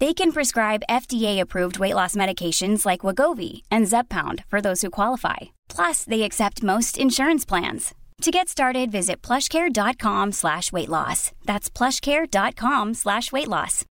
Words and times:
They 0.00 0.14
can 0.14 0.30
prescribe 0.30 0.84
FDA-approved 0.88 1.80
weight 1.80 1.94
loss 1.94 2.14
medications 2.14 2.86
like 2.86 3.00
Wagovi 3.00 3.62
and 3.68 3.86
Zepbound 3.86 4.44
for 4.46 4.60
those 4.60 4.80
who 4.82 4.90
qualify. 4.90 5.50
Plus, 5.68 6.04
they 6.04 6.22
accept 6.22 6.62
most 6.62 6.96
insurance 6.98 7.44
plans. 7.44 7.94
To 8.22 8.30
get 8.30 8.48
started, 8.48 8.92
visit 8.92 9.22
plushcare.com 9.22 10.32
slash 10.32 10.70
weight 10.70 10.88
loss. 10.88 11.32
That's 11.46 11.68
plushcare.com 11.68 12.94
slash 12.94 13.32
weight 13.32 13.48
loss. 13.48 13.84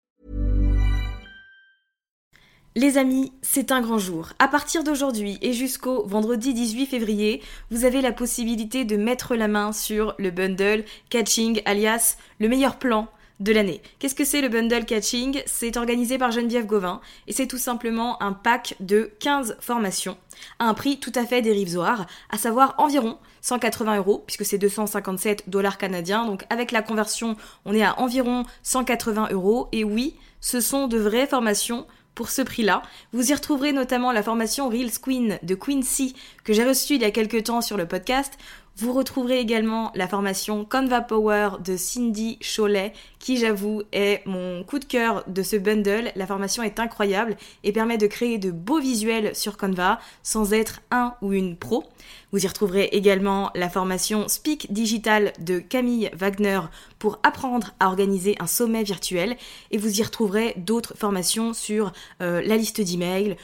Les 2.76 2.98
amis, 2.98 3.32
c'est 3.40 3.72
un 3.72 3.80
grand 3.80 3.98
jour. 3.98 4.28
À 4.38 4.48
partir 4.48 4.84
d'aujourd'hui 4.84 5.38
et 5.40 5.54
jusqu'au 5.54 6.06
vendredi 6.06 6.52
18 6.52 6.86
février, 6.86 7.42
vous 7.70 7.86
avez 7.86 8.02
la 8.02 8.12
possibilité 8.12 8.84
de 8.84 8.96
mettre 8.96 9.34
la 9.34 9.48
main 9.48 9.72
sur 9.72 10.14
le 10.18 10.30
bundle 10.30 10.84
catching 11.08 11.62
alias 11.64 12.16
le 12.38 12.48
meilleur 12.48 12.76
plan 12.76 13.08
de 13.40 13.52
l'année. 13.52 13.82
Qu'est-ce 13.98 14.14
que 14.14 14.24
c'est 14.24 14.40
le 14.40 14.48
bundle 14.48 14.84
catching? 14.84 15.42
C'est 15.46 15.76
organisé 15.76 16.18
par 16.18 16.30
Geneviève 16.30 16.66
Gauvin 16.66 17.00
et 17.26 17.32
c'est 17.32 17.46
tout 17.46 17.58
simplement 17.58 18.22
un 18.22 18.32
pack 18.32 18.76
de 18.80 19.10
15 19.20 19.56
formations 19.60 20.16
à 20.58 20.66
un 20.66 20.74
prix 20.74 20.98
tout 20.98 21.12
à 21.14 21.24
fait 21.24 21.42
dérisoire, 21.42 22.06
à 22.30 22.38
savoir 22.38 22.74
environ 22.78 23.18
180 23.42 23.98
euros, 23.98 24.24
puisque 24.26 24.44
c'est 24.44 24.58
257 24.58 25.48
dollars 25.48 25.78
canadiens. 25.78 26.26
Donc 26.26 26.44
avec 26.50 26.72
la 26.72 26.82
conversion, 26.82 27.36
on 27.64 27.74
est 27.74 27.84
à 27.84 27.98
environ 28.00 28.44
180 28.62 29.28
euros. 29.30 29.68
Et 29.72 29.84
oui, 29.84 30.16
ce 30.40 30.60
sont 30.60 30.88
de 30.88 30.98
vraies 30.98 31.26
formations 31.26 31.86
pour 32.14 32.30
ce 32.30 32.42
prix-là. 32.42 32.82
Vous 33.12 33.30
y 33.30 33.34
retrouverez 33.34 33.72
notamment 33.72 34.10
la 34.10 34.22
formation 34.22 34.68
Reels 34.68 34.98
Queen 35.00 35.38
de 35.42 35.54
Quincy 35.54 36.16
que 36.44 36.52
j'ai 36.52 36.64
reçue 36.64 36.94
il 36.94 37.02
y 37.02 37.04
a 37.04 37.10
quelques 37.10 37.44
temps 37.44 37.60
sur 37.60 37.76
le 37.76 37.86
podcast. 37.86 38.32
Vous 38.78 38.92
retrouverez 38.92 39.40
également 39.40 39.90
la 39.94 40.06
formation 40.06 40.66
Canva 40.66 41.00
Power 41.00 41.52
de 41.64 41.78
Cindy 41.78 42.38
Cholet, 42.40 42.92
qui 43.18 43.38
j'avoue 43.38 43.82
est 43.92 44.20
mon 44.26 44.64
coup 44.64 44.78
de 44.78 44.84
cœur 44.84 45.24
de 45.28 45.42
ce 45.42 45.56
bundle. 45.56 46.12
La 46.14 46.26
formation 46.26 46.62
est 46.62 46.78
incroyable 46.78 47.38
et 47.64 47.72
permet 47.72 47.96
de 47.96 48.06
créer 48.06 48.36
de 48.36 48.50
beaux 48.50 48.78
visuels 48.78 49.34
sur 49.34 49.56
Canva 49.56 49.98
sans 50.22 50.52
être 50.52 50.82
un 50.90 51.14
ou 51.22 51.32
une 51.32 51.56
pro. 51.56 51.84
Vous 52.32 52.44
y 52.44 52.46
retrouverez 52.46 52.90
également 52.92 53.50
la 53.54 53.70
formation 53.70 54.28
Speak 54.28 54.70
Digital 54.70 55.32
de 55.40 55.58
Camille 55.58 56.10
Wagner 56.14 56.60
pour 56.98 57.18
apprendre 57.22 57.72
à 57.80 57.86
organiser 57.86 58.36
un 58.40 58.46
sommet 58.46 58.82
virtuel 58.82 59.38
et 59.70 59.78
vous 59.78 60.00
y 60.00 60.02
retrouverez 60.02 60.52
d'autres 60.58 60.94
formations 60.98 61.54
sur 61.54 61.94
euh, 62.20 62.42
la 62.44 62.58
liste 62.58 62.82
d'emails, 62.82 63.38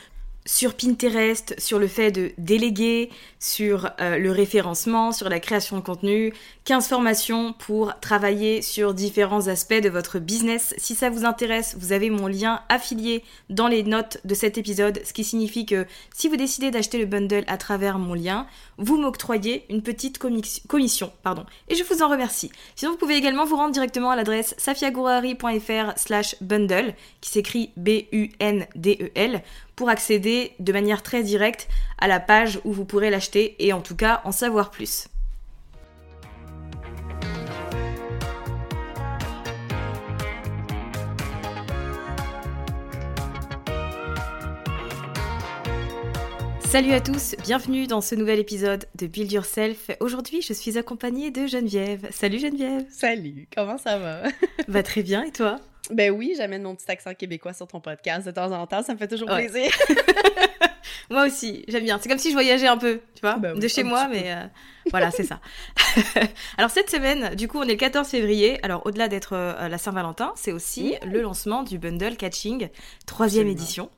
sur 0.45 0.75
Pinterest, 0.75 1.55
sur 1.59 1.79
le 1.79 1.87
fait 1.87 2.11
de 2.11 2.33
déléguer, 2.39 3.11
sur 3.39 3.91
euh, 4.01 4.19
le 4.19 4.31
référencement, 4.31 5.13
sur 5.13 5.29
la 5.29 5.41
création 5.41 5.77
de 5.77 5.83
contenu, 5.83 6.33
15 6.65 6.89
formations 6.89 7.53
pour 7.53 7.93
travailler 8.01 8.63
sur 8.63 8.95
différents 8.95 9.49
aspects 9.49 9.81
de 9.81 9.89
votre 9.89 10.19
business. 10.19 10.75
Si 10.79 10.95
ça 10.95 11.11
vous 11.11 11.25
intéresse, 11.25 11.77
vous 11.79 11.93
avez 11.93 12.11
mon 12.11 12.27
lien 12.27 12.61
affilié 12.69 13.25
dans 13.51 13.69
les 13.69 13.83
notes 13.83 14.19
de 14.25 14.35
cet 14.35 14.59
épisode, 14.59 15.01
ce 15.05 15.13
qui 15.13 15.25
signifie 15.25 15.67
que 15.67 15.87
si 16.15 16.29
vous 16.29 16.37
décidez 16.37 16.71
d'acheter 16.71 16.99
le 16.99 17.07
bundle 17.07 17.45
à 17.47 17.57
travers 17.57 17.99
mon 17.99 18.15
lien, 18.15 18.47
vous 18.79 18.97
m'octroyez 18.97 19.65
une 19.71 19.83
petite 19.83 20.19
commission. 20.19 21.13
Pardon. 21.23 21.45
Et 21.69 21.75
je 21.75 21.85
vous 21.85 22.03
en 22.03 22.09
remercie. 22.09 22.51
Sinon, 22.75 22.93
vous 22.93 22.99
pouvez 22.99 23.17
également 23.17 23.45
vous 23.45 23.57
rendre 23.57 23.73
directement 23.73 24.11
à 24.11 24.17
l'adresse 24.17 24.55
safiagourari.fr 24.59 25.93
slash 25.97 26.37
bundle, 26.41 26.95
qui 27.21 27.31
s'écrit 27.31 27.71
B-U-N-D-E-L, 27.77 29.43
pour 29.83 29.91
accéder 29.91 30.53
de 30.61 30.73
manière 30.73 31.03
très 31.03 31.25
directe 31.25 31.67
à 31.99 32.07
la 32.07 32.21
page 32.21 32.61
où 32.63 32.73
vous 32.73 32.85
pourrez 32.85 33.11
l'acheter 33.11 33.57
et 33.59 33.73
en 33.73 33.81
tout 33.81 33.97
cas 33.97 34.21
en 34.23 34.31
savoir 34.31 34.71
plus. 34.71 35.09
Salut 46.73 46.93
à 46.95 47.03
tous, 47.03 47.37
bienvenue 47.45 47.87
dans 47.87 48.01
ce 48.01 48.15
nouvel 48.15 48.39
épisode 48.39 48.87
de 48.95 49.07
Build 49.07 49.31
Yourself. 49.31 49.91
Aujourd'hui, 50.01 50.41
je 50.41 50.55
suis 50.55 50.79
accompagnée 50.79 51.31
de 51.31 51.47
Geneviève. 51.47 52.09
Salut 52.11 52.39
Geneviève. 52.39 52.87
Salut, 52.89 53.47
comment 53.55 53.77
ça 53.77 53.99
va? 53.99 54.23
Va 54.69 54.83
très 54.83 55.03
bien 55.03 55.23
et 55.23 55.33
toi? 55.33 55.61
Ben 55.91 56.11
oui, 56.11 56.33
j'amène 56.35 56.63
mon 56.63 56.75
petit 56.75 56.91
accent 56.91 57.13
québécois 57.13 57.53
sur 57.53 57.69
ton 57.69 57.81
podcast 57.81 58.25
de 58.25 58.31
temps 58.31 58.51
en 58.53 58.67
temps, 58.67 58.83
ça 58.83 58.95
me 58.95 58.99
fait 58.99 59.07
toujours 59.07 59.29
plaisir. 59.29 59.71
moi 61.11 61.27
aussi, 61.27 61.65
j'aime 61.69 61.85
bien. 61.85 61.99
C'est 62.01 62.09
comme 62.09 62.19
si 62.19 62.29
je 62.29 62.35
voyageais 62.35 62.67
un 62.67 62.77
peu, 62.77 63.01
tu 63.15 63.21
vois, 63.21 63.37
ben 63.37 63.59
de 63.59 63.69
chez 63.69 63.83
moi, 63.83 64.09
mais 64.09 64.33
euh, 64.33 64.45
voilà, 64.91 65.11
c'est 65.11 65.25
ça. 65.25 65.41
Alors 66.59 66.71
cette 66.71 66.91
semaine, 66.91 67.35
du 67.35 67.49
coup, 67.49 67.59
on 67.59 67.65
est 67.65 67.73
le 67.73 67.77
14 67.77 68.07
février. 68.09 68.59
Alors 68.65 68.85
au-delà 68.87 69.09
d'être 69.09 69.35
euh, 69.35 69.69
la 69.69 69.79
Saint-Valentin, 69.79 70.33
c'est 70.37 70.53
aussi 70.53 70.95
le 71.05 71.21
lancement 71.23 71.63
du 71.63 71.79
bundle 71.79 72.17
catching, 72.17 72.69
troisième 73.07 73.49
édition. 73.49 73.91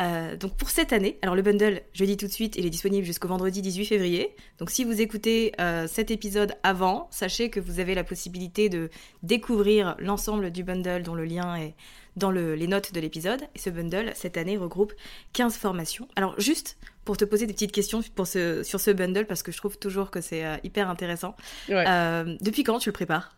Euh, 0.00 0.36
donc 0.36 0.56
pour 0.56 0.70
cette 0.70 0.92
année, 0.92 1.18
alors 1.22 1.34
le 1.34 1.42
bundle, 1.42 1.82
je 1.92 2.04
dis 2.04 2.16
tout 2.16 2.26
de 2.26 2.32
suite, 2.32 2.56
il 2.56 2.66
est 2.66 2.70
disponible 2.70 3.06
jusqu'au 3.06 3.28
vendredi 3.28 3.62
18 3.62 3.86
février. 3.86 4.34
Donc 4.58 4.70
si 4.70 4.84
vous 4.84 5.00
écoutez 5.00 5.52
cet 5.86 6.10
épisode 6.10 6.54
avant, 6.62 7.08
sachez 7.10 7.50
que 7.50 7.60
vous 7.60 7.80
avez 7.80 7.94
la 7.94 8.04
possibilité 8.04 8.68
de 8.68 8.90
découvrir 9.22 9.96
l'ensemble 9.98 10.50
du 10.50 10.64
bundle 10.64 11.02
dont 11.02 11.14
le 11.14 11.24
lien 11.24 11.56
est 11.56 11.74
dans 12.16 12.30
les 12.30 12.66
notes 12.66 12.92
de 12.92 13.00
l'épisode. 13.00 13.42
Et 13.54 13.58
ce 13.58 13.70
bundle, 13.70 14.12
cette 14.14 14.36
année, 14.36 14.56
regroupe 14.56 14.92
15 15.34 15.56
formations. 15.56 16.08
Alors 16.16 16.38
juste 16.40 16.78
pour 17.04 17.16
te 17.16 17.24
poser 17.24 17.46
des 17.46 17.52
petites 17.52 17.72
questions 17.72 18.02
pour 18.14 18.26
ce, 18.26 18.62
sur 18.62 18.80
ce 18.80 18.90
bundle 18.90 19.26
parce 19.26 19.42
que 19.42 19.52
je 19.52 19.56
trouve 19.56 19.78
toujours 19.78 20.10
que 20.10 20.20
c'est 20.20 20.44
euh, 20.44 20.56
hyper 20.64 20.90
intéressant. 20.90 21.36
Euh, 21.70 22.36
depuis 22.40 22.64
quand 22.64 22.78
tu 22.78 22.88
le 22.88 22.94
prépares? 22.94 23.36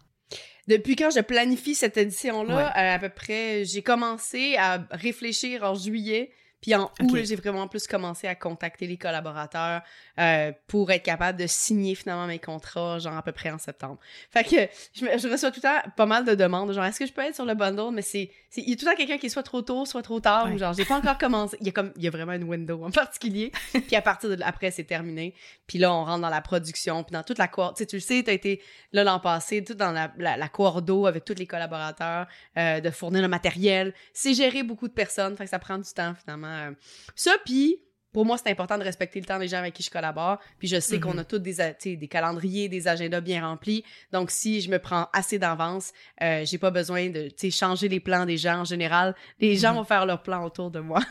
Depuis 0.68 0.96
quand 0.96 1.10
je 1.10 1.20
planifie 1.20 1.74
cette 1.74 1.96
édition-là, 1.96 2.68
euh, 2.68 2.94
à 2.96 2.98
peu 2.98 3.08
près, 3.08 3.64
j'ai 3.64 3.82
commencé 3.82 4.56
à 4.58 4.86
réfléchir 4.90 5.64
en 5.64 5.74
juillet 5.74 6.30
puis 6.60 6.74
en 6.74 6.90
août, 7.00 7.18
j'ai 7.22 7.36
vraiment 7.36 7.68
plus 7.68 7.86
commencé 7.86 8.26
à 8.26 8.34
contacter 8.34 8.86
les 8.86 8.96
collaborateurs 8.96 9.82
euh, 10.18 10.52
pour 10.66 10.90
être 10.90 11.04
capable 11.04 11.38
de 11.38 11.46
signer 11.46 11.94
finalement 11.94 12.26
mes 12.26 12.40
contrats, 12.40 12.98
genre 12.98 13.16
à 13.16 13.22
peu 13.22 13.30
près 13.30 13.50
en 13.50 13.58
septembre. 13.58 13.98
Fait 14.30 14.42
que 14.42 14.56
je, 14.92 15.28
reçois 15.28 15.52
tout 15.52 15.60
le 15.62 15.68
temps 15.68 15.90
pas 15.96 16.06
mal 16.06 16.24
de 16.24 16.34
demandes, 16.34 16.72
genre 16.72 16.84
est-ce 16.84 16.98
que 16.98 17.06
je 17.06 17.12
peux 17.12 17.22
être 17.22 17.36
sur 17.36 17.44
le 17.44 17.54
bundle, 17.54 17.92
mais 17.92 18.02
c'est 18.02 18.30
il 18.56 18.70
y 18.70 18.72
a 18.72 18.76
tout 18.76 18.86
le 18.86 18.90
temps 18.90 18.96
quelqu'un 18.96 19.18
qui 19.18 19.26
est 19.26 19.30
soit 19.30 19.42
trop 19.42 19.62
tôt, 19.62 19.84
soit 19.84 20.02
trop 20.02 20.18
tard, 20.20 20.50
ou 20.52 20.58
genre 20.58 20.72
j'ai 20.72 20.84
pas 20.84 20.96
encore 20.96 21.18
commencé. 21.18 21.56
Il 21.60 21.66
y 21.66 21.70
a 21.70 21.72
comme 21.72 21.92
il 21.96 22.02
y 22.02 22.08
a 22.08 22.10
vraiment 22.10 22.32
une 22.32 22.44
window 22.44 22.82
en 22.82 22.90
particulier. 22.90 23.52
puis 23.72 23.94
à 23.94 24.02
partir 24.02 24.30
de 24.30 24.42
après 24.42 24.70
c'est 24.72 24.84
terminé. 24.84 25.34
Puis 25.66 25.78
là 25.78 25.92
on 25.92 26.04
rentre 26.04 26.22
dans 26.22 26.28
la 26.28 26.40
production, 26.40 27.04
puis 27.04 27.12
dans 27.12 27.22
toute 27.22 27.38
la 27.38 27.46
cour. 27.46 27.74
Tu 27.74 27.82
sais, 27.82 27.86
tu 27.86 27.96
le 27.96 28.00
sais, 28.00 28.22
t'as 28.24 28.32
été 28.32 28.60
là 28.92 29.04
l'an 29.04 29.20
passé, 29.20 29.62
tout 29.62 29.74
dans 29.74 29.92
la, 29.92 30.12
la, 30.18 30.36
la 30.36 30.50
d'eau 30.80 31.06
avec 31.06 31.24
tous 31.24 31.34
les 31.34 31.46
collaborateurs, 31.46 32.26
euh, 32.56 32.80
de 32.80 32.90
fournir 32.90 33.22
le 33.22 33.28
matériel. 33.28 33.94
C'est 34.12 34.34
gérer 34.34 34.64
beaucoup 34.64 34.88
de 34.88 34.92
personnes, 34.92 35.36
fait 35.36 35.44
que 35.44 35.50
ça 35.50 35.58
prend 35.58 35.78
du 35.78 35.92
temps 35.92 36.14
finalement 36.14 36.47
euh, 36.48 36.72
ça, 37.14 37.36
puis 37.44 37.80
pour 38.12 38.24
moi, 38.24 38.36
c'est 38.38 38.50
important 38.50 38.78
de 38.78 38.84
respecter 38.84 39.20
le 39.20 39.26
temps 39.26 39.38
des 39.38 39.48
gens 39.48 39.58
avec 39.58 39.74
qui 39.74 39.82
je 39.82 39.90
collabore. 39.90 40.38
Puis 40.58 40.68
je 40.68 40.80
sais 40.80 40.98
qu'on 41.00 41.12
Mhm. 41.12 41.18
a 41.20 41.24
tous 41.24 41.38
des, 41.38 41.56
des 41.96 42.08
calendriers, 42.08 42.68
des 42.68 42.88
agendas 42.88 43.20
bien 43.20 43.46
remplis. 43.46 43.84
Donc, 44.12 44.30
si 44.30 44.60
je 44.60 44.70
me 44.70 44.78
prends 44.78 45.08
assez 45.12 45.38
d'avance, 45.38 45.92
euh, 46.22 46.42
j'ai 46.44 46.58
pas 46.58 46.70
besoin 46.70 47.08
de 47.10 47.28
changer 47.50 47.88
les 47.88 48.00
plans 48.00 48.24
des 48.26 48.36
gens 48.36 48.60
en 48.60 48.64
général. 48.64 49.14
Les 49.40 49.56
gens 49.56 49.70
Mhm. 49.72 49.76
vont 49.78 49.84
faire 49.84 50.06
leurs 50.06 50.22
plans 50.22 50.44
autour 50.44 50.70
de 50.70 50.80
moi. 50.80 51.00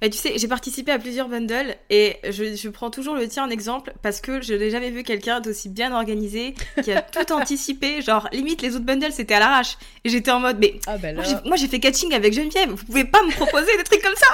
Bah, 0.00 0.08
tu 0.08 0.16
sais, 0.16 0.32
j'ai 0.38 0.48
participé 0.48 0.92
à 0.92 0.98
plusieurs 0.98 1.28
bundles 1.28 1.74
et 1.90 2.16
je, 2.24 2.56
je 2.56 2.68
prends 2.70 2.90
toujours 2.90 3.14
le 3.14 3.28
tien 3.28 3.44
en 3.44 3.50
exemple 3.50 3.92
parce 4.02 4.20
que 4.20 4.40
je 4.40 4.54
n'ai 4.54 4.70
jamais 4.70 4.90
vu 4.90 5.02
quelqu'un 5.02 5.40
d'aussi 5.40 5.68
bien 5.68 5.94
organisé 5.94 6.54
qui 6.82 6.90
a 6.92 7.02
tout 7.26 7.32
anticipé. 7.32 8.00
Genre, 8.00 8.26
limite, 8.32 8.62
les 8.62 8.74
autres 8.76 8.84
bundles 8.86 9.12
c'était 9.12 9.34
à 9.34 9.38
l'arrache. 9.40 9.76
Et 10.04 10.08
j'étais 10.08 10.30
en 10.30 10.40
mode, 10.40 10.58
mais 10.58 10.74
Ah 10.86 10.96
ben 10.98 11.14
moi 11.14 11.24
j'ai- 11.24 11.48
moi 11.48 11.56
j'ai 11.56 11.68
fait 11.68 11.80
catching 11.80 12.14
avec 12.14 12.32
Geneviève, 12.32 12.70
vous 12.70 12.84
pouvez 12.84 13.04
pas 13.04 13.22
me 13.22 13.30
proposer 13.32 13.76
des 13.76 13.84
trucs 13.84 14.02
comme 14.02 14.16
ça 14.16 14.26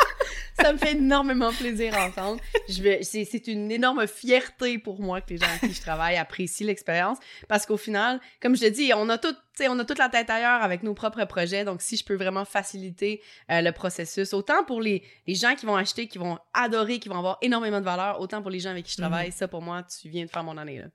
ça 0.62 0.72
me 0.72 0.78
fait 0.78 0.92
énormément 0.92 1.50
plaisir 1.58 1.96
entendre. 1.96 2.40
Je 2.68 2.82
vais, 2.82 3.02
c'est, 3.02 3.46
une 3.46 3.70
énorme 3.70 4.06
fierté 4.06 4.78
pour 4.78 5.00
moi 5.00 5.20
que 5.20 5.30
les 5.30 5.38
gens 5.38 5.46
avec 5.46 5.60
qui 5.60 5.72
je 5.74 5.80
travaille 5.80 6.16
apprécient 6.16 6.66
l'expérience 6.66 7.18
parce 7.48 7.66
qu'au 7.66 7.76
final, 7.76 8.20
comme 8.40 8.56
je 8.56 8.62
te 8.62 8.68
dis, 8.68 8.92
on 8.94 9.08
a 9.08 9.18
tout, 9.18 9.34
on 9.68 9.78
a 9.78 9.84
toute 9.84 9.98
la 9.98 10.08
tête 10.08 10.30
ailleurs 10.30 10.62
avec 10.62 10.82
nos 10.82 10.94
propres 10.94 11.24
projets. 11.24 11.64
Donc, 11.64 11.82
si 11.82 11.96
je 11.96 12.04
peux 12.04 12.16
vraiment 12.16 12.44
faciliter 12.44 13.22
euh, 13.50 13.60
le 13.60 13.72
processus, 13.72 14.32
autant 14.32 14.64
pour 14.64 14.80
les, 14.80 15.02
les 15.26 15.34
gens 15.34 15.54
qui 15.54 15.66
vont 15.66 15.76
acheter, 15.76 16.08
qui 16.08 16.18
vont 16.18 16.38
adorer, 16.54 16.98
qui 16.98 17.08
vont 17.08 17.18
avoir 17.18 17.38
énormément 17.42 17.80
de 17.80 17.84
valeur, 17.84 18.20
autant 18.20 18.42
pour 18.42 18.50
les 18.50 18.60
gens 18.60 18.70
avec 18.70 18.84
qui 18.84 18.92
je 18.92 18.98
travaille, 18.98 19.32
ça 19.32 19.48
pour 19.48 19.62
moi, 19.62 19.82
tu 19.84 20.08
viens 20.08 20.24
de 20.24 20.30
faire 20.30 20.44
mon 20.44 20.56
année 20.56 20.78
là. 20.78 20.86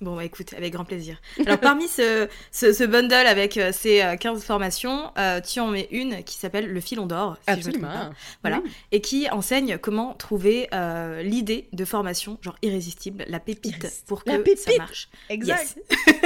Bon, 0.00 0.14
bah 0.14 0.24
écoute, 0.24 0.52
avec 0.56 0.72
grand 0.74 0.84
plaisir. 0.84 1.20
Alors, 1.44 1.58
parmi 1.58 1.88
ce, 1.88 2.28
ce, 2.52 2.72
ce 2.72 2.84
bundle 2.84 3.14
avec 3.14 3.56
euh, 3.56 3.72
ces 3.72 4.00
euh, 4.00 4.16
15 4.16 4.44
formations, 4.44 5.10
euh, 5.18 5.40
tu 5.40 5.58
en 5.58 5.66
mets 5.68 5.88
une 5.90 6.22
qui 6.22 6.36
s'appelle 6.36 6.72
Le 6.72 6.80
filon 6.80 7.06
d'or, 7.06 7.36
si 7.48 7.60
je 7.62 7.66
me 7.66 7.72
trompe 7.72 7.82
pas. 7.82 8.10
Voilà. 8.42 8.60
Oui. 8.62 8.70
et 8.92 9.00
qui 9.00 9.28
enseigne 9.28 9.76
comment 9.76 10.14
trouver 10.14 10.68
euh, 10.72 11.22
l'idée 11.22 11.68
de 11.72 11.84
formation, 11.84 12.38
genre 12.42 12.54
irrésistible, 12.62 13.24
la 13.26 13.40
pépite, 13.40 13.74
Irrésistible. 13.76 14.06
pour 14.06 14.22
que 14.22 14.30
La 14.30 14.36
ça 14.36 14.42
pépite. 14.44 14.78
marche. 14.78 15.08
Exact. 15.30 15.76
Yes. 15.90 16.06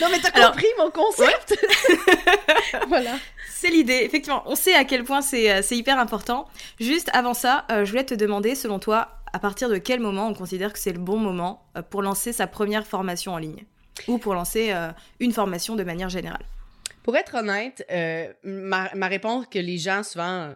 Non, 0.00 0.08
mais 0.10 0.18
t'as 0.18 0.30
Alors- 0.30 0.50
compris 0.50 0.66
mon 0.76 0.90
concept? 0.90 1.56
voilà. 2.88 3.12
C'est 3.48 3.70
l'idée, 3.70 4.00
effectivement. 4.02 4.42
On 4.46 4.56
sait 4.56 4.74
à 4.74 4.84
quel 4.84 5.04
point 5.04 5.22
c'est 5.22 5.50
euh, 5.52 5.62
hyper 5.70 5.98
important. 6.00 6.46
Juste 6.80 7.10
avant 7.12 7.32
ça, 7.32 7.64
euh, 7.70 7.84
je 7.84 7.90
voulais 7.90 8.04
te 8.04 8.14
demander, 8.14 8.56
selon 8.56 8.80
toi, 8.80 9.08
à 9.34 9.38
partir 9.40 9.68
de 9.68 9.78
quel 9.78 9.98
moment 9.98 10.28
on 10.28 10.34
considère 10.34 10.72
que 10.72 10.78
c'est 10.78 10.92
le 10.92 11.00
bon 11.00 11.18
moment 11.18 11.66
euh, 11.76 11.82
pour 11.82 12.02
lancer 12.02 12.32
sa 12.32 12.46
première 12.46 12.86
formation 12.86 13.32
en 13.32 13.38
ligne? 13.38 13.64
Ou 14.08 14.18
pour 14.18 14.34
lancer 14.34 14.72
euh, 14.72 14.90
une 15.18 15.32
formation 15.32 15.76
de 15.76 15.82
manière 15.82 16.08
générale? 16.08 16.44
Pour 17.02 17.16
être 17.16 17.34
honnête, 17.34 17.84
euh, 17.90 18.32
ma, 18.44 18.94
ma 18.94 19.08
réponse 19.08 19.46
que 19.46 19.58
les 19.58 19.76
gens 19.78 20.02
souvent 20.02 20.54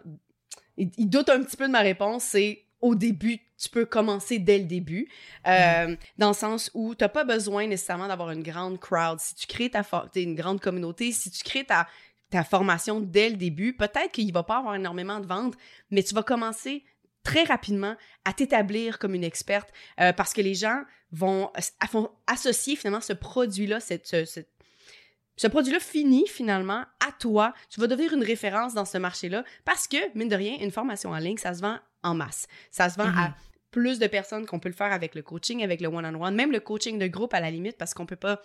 ils, 0.77 0.89
ils 0.97 1.09
doutent 1.09 1.29
un 1.29 1.43
petit 1.43 1.57
peu 1.57 1.67
de 1.67 1.71
ma 1.71 1.81
réponse, 1.81 2.23
c'est 2.23 2.63
au 2.81 2.95
début, 2.95 3.39
tu 3.57 3.69
peux 3.69 3.85
commencer 3.85 4.39
dès 4.39 4.57
le 4.57 4.63
début, 4.63 5.09
euh, 5.45 5.95
dans 6.17 6.29
le 6.29 6.33
sens 6.33 6.71
où 6.73 6.95
tu 6.95 7.03
n'as 7.03 7.09
pas 7.09 7.25
besoin 7.25 7.67
nécessairement 7.67 8.07
d'avoir 8.07 8.31
une 8.31 8.43
grande 8.43 8.79
crowd. 8.79 9.19
Si 9.19 9.35
tu 9.35 9.47
crées 9.47 9.69
ta 9.69 9.83
une 10.15 10.35
grande 10.35 10.61
communauté, 10.61 11.11
si 11.11 11.29
tu 11.29 11.43
crées 11.43 11.65
ta, 11.65 11.85
ta 12.29 12.45
formation 12.45 13.01
dès 13.01 13.29
le 13.29 13.35
début, 13.35 13.75
peut-être 13.75 14.13
qu'il 14.13 14.31
va 14.31 14.43
pas 14.43 14.59
avoir 14.59 14.75
énormément 14.75 15.19
de 15.19 15.27
ventes, 15.27 15.55
mais 15.91 16.01
tu 16.01 16.15
vas 16.15 16.23
commencer 16.23 16.85
très 17.23 17.43
rapidement 17.43 17.95
à 18.25 18.33
t'établir 18.33 18.97
comme 18.99 19.13
une 19.15 19.23
experte 19.23 19.69
euh, 19.99 20.13
parce 20.13 20.33
que 20.33 20.41
les 20.41 20.53
gens 20.55 20.81
vont, 21.11 21.51
vont 21.91 22.09
associer 22.27 22.75
finalement 22.75 23.01
ce 23.01 23.13
produit-là, 23.13 23.79
cette, 23.79 24.07
ce- 24.07 25.47
produit-là 25.47 25.79
finit 25.79 26.27
finalement 26.27 26.85
à 27.05 27.11
toi. 27.19 27.53
Tu 27.69 27.79
vas 27.79 27.87
devenir 27.87 28.13
une 28.13 28.23
référence 28.23 28.73
dans 28.73 28.85
ce 28.85 28.97
marché-là 28.97 29.43
parce 29.65 29.87
que, 29.87 29.97
mine 30.17 30.29
de 30.29 30.35
rien, 30.35 30.57
une 30.59 30.71
formation 30.71 31.11
en 31.11 31.17
ligne, 31.17 31.37
ça 31.37 31.53
se 31.53 31.61
vend 31.61 31.77
en 32.03 32.13
masse. 32.13 32.47
Ça 32.71 32.89
se 32.89 32.97
vend 32.97 33.05
à 33.07 33.29
Mhm. 33.29 33.33
plus 33.71 33.99
de 33.99 34.07
personnes 34.07 34.45
qu'on 34.45 34.59
peut 34.59 34.69
le 34.69 34.75
faire 34.75 34.91
avec 34.91 35.15
le 35.15 35.21
coaching, 35.21 35.63
avec 35.63 35.81
le 35.81 35.87
one-on-one, 35.89 36.35
même 36.35 36.51
le 36.51 36.59
coaching 36.59 36.97
de 36.99 37.07
groupe 37.07 37.33
à 37.33 37.39
la 37.39 37.51
limite 37.51 37.77
parce 37.77 37.93
qu'on 37.93 38.05
peut 38.05 38.15
pas 38.15 38.41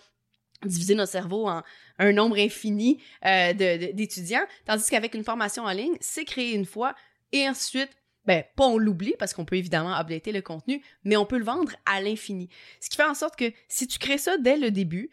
diviser 0.65 0.95
notre 0.95 1.13
cerveau 1.13 1.47
en 1.49 1.63
un 1.99 2.13
nombre 2.13 2.39
infini 2.39 3.03
euh, 3.25 3.53
d'étudiants. 3.53 4.45
Tandis 4.65 4.89
qu'avec 4.91 5.15
une 5.15 5.25
formation 5.25 5.65
en 5.65 5.73
ligne, 5.73 5.97
c'est 6.01 6.25
créé 6.25 6.53
une 6.55 6.65
fois 6.65 6.95
et 7.33 7.49
ensuite 7.49 7.91
ben, 8.27 8.45
pas 8.57 8.65
on 8.67 8.79
l'oublie 8.79 9.15
parce 9.19 9.35
qu'on 9.35 9.45
peut 9.45 9.57
évidemment 9.57 9.95
updater 9.95 10.33
le 10.33 10.43
contenu, 10.43 10.83
mais 11.05 11.17
on 11.17 11.27
peut 11.27 11.39
le 11.39 11.45
vendre 11.45 11.73
à 11.87 12.01
l'infini. 12.01 12.49
Ce 12.81 12.89
qui 12.91 12.97
fait 12.97 13.05
en 13.05 13.15
sorte 13.15 13.37
que 13.37 13.53
si 13.69 13.87
tu 13.87 13.99
crées 13.99 14.19
ça 14.19 14.37
dès 14.39 14.57
le 14.57 14.71
début, 14.71 15.11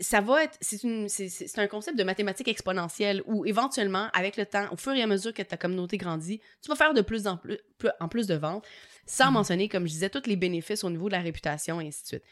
ça 0.00 0.22
va 0.22 0.44
être, 0.44 0.56
c'est 0.62 1.58
un 1.58 1.66
concept 1.66 1.98
de 1.98 2.04
mathématiques 2.04 2.48
exponentielle 2.48 3.22
où 3.26 3.44
éventuellement, 3.44 4.08
avec 4.14 4.38
le 4.38 4.46
temps, 4.46 4.66
au 4.72 4.76
fur 4.76 4.94
et 4.94 5.02
à 5.02 5.06
mesure 5.06 5.34
que 5.34 5.42
ta 5.42 5.58
communauté 5.58 5.98
grandit, 5.98 6.40
tu 6.62 6.68
vas 6.70 6.74
faire 6.74 6.94
de 6.94 7.02
plus 7.02 7.26
en 7.26 7.36
plus, 7.36 7.58
en 8.00 8.08
plus 8.08 8.26
de 8.26 8.34
ventes, 8.34 8.64
sans 9.04 9.26
Mhm. 9.26 9.32
mentionner, 9.34 9.68
comme 9.68 9.86
je 9.86 9.92
disais, 9.92 10.08
tous 10.08 10.26
les 10.26 10.36
bénéfices 10.36 10.84
au 10.84 10.90
niveau 10.90 11.08
de 11.08 11.12
la 11.12 11.20
réputation 11.20 11.82
et 11.82 11.88
ainsi 11.88 12.02
de 12.04 12.06
suite. 12.08 12.22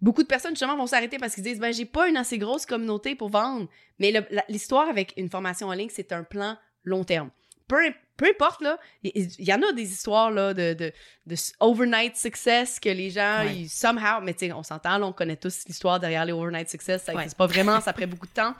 Beaucoup 0.00 0.22
de 0.22 0.28
personnes, 0.28 0.52
justement, 0.52 0.76
vont 0.76 0.86
s'arrêter 0.86 1.18
parce 1.18 1.34
qu'ils 1.34 1.42
disent, 1.42 1.58
ben, 1.58 1.74
j'ai 1.74 1.84
pas 1.84 2.08
une 2.08 2.16
assez 2.16 2.38
grosse 2.38 2.64
communauté 2.64 3.16
pour 3.16 3.28
vendre. 3.28 3.68
Mais 3.98 4.12
l'histoire 4.48 4.88
avec 4.88 5.14
une 5.16 5.28
formation 5.30 5.66
en 5.66 5.72
ligne, 5.72 5.90
c'est 5.92 6.12
un 6.12 6.22
plan 6.22 6.56
long 6.84 7.02
terme. 7.02 7.30
Peu, 7.66 7.92
peu 8.16 8.26
importe, 8.28 8.60
là, 8.60 8.78
il 9.02 9.28
y, 9.38 9.52
en 9.52 9.62
a 9.62 9.72
des 9.72 9.90
histoires, 9.90 10.30
là, 10.30 10.52
de, 10.54 10.74
de, 10.74 10.92
de 11.26 11.34
overnight 11.60 12.16
success 12.16 12.78
que 12.78 12.88
les 12.90 13.10
gens, 13.10 13.44
Ouais. 13.44 13.56
ils, 13.56 13.68
somehow, 13.68 14.20
mais 14.22 14.34
tu 14.34 14.46
sais, 14.46 14.52
on 14.52 14.62
s'entend, 14.62 14.98
là, 14.98 15.06
on 15.06 15.12
connaît 15.12 15.36
tous 15.36 15.64
l'histoire 15.66 15.98
derrière 15.98 16.24
les 16.24 16.32
overnight 16.32 16.68
success, 16.68 17.02
ça 17.04 17.14
Ouais. 17.14 17.26
pas 17.36 17.46
vraiment, 17.46 17.80
ça 17.80 17.92
prend 17.94 18.06
beaucoup 18.06 18.26
de 18.26 18.32
temps. 18.32 18.54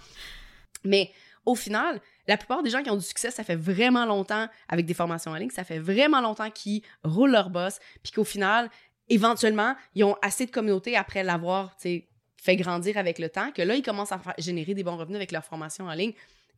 Mais 0.84 1.10
au 1.44 1.54
final, 1.54 2.00
la 2.26 2.37
plupart 2.37 2.62
des 2.62 2.70
gens 2.70 2.82
qui 2.82 2.90
ont 2.90 2.96
du 2.96 3.04
succès, 3.04 3.31
ça 3.31 3.44
fait 3.44 3.56
vraiment 3.56 4.06
longtemps 4.06 4.49
avec 4.69 4.87
des 4.87 4.94
formations 4.94 5.32
en 5.32 5.37
ligne, 5.37 5.50
ça 5.50 5.64
fait 5.64 5.78
vraiment 5.78 6.20
longtemps 6.20 6.50
qu'ils 6.50 6.82
roulent 7.04 7.32
leur 7.32 7.50
boss, 7.50 7.78
puis 8.02 8.12
qu'au 8.12 8.25
final, 8.25 8.70
éventuellement, 9.08 9.75
ils 9.94 10.04
ont 10.04 10.16
assez 10.22 10.46
de 10.46 10.50
communauté 10.50 10.96
après 10.96 11.22
l'avoir, 11.25 11.76
fait 11.78 12.56
grandir 12.56 12.96
avec 12.96 13.19
le 13.19 13.28
temps, 13.28 13.50
que 13.52 13.62
là, 13.62 13.75
ils 13.75 13.82
commencent 13.82 14.12
à 14.12 14.20
générer 14.38 14.75
des 14.75 14.82
bons 14.82 14.96
revenus 14.96 15.16
avec 15.16 15.31
leur 15.32 15.44
formation 15.44 15.87
en 15.87 15.93
ligne. 15.93 16.12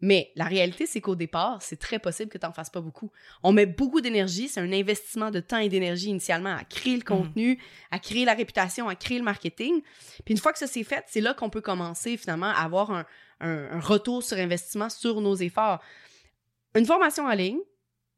Mais 0.07 0.33
la 0.37 0.45
réalité, 0.45 0.85
c'est 0.85 1.01
qu'au 1.01 1.15
départ, 1.15 1.63
c'est 1.63 1.79
très 1.79 1.99
possible 1.99 2.31
que 2.31 2.37
tu 2.37 2.45
n'en 2.45 2.53
fasses 2.53 2.69
pas 2.69 2.83
beaucoup. 2.83 3.11
On 3.43 3.53
met 3.53 3.65
beaucoup 3.65 4.03
d'énergie, 4.03 4.49
c'est 4.49 4.61
un 4.61 4.71
investissement 4.71 5.31
de 5.31 5.41
temps 5.41 5.57
et 5.57 5.71
d'énergie 5.71 6.11
initialement 6.11 6.55
à 6.55 6.63
créer 6.65 6.95
le 6.99 7.03
contenu, 7.03 7.59
à 7.91 7.99
créer 7.99 8.27
la 8.27 8.35
réputation, 8.35 8.87
à 8.91 8.97
créer 8.97 9.17
le 9.17 9.25
marketing. 9.25 9.81
Puis 10.27 10.35
une 10.35 10.37
fois 10.37 10.53
que 10.53 10.59
ça 10.59 10.67
c'est 10.67 10.85
fait, 10.85 11.05
c'est 11.09 11.23
là 11.23 11.33
qu'on 11.33 11.49
peut 11.49 11.63
commencer 11.63 12.19
finalement 12.19 12.51
à 12.51 12.63
avoir 12.63 12.91
un, 12.91 13.07
un- 13.41 13.71
un 13.77 13.81
retour 13.81 14.23
sur 14.23 14.37
investissement 14.37 14.91
sur 14.91 15.23
nos 15.23 15.37
efforts. 15.37 15.81
Une 16.75 16.85
formation 16.85 17.25
en 17.25 17.33
ligne, 17.33 17.61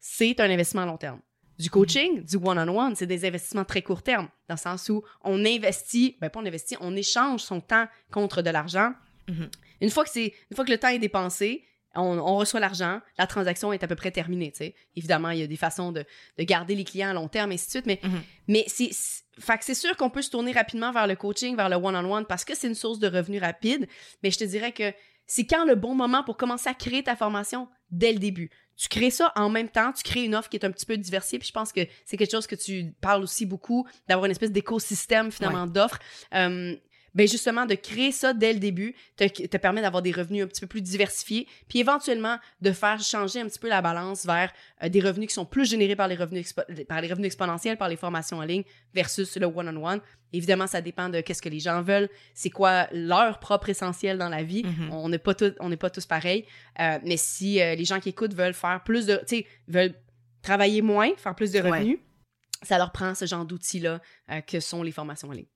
c'est 0.01 0.41
un 0.41 0.51
investissement 0.51 0.83
à 0.83 0.87
long 0.87 0.97
terme. 0.97 1.21
Du 1.57 1.71
coaching, 1.71 2.25
du 2.25 2.35
one-on-one, 2.37 2.97
c'est 2.97 3.07
des 3.07 3.25
investissements 3.25 3.65
très 3.65 3.83
court 3.83 4.03
terme, 4.03 4.29
dans 4.49 4.57
le 4.57 4.61
sens 4.61 4.89
où 4.89 5.05
on 5.23 5.45
investit, 5.45 6.17
ben 6.21 6.31
pas 6.31 6.41
on 6.41 6.47
investit, 6.47 6.77
on 6.81 6.97
échange 6.97 7.43
son 7.43 7.61
temps 7.61 7.87
contre 8.11 8.43
de 8.43 8.51
l'argent. 8.51 8.93
Mhm. 9.29 9.49
Une 9.83 9.91
fois 9.91 10.03
que 10.05 10.11
c'est, 10.11 10.35
une 10.51 10.57
fois 10.57 10.65
que 10.65 10.73
le 10.73 10.79
temps 10.79 10.89
est 10.89 10.99
dépensé, 10.99 11.63
on, 11.97 12.19
on 12.19 12.37
reçoit 12.37 12.61
l'argent, 12.61 13.01
la 13.19 13.27
transaction 13.27 13.73
est 13.73 13.83
à 13.83 13.87
peu 13.89 13.97
près 13.97 14.11
terminée. 14.11 14.51
tu 14.53 14.59
sais. 14.59 14.75
Évidemment, 14.95 15.31
il 15.31 15.39
y 15.41 15.43
a 15.43 15.47
des 15.47 15.57
façons 15.57 15.93
de, 15.93 16.05
de 16.39 16.43
garder 16.45 16.75
les 16.75 16.85
clients 16.85 17.11
à 17.11 17.13
long 17.15 17.29
terme, 17.29 17.53
et 17.53 17.55
ainsi 17.55 17.67
de 17.67 17.71
suite, 17.71 17.87
mais, 17.87 18.01
Mhm. 18.03 18.23
mais 18.49 18.65
c'est, 18.69 18.91
c'est- 18.93 19.75
sûr 19.75 19.97
qu'on 19.97 20.11
peut 20.11 20.23
se 20.23 20.31
tourner 20.31 20.53
rapidement 20.53 20.93
vers 20.93 21.07
le 21.07 21.17
coaching, 21.17 21.57
vers 21.57 21.69
le 21.69 21.77
one-on-one, 21.77 22.25
parce 22.27 22.45
que 22.45 22.55
c'est 22.55 22.67
une 22.69 22.75
source 22.75 22.99
de 22.99 23.09
revenus 23.09 23.43
rapide, 23.43 23.87
mais 24.23 24.31
je 24.31 24.39
te 24.39 24.45
dirais 24.45 24.73
que 24.73 24.93
c'est 25.27 25.45
quand 25.47 25.65
le 25.65 25.75
bon 25.75 25.95
moment 25.95 26.23
pour 26.23 26.37
commencer 26.37 26.69
à 26.69 26.75
créer 26.75 27.03
ta 27.03 27.17
formation? 27.17 27.69
Dès 27.91 28.13
le 28.13 28.19
début. 28.19 28.51
Tu 28.77 28.89
crées 28.89 29.11
ça 29.11 29.33
en 29.37 29.49
même 29.49 29.69
temps, 29.69 29.93
tu 29.93 30.03
crées 30.03 30.25
une 30.25 30.35
offre 30.35 30.49
qui 30.49 30.57
est 30.57 30.65
un 30.65 30.71
petit 30.71 30.85
peu 30.87 30.97
diversifiée, 30.97 31.39
puis 31.39 31.49
je 31.49 31.53
pense 31.53 31.73
que 31.73 31.81
c'est 32.05 32.17
quelque 32.17 32.31
chose 32.31 32.47
que 32.47 32.55
tu 32.57 32.93
parles 33.01 33.23
aussi 33.23 33.47
beaucoup, 33.47 33.87
d'avoir 34.09 34.27
une 34.27 34.33
espèce 34.33 34.53
d'écosystème 34.53 35.31
finalement 35.33 35.67
d'offres. 35.67 35.99
Euh, 36.35 36.77
ben 37.17 37.27
justement, 37.27 37.67
de 37.67 37.75
créer 37.75 38.13
ça 38.13 38.33
dès 38.33 38.53
le 38.53 38.61
début 38.61 38.95
te, 39.17 39.25
te 39.25 39.57
permet 39.57 39.81
d'avoir 39.83 40.03
des 40.03 40.13
revenus 40.13 40.45
un 40.45 40.47
petit 40.47 40.61
peu 40.61 40.69
plus 40.69 40.83
diversifiés, 40.83 41.49
puis 41.67 41.81
éventuellement 41.81 42.39
de 42.61 42.71
faire 42.71 43.01
changer 43.01 43.41
un 43.41 43.47
petit 43.47 43.59
peu 43.59 43.69
la 43.69 43.83
balance 43.83 44.25
vers 44.25 44.53
euh, 44.85 44.89
des 44.89 45.01
revenus 45.01 45.29
qui 45.29 45.35
sont 45.35 45.47
plus 45.47 45.69
générés 45.69 45.97
par 45.97 46.07
les 46.07 46.15
revenus, 46.15 46.53
par 46.89 47.01
les 47.01 47.09
revenus 47.09 47.27
exponentiels, 47.27 47.77
par 47.79 47.89
les 47.89 47.97
formations 47.97 48.37
en 48.39 48.43
ligne 48.45 48.63
versus 48.95 49.37
le 49.37 49.47
one-on-one. 49.47 50.01
Évidemment, 50.33 50.67
ça 50.67 50.81
dépend 50.81 51.09
de 51.09 51.21
qu'est-ce 51.23 51.41
que 51.43 51.49
les 51.49 51.59
gens 51.61 51.81
veulent, 51.83 52.09
c'est 52.35 52.51
quoi 52.51 52.87
leur 52.93 53.41
propre 53.41 53.71
essentiel 53.71 54.19
dans 54.19 54.29
la 54.29 54.43
vie. 54.43 54.63
Mhm. 54.65 54.93
On 54.93 55.09
n'est 55.09 55.19
pas, 55.19 55.35
tous- 55.35 55.55
on 55.59 55.69
n'est 55.71 55.77
pas 55.77 55.89
tous 55.91 56.05
pareils. 56.07 56.45
Euh, 56.81 56.99
mais 57.03 57.17
si 57.17 57.61
euh, 57.61 57.75
les 57.75 57.85
gens 57.87 57.99
qui 57.99 58.11
écoutent 58.11 58.35
veulent 58.35 58.53
faire 58.55 58.83
plus 58.85 59.07
de, 59.07 59.17
tu 59.27 59.37
sais, 59.39 59.47
veulent 59.69 59.95
travailler 60.43 60.83
moins, 60.83 61.11
faire 61.17 61.35
plus 61.35 61.51
de 61.51 61.61
Ouais. 61.61 61.71
revenus, 61.71 61.99
ça 62.63 62.77
leur 62.79 62.93
prend 62.93 63.15
ce 63.15 63.25
genre 63.27 63.45
d'outils-là 63.47 64.01
que 64.47 64.61
sont 64.61 64.83
les 64.83 64.93
formations 64.93 65.29
en 65.29 65.33
ligne. 65.33 65.47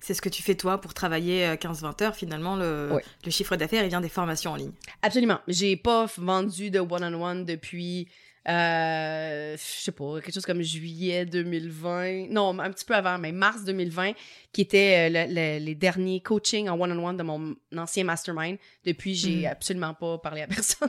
C'est 0.00 0.14
ce 0.14 0.20
que 0.22 0.28
tu 0.28 0.42
fais 0.42 0.54
toi 0.54 0.80
pour 0.80 0.92
travailler 0.94 1.46
euh, 1.46 1.56
15-20 1.56 2.02
heures. 2.02 2.14
Finalement, 2.16 2.56
le, 2.56 2.98
chiffre 3.30 3.56
d'affaires, 3.56 3.82
il 3.84 3.88
vient 3.88 4.00
des 4.00 4.08
formations 4.08 4.52
en 4.52 4.56
ligne. 4.56 4.72
Absolument. 5.02 5.38
J'ai 5.48 5.76
pas 5.76 6.06
vendu 6.18 6.70
de 6.70 6.78
one-on-one 6.80 7.44
depuis, 7.44 8.08
euh, 8.48 9.56
je 9.56 9.82
sais 9.82 9.92
pas, 9.92 10.20
quelque 10.20 10.34
chose 10.34 10.44
comme 10.46 10.62
juillet 10.62 11.24
2020. 11.26 12.28
Non, 12.30 12.58
un 12.58 12.70
petit 12.70 12.84
peu 12.84 12.94
avant, 12.94 13.18
mais 13.18 13.32
mars 13.32 13.64
2020, 13.64 14.12
qui 14.52 14.60
était 14.62 15.08
euh, 15.10 15.26
le- 15.26 15.34
le- 15.34 15.64
les 15.64 15.74
derniers 15.74 16.20
coachings 16.20 16.68
en 16.68 16.78
one-on-one 16.80 17.16
de 17.16 17.22
mon 17.22 17.54
ancien 17.76 18.04
mastermind. 18.04 18.58
Depuis, 18.84 19.14
j'ai 19.14 19.40
Mhm. 19.42 19.46
absolument 19.46 19.94
pas 19.94 20.18
parlé 20.18 20.42
à 20.42 20.46
personne. 20.46 20.88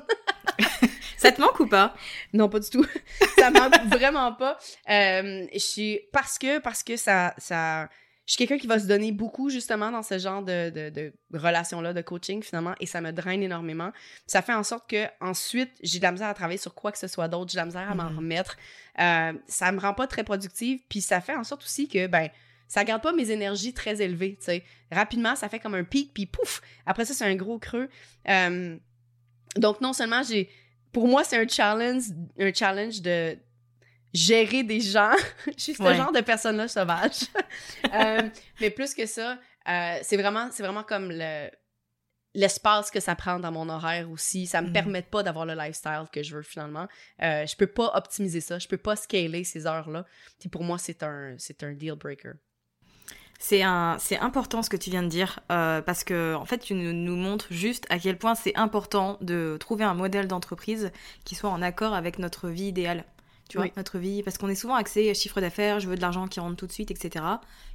Ça 0.59 0.59
Ça 1.17 1.31
te 1.31 1.41
manque 1.41 1.59
ou 1.59 1.67
pas? 1.67 1.95
Non, 2.33 2.49
pas 2.49 2.59
du 2.59 2.69
tout. 2.69 2.85
ça 3.39 3.49
manque 3.49 3.73
vraiment 3.87 4.33
pas. 4.33 4.59
Euh, 4.89 5.47
je 5.51 5.57
suis... 5.59 5.99
Parce 6.11 6.37
que, 6.37 6.59
parce 6.59 6.83
que 6.83 6.97
ça... 6.97 7.33
ça 7.37 7.89
je 8.25 8.33
suis 8.33 8.37
quelqu'un 8.37 8.57
qui 8.57 8.67
va 8.67 8.79
se 8.79 8.87
donner 8.87 9.11
beaucoup 9.11 9.49
justement 9.49 9.91
dans 9.91 10.01
ce 10.01 10.17
genre 10.17 10.41
de, 10.41 10.69
de, 10.69 10.89
de 10.89 11.13
relation-là, 11.33 11.93
de 11.93 12.01
coaching 12.01 12.41
finalement, 12.41 12.73
et 12.79 12.85
ça 12.87 12.99
me 13.01 13.11
draine 13.11 13.43
énormément. 13.43 13.91
Ça 14.25 14.41
fait 14.41 14.53
en 14.53 14.63
sorte 14.63 14.89
que 14.89 15.05
ensuite 15.21 15.71
j'ai 15.81 15.99
de 15.99 16.03
la 16.03 16.11
misère 16.11 16.27
à 16.27 16.33
travailler 16.33 16.57
sur 16.57 16.73
quoi 16.73 16.91
que 16.91 16.97
ce 16.97 17.07
soit 17.07 17.27
d'autre, 17.27 17.51
j'ai 17.51 17.57
de 17.57 17.61
la 17.61 17.65
misère 17.65 17.89
à 17.89 17.95
m'en 17.95 18.09
remettre. 18.09 18.57
Euh, 18.99 19.33
ça 19.47 19.71
me 19.71 19.79
rend 19.79 19.93
pas 19.93 20.07
très 20.07 20.23
productive, 20.23 20.79
puis 20.89 21.01
ça 21.01 21.21
fait 21.21 21.35
en 21.35 21.43
sorte 21.43 21.63
aussi 21.63 21.87
que 21.87 22.07
ben 22.07 22.29
ça 22.67 22.83
garde 22.83 23.03
pas 23.03 23.13
mes 23.13 23.29
énergies 23.29 23.73
très 23.73 24.01
élevées, 24.01 24.37
tu 24.39 24.45
sais. 24.45 24.63
Rapidement, 24.91 25.35
ça 25.35 25.47
fait 25.47 25.59
comme 25.59 25.75
un 25.75 25.83
pic, 25.83 26.11
puis 26.13 26.25
pouf, 26.25 26.61
après 26.87 27.05
ça 27.05 27.13
c'est 27.13 27.25
un 27.25 27.35
gros 27.35 27.59
creux. 27.59 27.89
Euh, 28.27 28.75
donc 29.55 29.81
non 29.81 29.93
seulement 29.93 30.23
j'ai, 30.23 30.49
pour 30.91 31.07
moi 31.07 31.23
c'est 31.23 31.37
un 31.37 31.47
challenge, 31.47 32.05
un 32.39 32.51
challenge 32.51 33.01
de 33.01 33.37
gérer 34.15 34.63
des 34.63 34.79
gens. 34.79 35.11
je 35.57 35.61
suis 35.61 35.73
ce 35.75 35.93
genre 35.93 36.11
de 36.11 36.21
personne-là 36.21 36.67
sauvage. 36.67 37.19
Euh, 37.93 38.21
mais 38.59 38.69
plus 38.71 38.93
que 38.93 39.05
ça, 39.05 39.37
euh, 39.69 39.97
c'est 40.01 40.17
vraiment, 40.17 40.49
vraiment 40.57 40.83
comme 40.83 41.09
le 41.11 41.49
l'espace 42.33 42.91
que 42.91 42.99
ça 42.99 43.15
prend 43.15 43.39
dans 43.39 43.51
mon 43.51 43.69
horaire 43.69 44.09
aussi. 44.11 44.45
Ça 44.45 44.61
me 44.61 44.67
Mhm. 44.67 44.73
permet 44.73 45.01
pas 45.03 45.23
d'avoir 45.23 45.45
le 45.45 45.53
lifestyle 45.53 46.03
que 46.11 46.21
je 46.21 46.35
veux 46.35 46.41
finalement. 46.41 46.87
Euh, 47.21 47.45
je 47.45 47.55
peux 47.55 47.67
pas 47.67 47.91
optimiser 47.95 48.41
ça. 48.41 48.59
Je 48.59 48.67
peux 48.67 48.77
pas 48.77 48.97
scaler 48.97 49.45
ces 49.45 49.65
heures-là. 49.67 50.05
Puis 50.39 50.49
pour 50.49 50.63
moi, 50.63 50.77
c'est 50.77 51.01
un, 51.03 51.35
c'est 51.37 51.63
un 51.63 51.71
deal 51.71 51.93
breaker. 51.95 52.33
C'est 53.39 53.61
important 53.63 54.63
ce 54.63 54.69
que 54.69 54.77
tu 54.77 54.89
viens 54.89 55.03
de 55.03 55.07
dire 55.09 55.39
euh, 55.51 55.81
parce 55.81 56.03
que 56.03 56.33
en 56.35 56.45
fait 56.45 56.57
tu 56.59 56.73
nous, 56.73 56.93
nous 56.93 57.15
montres 57.15 57.47
juste 57.51 57.85
à 57.89 57.99
quel 57.99 58.17
point 58.17 58.33
c'est 58.35 58.55
important 58.57 59.17
de 59.21 59.57
trouver 59.59 59.83
un 59.83 59.93
modèle 59.93 60.27
d'entreprise 60.27 60.91
qui 61.25 61.35
soit 61.35 61.49
en 61.49 61.61
accord 61.61 61.93
avec 61.93 62.17
notre 62.19 62.49
vie 62.49 62.67
idéale. 62.67 63.03
Tu 63.49 63.57
vois, 63.57 63.67
Oui. 63.67 63.71
notre 63.77 63.99
vie, 63.99 64.23
parce 64.23 64.37
qu'on 64.37 64.49
est 64.49 64.55
souvent 64.55 64.75
axé 64.75 65.13
chiffre 65.13 65.39
d'affaires, 65.39 65.79
je 65.79 65.87
veux 65.87 65.95
de 65.95 66.01
l'argent 66.01 66.27
qui 66.27 66.39
rentre 66.39 66.55
tout 66.55 66.65
de 66.67 66.71
suite, 66.71 66.89
etc. 66.91 67.23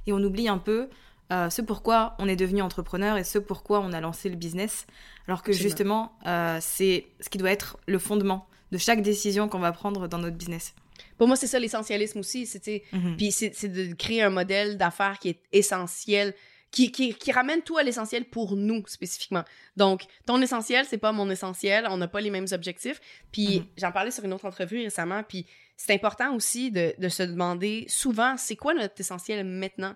Et 0.05 0.11
on 0.13 0.17
oublie 0.21 0.47
un 0.49 0.57
peu 0.57 0.89
euh, 1.31 1.49
ce 1.49 1.61
pourquoi 1.61 2.15
on 2.19 2.27
est 2.27 2.35
devenu 2.35 2.61
entrepreneur 2.61 3.15
et 3.17 3.23
ce 3.23 3.39
pourquoi 3.39 3.79
on 3.79 3.93
a 3.93 4.01
lancé 4.01 4.27
le 4.29 4.35
business. 4.35 4.85
Alors 5.29 5.43
que 5.43 5.53
justement, 5.53 6.11
euh, 6.27 6.57
c'est 6.59 7.05
ce 7.21 7.29
qui 7.29 7.37
doit 7.37 7.51
être 7.51 7.77
le 7.87 7.99
fondement 7.99 8.47
de 8.73 8.77
chaque 8.77 9.01
décision 9.01 9.47
qu'on 9.47 9.59
va 9.59 9.71
prendre 9.71 10.07
dans 10.09 10.17
notre 10.17 10.35
business. 10.35 10.73
Pour 11.17 11.27
moi, 11.27 11.37
c'est 11.37 11.47
ça 11.47 11.57
l'essentialisme 11.59 12.19
aussi. 12.19 12.45
C'était 12.45 12.83
Mhm. 12.91 13.15
Puis 13.15 13.31
c'est 13.31 13.53
c'est 13.55 13.69
de 13.69 13.93
créer 13.93 14.21
un 14.23 14.29
modèle 14.29 14.77
d'affaires 14.77 15.19
qui 15.19 15.29
est 15.29 15.39
essentiel, 15.53 16.33
qui, 16.71 16.91
qui, 16.91 17.13
qui 17.13 17.31
ramène 17.31 17.61
tout 17.61 17.77
à 17.77 17.83
l'essentiel 17.83 18.25
pour 18.25 18.55
nous 18.55 18.83
spécifiquement. 18.87 19.43
Donc, 19.75 20.03
ton 20.25 20.41
essentiel, 20.41 20.85
c'est 20.85 20.97
pas 20.97 21.11
mon 21.11 21.29
essentiel, 21.29 21.85
on 21.89 21.97
n'a 21.97 22.07
pas 22.07 22.21
les 22.21 22.29
mêmes 22.29 22.47
objectifs. 22.51 22.99
Puis 23.31 23.59
Mhm. 23.59 23.65
j'en 23.77 23.91
parlais 23.91 24.11
sur 24.11 24.23
une 24.23 24.33
autre 24.33 24.45
entrevue 24.45 24.81
récemment, 24.83 25.21
puis 25.23 25.45
c'est 25.75 25.93
important 25.93 26.33
aussi 26.35 26.71
de, 26.71 26.93
de 26.97 27.09
se 27.09 27.23
demander 27.23 27.85
souvent, 27.89 28.37
c'est 28.37 28.55
quoi 28.55 28.73
notre 28.73 28.99
essentiel 28.99 29.45
maintenant? 29.45 29.95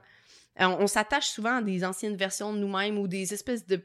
Euh, 0.60 0.66
On, 0.66 0.84
on 0.84 0.88
s'attache 0.88 1.28
souvent 1.28 1.58
à 1.58 1.62
des 1.62 1.86
anciennes 1.86 2.16
versions 2.18 2.54
de 2.54 2.60
nous-mêmes 2.60 2.98
ou 2.98 3.08
des 3.08 3.34
espèces 3.34 3.66
de 3.66 3.82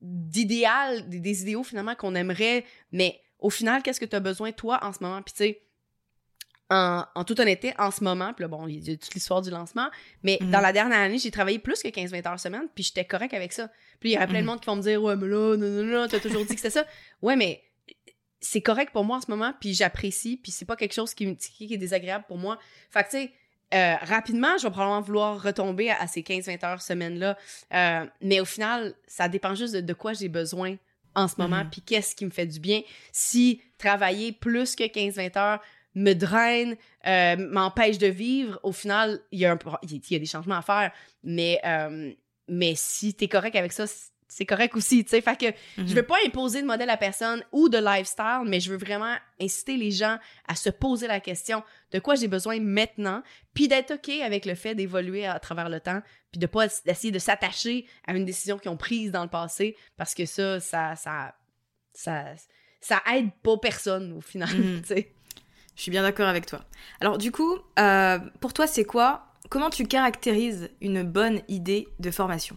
d'idéal, 0.00 1.08
des, 1.08 1.20
des 1.20 1.42
idéaux 1.42 1.62
finalement 1.62 1.94
qu'on 1.94 2.14
aimerait, 2.14 2.64
mais 2.90 3.20
au 3.38 3.50
final, 3.50 3.82
qu'est-ce 3.82 4.00
que 4.00 4.04
tu 4.04 4.16
as 4.16 4.20
besoin 4.20 4.52
toi 4.52 4.78
en 4.82 4.92
ce 4.92 4.98
moment? 5.02 5.22
Puis 5.22 5.32
tu 5.32 5.38
sais, 5.44 5.62
en, 6.72 7.04
en 7.14 7.24
toute 7.24 7.38
honnêteté, 7.40 7.74
en 7.78 7.90
ce 7.90 8.02
moment, 8.02 8.32
puis 8.32 8.42
là, 8.44 8.48
bon, 8.48 8.66
il 8.66 8.88
y 8.88 8.92
a 8.92 8.96
toute 8.96 9.12
l'histoire 9.14 9.42
du 9.42 9.50
lancement, 9.50 9.88
mais 10.22 10.38
Mhm. 10.40 10.50
dans 10.50 10.60
la 10.60 10.72
dernière 10.72 10.98
année, 11.00 11.18
j'ai 11.18 11.30
travaillé 11.30 11.58
plus 11.58 11.82
que 11.82 11.88
15-20 11.88 12.26
heures 12.26 12.40
semaine, 12.40 12.66
puis 12.74 12.82
j'étais 12.84 13.04
correct 13.04 13.34
avec 13.34 13.52
ça. 13.52 13.68
Puis 14.00 14.10
il 14.10 14.12
y 14.14 14.16
aurait 14.16 14.26
plein 14.26 14.38
de 14.38 14.44
Mhm. 14.44 14.46
monde 14.46 14.60
qui 14.60 14.66
vont 14.66 14.76
me 14.76 14.82
dire, 14.82 15.02
ouais, 15.02 15.14
mais 15.16 15.28
là, 15.28 15.56
non, 15.56 15.68
non, 15.68 15.82
non, 15.84 16.08
t'as 16.08 16.20
toujours 16.20 16.42
dit 16.44 16.54
que 16.54 16.60
c'était 16.60 16.70
ça. 16.70 16.86
Ouais, 17.20 17.36
mais 17.36 17.62
c'est 18.40 18.60
correct 18.62 18.92
pour 18.92 19.04
moi 19.04 19.18
en 19.18 19.20
ce 19.20 19.30
moment, 19.30 19.52
puis 19.60 19.74
j'apprécie, 19.74 20.36
puis 20.36 20.50
c'est 20.50 20.64
pas 20.64 20.76
quelque 20.76 20.94
chose 20.94 21.14
qui, 21.14 21.26
me- 21.26 21.34
qui 21.34 21.72
est 21.72 21.76
désagréable 21.76 22.24
pour 22.26 22.38
moi. 22.38 22.58
Fait 22.90 23.04
que, 23.04 23.10
tu 23.10 23.16
sais, 23.18 23.32
euh, 23.74 23.94
rapidement, 24.02 24.58
je 24.58 24.64
vais 24.64 24.70
probablement 24.70 25.00
vouloir 25.00 25.42
retomber 25.42 25.90
à, 25.90 26.00
à 26.02 26.06
ces 26.06 26.22
15-20 26.22 26.62
heures 26.64 26.82
semaine-là. 26.82 27.38
Euh, 27.72 28.06
mais 28.20 28.40
au 28.40 28.44
final, 28.44 28.94
ça 29.06 29.28
dépend 29.28 29.54
juste 29.54 29.74
de, 29.74 29.80
de 29.80 29.92
quoi 29.94 30.12
j'ai 30.12 30.28
besoin 30.28 30.76
en 31.14 31.28
ce 31.28 31.34
moment, 31.38 31.64
Mhm. 31.64 31.70
puis 31.70 31.80
qu'est-ce 31.82 32.14
qui 32.16 32.24
me 32.24 32.30
fait 32.30 32.46
du 32.46 32.58
bien. 32.58 32.82
Si 33.12 33.60
travailler 33.78 34.32
plus 34.32 34.74
que 34.76 34.84
15-20 34.84 35.36
heures 35.36 35.60
me 35.94 36.14
draine, 36.14 36.76
euh, 37.06 37.36
m'empêche 37.36 37.98
de 37.98 38.06
vivre, 38.06 38.58
au 38.62 38.72
final, 38.72 39.20
il 39.30 39.40
y, 39.40 39.46
a 39.46 39.52
un 39.52 39.58
il 39.82 40.00
y 40.10 40.14
a- 40.16 40.18
des 40.18 40.26
changements 40.26 40.56
à 40.56 40.62
faire. 40.62 40.92
Mais, 41.22 41.60
euh, 41.64 42.12
mais 42.48 42.74
si 42.76 43.14
t'es 43.14 43.28
correct 43.28 43.56
avec 43.56 43.72
ça, 43.72 43.84
c'est 44.28 44.46
correct 44.46 44.74
aussi, 44.74 45.04
tu 45.04 45.10
sais. 45.10 45.20
Fait 45.20 45.38
que 45.38 45.54
je 45.76 45.94
veux 45.94 46.04
pas 46.04 46.16
imposer 46.24 46.62
de 46.62 46.66
modèle 46.66 46.88
à 46.88 46.96
personne 46.96 47.44
ou 47.52 47.68
de 47.68 47.76
lifestyle, 47.76 48.44
mais 48.46 48.60
je 48.60 48.70
veux 48.70 48.78
vraiment 48.78 49.14
inciter 49.38 49.76
les 49.76 49.90
gens 49.90 50.16
à 50.48 50.54
se 50.54 50.70
poser 50.70 51.06
la 51.06 51.20
question 51.20 51.62
de 51.90 51.98
quoi 51.98 52.14
j'ai 52.14 52.28
besoin 52.28 52.58
maintenant, 52.58 53.22
puis 53.52 53.68
d'être 53.68 53.90
OK 53.92 54.08
avec 54.22 54.46
le 54.46 54.54
fait 54.54 54.74
d'évoluer 54.74 55.26
à 55.26 55.38
travers 55.38 55.68
le 55.68 55.80
temps, 55.80 56.00
puis 56.30 56.38
de 56.38 56.46
pas 56.46 56.64
essayer 56.86 57.10
de 57.12 57.18
s'attacher 57.18 57.84
à 58.06 58.14
une 58.14 58.24
décision 58.24 58.56
qu'ils 58.58 58.70
ont 58.70 58.78
prise 58.78 59.12
dans 59.12 59.22
le 59.24 59.28
passé, 59.28 59.76
parce 59.98 60.14
que 60.14 60.24
ça, 60.24 60.58
ça, 60.60 60.96
ça, 60.96 61.34
ça, 61.92 62.24
ça 62.80 63.02
aide 63.14 63.30
pas 63.42 63.58
personne 63.58 64.14
au 64.14 64.22
final, 64.22 64.48
Mhm. 64.56 64.80
tu 64.86 64.88
sais. 64.88 65.12
Je 65.76 65.82
suis 65.82 65.90
bien 65.90 66.02
d'accord 66.02 66.28
avec 66.28 66.46
toi. 66.46 66.60
Alors 67.00 67.18
du 67.18 67.32
coup, 67.32 67.56
euh, 67.78 68.18
pour 68.40 68.52
toi, 68.52 68.66
c'est 68.66 68.84
quoi? 68.84 69.26
Comment 69.50 69.70
tu 69.70 69.86
caractérises 69.86 70.70
une 70.80 71.02
bonne 71.02 71.42
idée 71.48 71.88
de 71.98 72.10
formation? 72.10 72.56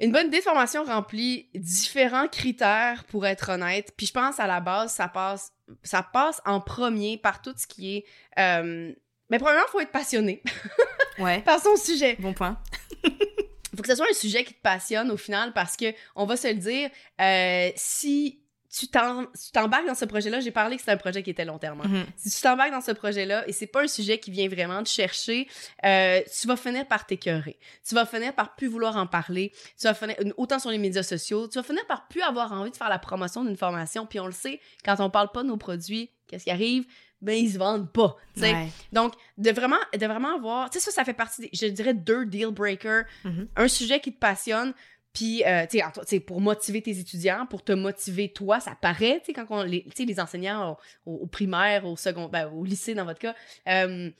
Une 0.00 0.12
bonne 0.12 0.28
idée 0.28 0.38
de 0.38 0.42
formation 0.44 0.84
remplit 0.84 1.48
différents 1.54 2.28
critères 2.28 3.04
pour 3.04 3.26
être 3.26 3.50
honnête. 3.50 3.92
Puis 3.96 4.06
je 4.06 4.12
pense 4.12 4.38
à 4.38 4.46
la 4.46 4.60
base, 4.60 4.92
ça 4.92 5.08
passe, 5.08 5.52
ça 5.82 6.02
passe 6.04 6.40
en 6.44 6.60
premier 6.60 7.18
par 7.18 7.42
tout 7.42 7.54
ce 7.56 7.66
qui 7.66 7.96
est. 7.96 8.04
euh, 8.38 8.92
Mais 9.30 9.38
premièrement, 9.38 9.64
il 9.66 9.70
faut 9.70 9.80
être 9.80 9.90
passionné 9.90 10.42
Ouais. 11.18 11.40
par 11.42 11.60
son 11.60 11.74
sujet. 11.76 12.16
Bon 12.20 12.32
point. 12.32 12.60
faut 13.76 13.82
que 13.82 13.88
ce 13.88 13.96
soit 13.96 14.06
un 14.08 14.14
sujet 14.14 14.44
qui 14.44 14.54
te 14.54 14.60
passionne 14.62 15.10
au 15.10 15.16
final 15.16 15.52
parce 15.52 15.76
que 15.76 15.86
on 16.14 16.26
va 16.26 16.36
se 16.36 16.46
le 16.48 16.54
dire, 16.54 16.90
euh, 17.20 17.70
si 17.74 18.40
tu 18.70 18.86
t'embarques 18.88 19.86
dans 19.86 19.94
ce 19.94 20.04
projet-là, 20.04 20.40
j'ai 20.40 20.50
parlé 20.50 20.76
que 20.76 20.82
c'était 20.82 20.92
un 20.92 20.96
projet 20.98 21.22
qui 21.22 21.30
était 21.30 21.44
long 21.44 21.58
terme. 21.58 21.80
hein. 21.80 21.88
Mhm. 21.88 22.06
Si 22.16 22.30
tu 22.30 22.40
t'embarques 22.42 22.70
dans 22.70 22.80
ce 22.80 22.92
projet-là 22.92 23.48
et 23.48 23.52
c'est 23.52 23.66
pas 23.66 23.82
un 23.82 23.88
sujet 23.88 24.18
qui 24.18 24.30
vient 24.30 24.48
vraiment 24.48 24.82
te 24.82 24.88
chercher, 24.88 25.48
euh, 25.84 26.20
tu 26.38 26.46
vas 26.46 26.56
finir 26.56 26.86
par 26.86 27.06
t'écœurer. 27.06 27.58
Tu 27.86 27.94
vas 27.94 28.04
finir 28.04 28.34
par 28.34 28.54
plus 28.56 28.66
vouloir 28.68 28.96
en 28.96 29.06
parler. 29.06 29.52
Tu 29.78 29.84
vas 29.86 29.94
finir, 29.94 30.16
autant 30.36 30.58
sur 30.58 30.70
les 30.70 30.78
médias 30.78 31.02
sociaux, 31.02 31.48
tu 31.48 31.54
vas 31.58 31.62
finir 31.62 31.86
par 31.86 32.08
plus 32.08 32.20
avoir 32.22 32.52
envie 32.52 32.70
de 32.70 32.76
faire 32.76 32.88
la 32.90 32.98
promotion 32.98 33.44
d'une 33.44 33.56
formation. 33.56 34.04
Puis 34.06 34.20
on 34.20 34.26
le 34.26 34.32
sait, 34.32 34.60
quand 34.84 34.96
on 35.00 35.08
parle 35.10 35.30
pas 35.32 35.42
de 35.42 35.48
nos 35.48 35.56
produits, 35.56 36.10
qu'est-ce 36.26 36.44
qui 36.44 36.50
arrive? 36.50 36.84
Ben, 37.20 37.32
ils 37.36 37.52
se 37.52 37.58
vendent 37.58 37.90
pas. 37.92 38.14
Ouais. 38.36 38.68
Donc, 38.92 39.14
de 39.38 39.50
vraiment, 39.50 39.78
de 39.92 40.06
vraiment 40.06 40.36
avoir, 40.36 40.70
tu 40.70 40.78
sais, 40.78 40.84
ça, 40.84 40.92
ça 40.92 41.04
fait 41.04 41.14
partie, 41.14 41.40
des, 41.40 41.50
je 41.52 41.66
dirais, 41.66 41.92
deux 41.94 42.26
deal 42.26 42.50
breakers. 42.52 43.06
Mhm. 43.24 43.48
Un 43.56 43.66
sujet 43.66 43.98
qui 43.98 44.12
te 44.12 44.18
passionne, 44.20 44.72
puis, 45.18 45.42
euh, 45.44 45.66
tu 45.68 45.80
sais, 46.06 46.20
pour 46.20 46.40
motiver 46.40 46.80
tes 46.80 46.96
étudiants, 46.96 47.44
pour 47.44 47.64
te 47.64 47.72
motiver 47.72 48.32
toi, 48.32 48.60
ça 48.60 48.76
paraît, 48.80 49.18
tu 49.18 49.26
sais, 49.26 49.32
quand 49.32 49.46
on, 49.50 49.64
les, 49.64 49.84
les 49.98 50.20
enseignants 50.20 50.78
au, 51.06 51.26
primaire, 51.26 51.86
au 51.86 51.96
second, 51.96 52.28
ben, 52.28 52.46
au 52.52 52.64
lycée 52.64 52.94
dans 52.94 53.04
votre 53.04 53.18
cas, 53.18 53.34
euh, 53.66 54.12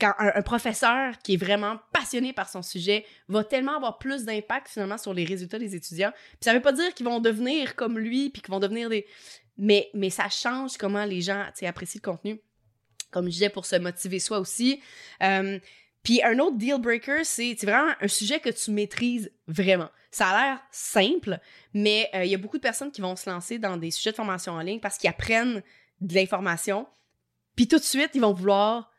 quand 0.00 0.14
un, 0.16 0.40
professeur 0.40 1.18
qui 1.18 1.34
est 1.34 1.36
vraiment 1.36 1.78
passionné 1.92 2.32
par 2.32 2.48
son 2.48 2.62
sujet 2.62 3.04
va 3.28 3.44
tellement 3.44 3.76
avoir 3.76 3.98
plus 3.98 4.24
d'impact 4.24 4.68
finalement 4.68 4.96
sur 4.96 5.12
les 5.12 5.26
résultats 5.26 5.58
des 5.58 5.76
étudiants. 5.76 6.12
Puis 6.12 6.38
ça 6.40 6.54
veut 6.54 6.62
pas 6.62 6.72
dire 6.72 6.94
qu'ils 6.94 7.04
vont 7.04 7.20
devenir 7.20 7.76
comme 7.76 7.98
lui, 7.98 8.30
puis 8.30 8.40
qu'ils 8.40 8.50
vont 8.50 8.60
devenir 8.60 8.88
des... 8.88 9.06
Mais, 9.58 9.90
mais 9.92 10.08
ça 10.08 10.30
change 10.30 10.78
comment 10.78 11.04
les 11.04 11.20
gens, 11.20 11.44
apprécient 11.66 12.00
le 12.02 12.10
contenu 12.10 12.40
comme 13.10 13.26
je 13.26 13.32
disais, 13.32 13.50
pour 13.50 13.66
se 13.66 13.74
motiver 13.74 14.20
soi 14.20 14.38
aussi. 14.38 14.80
Euh, 15.20 15.58
puis 16.02 16.22
un 16.22 16.38
autre 16.38 16.56
deal 16.56 16.78
breaker, 16.80 17.24
c'est 17.24 17.54
vraiment 17.62 17.92
un 18.00 18.08
sujet 18.08 18.40
que 18.40 18.50
tu 18.50 18.70
maîtrises 18.70 19.30
vraiment. 19.46 19.88
Ça 20.10 20.28
a 20.28 20.42
l'air 20.42 20.60
simple, 20.70 21.38
mais 21.74 22.08
euh, 22.14 22.24
il 22.24 22.30
y 22.30 22.34
a 22.34 22.38
beaucoup 22.38 22.56
de 22.56 22.62
personnes 22.62 22.90
qui 22.90 23.00
vont 23.00 23.14
se 23.16 23.28
lancer 23.30 23.58
dans 23.58 23.76
des 23.76 23.90
sujets 23.90 24.10
de 24.10 24.16
formation 24.16 24.52
en 24.54 24.60
ligne 24.60 24.80
parce 24.80 24.98
qu'ils 24.98 25.10
apprennent 25.10 25.62
de 26.00 26.14
l'information, 26.14 26.86
puis 27.56 27.68
tout 27.68 27.76
de 27.78 27.82
suite, 27.84 28.10
ils 28.14 28.20
vont 28.20 28.32
vouloir... 28.32 28.90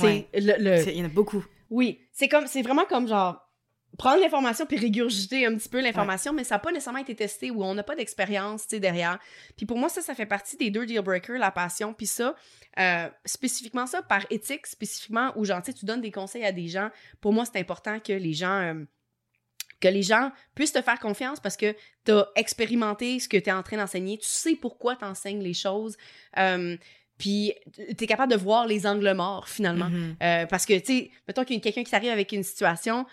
Ouais. 0.00 0.26
le, 0.34 0.56
le- 0.58 0.88
Il 0.90 0.98
y 0.98 1.02
en 1.02 1.06
a 1.06 1.08
beaucoup. 1.08 1.44
oui, 1.70 2.00
c'est 2.12 2.28
comme 2.28 2.46
c'est 2.46 2.62
vraiment 2.62 2.84
comme 2.84 3.06
genre 3.08 3.45
prendre 3.98 4.20
l'information 4.20 4.66
puis 4.66 4.76
régurgiter 4.76 5.46
un 5.46 5.54
petit 5.54 5.68
peu 5.68 5.80
l'information, 5.80 6.32
mais 6.32 6.44
ça 6.44 6.56
n'a 6.56 6.58
pas 6.58 6.70
nécessairement 6.70 7.00
été 7.00 7.14
testé 7.14 7.50
ou 7.50 7.64
on 7.64 7.74
n'a 7.74 7.82
pas 7.82 7.94
d'expérience, 7.94 8.68
derrière. 8.68 9.18
Puis 9.56 9.66
pour 9.66 9.78
moi, 9.78 9.88
ça, 9.88 10.02
ça 10.02 10.14
fait 10.14 10.26
partie 10.26 10.56
des 10.56 10.70
deux 10.70 10.86
deal 10.86 11.00
breakers, 11.00 11.38
la 11.38 11.50
passion, 11.50 11.94
puis 11.94 12.06
ça, 12.06 12.34
euh, 12.78 13.08
spécifiquement 13.24 13.86
ça, 13.86 14.02
par 14.02 14.26
éthique, 14.30 14.66
spécifiquement, 14.66 15.32
où 15.36 15.44
genre, 15.44 15.62
tu 15.62 15.84
donnes 15.84 16.02
des 16.02 16.12
conseils 16.12 16.44
à 16.44 16.52
des 16.52 16.68
gens. 16.68 16.90
Pour 17.20 17.32
moi, 17.32 17.44
c'est 17.44 17.58
important 17.58 17.98
que 18.00 18.12
les 18.12 18.32
gens... 18.32 18.60
euh, 18.60 18.84
que 19.78 19.88
les 19.88 20.02
gens 20.02 20.32
puissent 20.54 20.72
te 20.72 20.80
faire 20.80 20.98
confiance 20.98 21.38
parce 21.38 21.58
que 21.58 21.76
tu 22.06 22.12
as 22.12 22.26
expérimenté 22.34 23.20
ce 23.20 23.28
que 23.28 23.36
tu 23.36 23.50
es 23.50 23.52
en 23.52 23.62
train 23.62 23.76
d'enseigner, 23.76 24.16
tu 24.16 24.26
sais 24.26 24.56
pourquoi 24.56 24.96
tu 24.96 25.04
enseignes 25.04 25.42
les 25.42 25.52
choses, 25.52 25.98
euh, 26.38 26.78
puis 27.18 27.52
tu 27.96 28.04
es 28.04 28.06
capable 28.06 28.32
de 28.32 28.38
voir 28.38 28.66
les 28.66 28.86
angles 28.86 29.12
morts 29.12 29.48
finalement. 29.48 29.90
Mhm. 29.90 30.16
Euh, 30.22 30.46
parce 30.46 30.64
que, 30.64 30.78
tu 30.78 30.86
sais, 30.86 31.10
mettons 31.28 31.44
qu'il 31.44 31.56
y 31.56 31.58
a 31.58 31.62
quelqu'un 31.62 31.84
qui 31.84 31.90
t'arrive 31.90 32.10
avec 32.10 32.32
une 32.32 32.42
situation, 32.42 33.04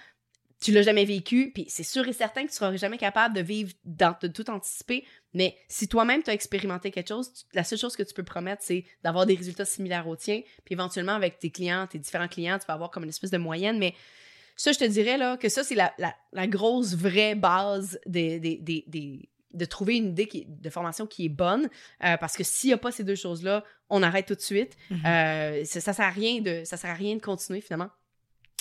tu 0.63 0.71
l'as 0.71 0.81
jamais 0.81 1.03
vécu, 1.03 1.51
puis 1.53 1.65
c'est 1.67 1.83
sûr 1.83 2.07
et 2.07 2.13
certain 2.13 2.43
que 2.45 2.49
tu 2.49 2.55
seras 2.55 2.73
jamais 2.77 2.97
capable 2.97 3.35
de 3.35 3.41
vivre, 3.41 3.73
dans, 3.83 4.15
de 4.21 4.27
tout 4.27 4.49
anticiper, 4.49 5.05
Mais 5.33 5.57
si 5.67 5.89
toi-même 5.89 6.23
tu 6.23 6.29
as 6.29 6.33
expérimenté 6.33 6.89
quelque 6.89 7.09
chose, 7.09 7.45
la 7.53 7.65
seule 7.65 7.77
chose 7.77 7.97
que 7.97 8.03
tu 8.03 8.13
peux 8.13 8.23
promettre, 8.23 8.63
c'est 8.63 8.85
d'avoir 9.03 9.25
des 9.25 9.35
résultats 9.35 9.65
similaires 9.65 10.07
aux 10.07 10.15
tiens. 10.15 10.41
Puis 10.63 10.73
éventuellement, 10.73 11.15
avec 11.15 11.39
tes 11.39 11.49
clients, 11.49 11.85
tes 11.87 11.99
différents 11.99 12.29
clients, 12.29 12.57
tu 12.59 12.65
vas 12.65 12.75
avoir 12.75 12.91
comme 12.91 13.03
une 13.03 13.09
espèce 13.09 13.31
de 13.31 13.37
moyenne. 13.37 13.77
Mais 13.77 13.93
ça, 14.55 14.71
je 14.71 14.79
te 14.79 14.85
dirais 14.85 15.17
là, 15.17 15.35
que 15.35 15.49
ça, 15.49 15.63
c'est 15.65 15.75
la, 15.75 16.47
grosse 16.47 16.95
vraie 16.95 17.35
base 17.35 17.99
des, 18.05 18.39
de 18.39 19.65
trouver 19.65 19.97
une 19.97 20.09
idée 20.09 20.45
de 20.47 20.69
formation 20.69 21.05
qui 21.07 21.25
est 21.25 21.29
bonne. 21.29 21.67
Euh, 22.05 22.15
parce 22.15 22.37
que 22.37 22.45
s'il 22.45 22.69
n'y 22.69 22.73
a 22.73 22.77
pas 22.77 22.91
ces 22.91 23.03
deux 23.03 23.15
choses-là, 23.15 23.65
on 23.89 24.01
arrête 24.01 24.27
tout 24.27 24.35
de 24.35 24.39
suite. 24.39 24.77
Mm-hmm. 24.91 25.05
Euh, 25.05 25.65
ça, 25.65 25.81
ça 25.81 25.93
sert 25.93 26.05
à 26.05 26.09
rien 26.09 26.39
de 26.39 26.63
ça 26.63 26.77
sert 26.77 26.89
à 26.89 26.95
rien 26.95 27.15
de 27.17 27.21
continuer 27.21 27.59
finalement. 27.59 27.89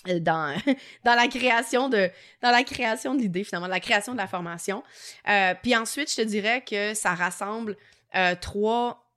Euh, 0.09 0.19
dans, 0.19 0.57
dans 1.05 1.15
la 1.15 1.29
création 1.29 1.89
de 1.89 2.11
dans 2.41 2.51
la 2.51 2.65
création 2.65 3.15
de 3.15 3.21
l'idée 3.21 3.45
finalement 3.45 3.69
la 3.69 3.81
création 3.81 4.13
de 4.13 4.19
la 4.19 4.27
formation. 4.27 4.83
Euh, 5.29 5.55
puis 5.63 5.77
ensuite 5.77 6.11
je 6.11 6.17
te 6.17 6.23
dirais 6.23 6.63
que 6.63 6.93
ça 6.95 7.15
rassemble 7.15 7.77
euh, 8.17 8.35
trois 8.41 9.09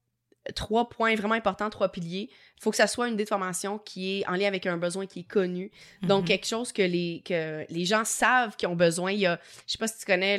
trois 0.53 0.87
points 0.87 1.15
vraiment 1.15 1.33
importants 1.33 1.71
trois 1.71 1.89
piliers. 1.89 2.29
Il 2.57 2.61
faut 2.61 2.69
que 2.69 2.77
ça 2.77 2.85
soit 2.85 3.07
une 3.07 3.15
idée 3.15 3.23
de 3.23 3.29
formation 3.29 3.79
qui 3.79 4.19
est 4.19 4.27
en 4.27 4.33
lien 4.33 4.47
avec 4.47 4.67
un 4.67 4.77
besoin 4.77 5.07
qui 5.07 5.21
est 5.21 5.27
connu. 5.27 5.71
Donc 6.03 6.21
mhm. 6.21 6.27
quelque 6.27 6.45
chose 6.45 6.71
que 6.71 6.83
les 6.83 7.23
que 7.25 7.65
les 7.67 7.85
gens 7.85 8.05
savent 8.05 8.55
qu'ils 8.55 8.67
ont 8.67 8.75
besoin. 8.75 9.11
Il 9.11 9.19
y 9.19 9.25
a 9.25 9.39
je 9.65 9.71
sais 9.71 9.77
pas 9.79 9.87
si 9.87 9.97
tu 9.97 10.05
connais 10.05 10.37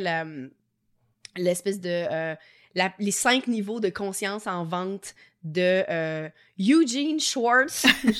l'espèce 1.36 1.80
de 1.80 2.36
les 2.98 3.10
cinq 3.10 3.46
niveaux 3.46 3.80
de 3.80 3.88
conscience 3.88 4.46
en 4.46 4.64
vente 4.64 5.14
de 5.46 5.84
euh, 5.88 6.28
Eugene 6.58 7.20
Schwartz, 7.20 7.86
je 8.04 8.12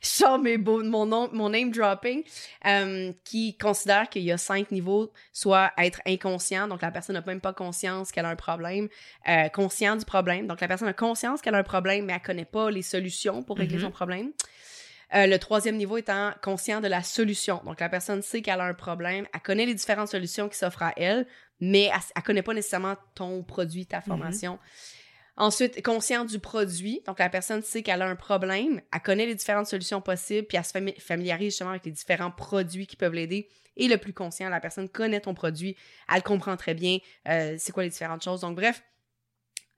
sors, 0.00 0.38
mes, 0.38 0.56
mon, 0.58 1.04
nom, 1.04 1.28
mon 1.32 1.48
name 1.50 1.72
dropping, 1.72 2.22
euh, 2.66 3.12
qui 3.24 3.58
considère 3.58 4.08
qu'il 4.08 4.22
y 4.22 4.30
a 4.30 4.38
cinq 4.38 4.70
niveaux, 4.70 5.12
soit 5.32 5.72
être 5.76 6.00
inconscient, 6.06 6.68
donc 6.68 6.82
la 6.82 6.92
personne 6.92 7.14
n'a 7.14 7.24
même 7.26 7.40
pas 7.40 7.52
conscience 7.52 8.12
qu'elle 8.12 8.26
a 8.26 8.30
un 8.30 8.36
problème, 8.36 8.88
euh, 9.28 9.48
conscient 9.48 9.96
du 9.96 10.04
problème, 10.04 10.46
donc 10.46 10.60
la 10.60 10.68
personne 10.68 10.88
a 10.88 10.92
conscience 10.92 11.42
qu'elle 11.42 11.56
a 11.56 11.58
un 11.58 11.64
problème, 11.64 12.04
mais 12.04 12.12
elle 12.12 12.22
connaît 12.22 12.44
pas 12.44 12.70
les 12.70 12.82
solutions 12.82 13.42
pour 13.42 13.58
régler 13.58 13.80
son 13.80 13.88
mm-hmm. 13.88 13.92
Problème. 15.08 15.30
le 15.30 15.38
troisième 15.38 15.76
niveau 15.76 15.96
étant 15.96 16.32
conscient 16.42 16.80
de 16.80 16.88
la 16.88 17.02
solution. 17.02 17.60
Donc, 17.64 17.80
la 17.80 17.88
personne 17.88 18.22
sait 18.22 18.42
qu'elle 18.42 18.60
a 18.60 18.64
un 18.64 18.74
problème, 18.74 19.26
elle 19.32 19.40
connaît 19.40 19.66
les 19.66 19.74
différentes 19.74 20.08
solutions 20.08 20.48
qui 20.48 20.58
s'offrent 20.58 20.82
à 20.82 20.92
elle, 20.96 21.26
mais 21.60 21.84
elle, 21.84 22.00
ne 22.16 22.22
connaît 22.22 22.42
pas 22.42 22.54
nécessairement 22.54 22.96
ton 23.14 23.42
produit, 23.42 23.86
ta 23.86 23.98
mm-hmm. 23.98 24.04
formation. 24.04 24.58
Ensuite, 25.38 25.82
consciente 25.82 26.28
du 26.28 26.38
produit. 26.38 27.02
Donc, 27.06 27.18
la 27.18 27.28
personne 27.28 27.62
sait 27.62 27.82
qu'elle 27.82 28.00
a 28.00 28.08
un 28.08 28.16
problème, 28.16 28.80
elle 28.92 29.00
connaît 29.00 29.26
les 29.26 29.34
différentes 29.34 29.66
solutions 29.66 30.00
possibles, 30.00 30.46
puis 30.46 30.56
elle 30.56 30.64
se 30.64 31.00
familiarise 31.00 31.52
justement 31.52 31.70
avec 31.70 31.84
les 31.84 31.92
différents 31.92 32.30
produits 32.30 32.86
qui 32.86 32.96
peuvent 32.96 33.12
l'aider. 33.12 33.48
Et 33.76 33.88
le 33.88 33.98
plus 33.98 34.14
conscient, 34.14 34.48
la 34.48 34.60
personne 34.60 34.88
connaît 34.88 35.20
ton 35.20 35.34
produit, 35.34 35.76
elle 36.12 36.22
comprend 36.22 36.56
très 36.56 36.72
bien 36.72 36.98
euh, 37.28 37.56
c'est 37.58 37.72
quoi 37.72 37.82
les 37.82 37.90
différentes 37.90 38.24
choses. 38.24 38.40
Donc, 38.40 38.56
bref, 38.56 38.82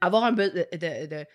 avoir 0.00 0.24
un 0.24 0.32
de, 0.32 0.68
de, 0.72 1.26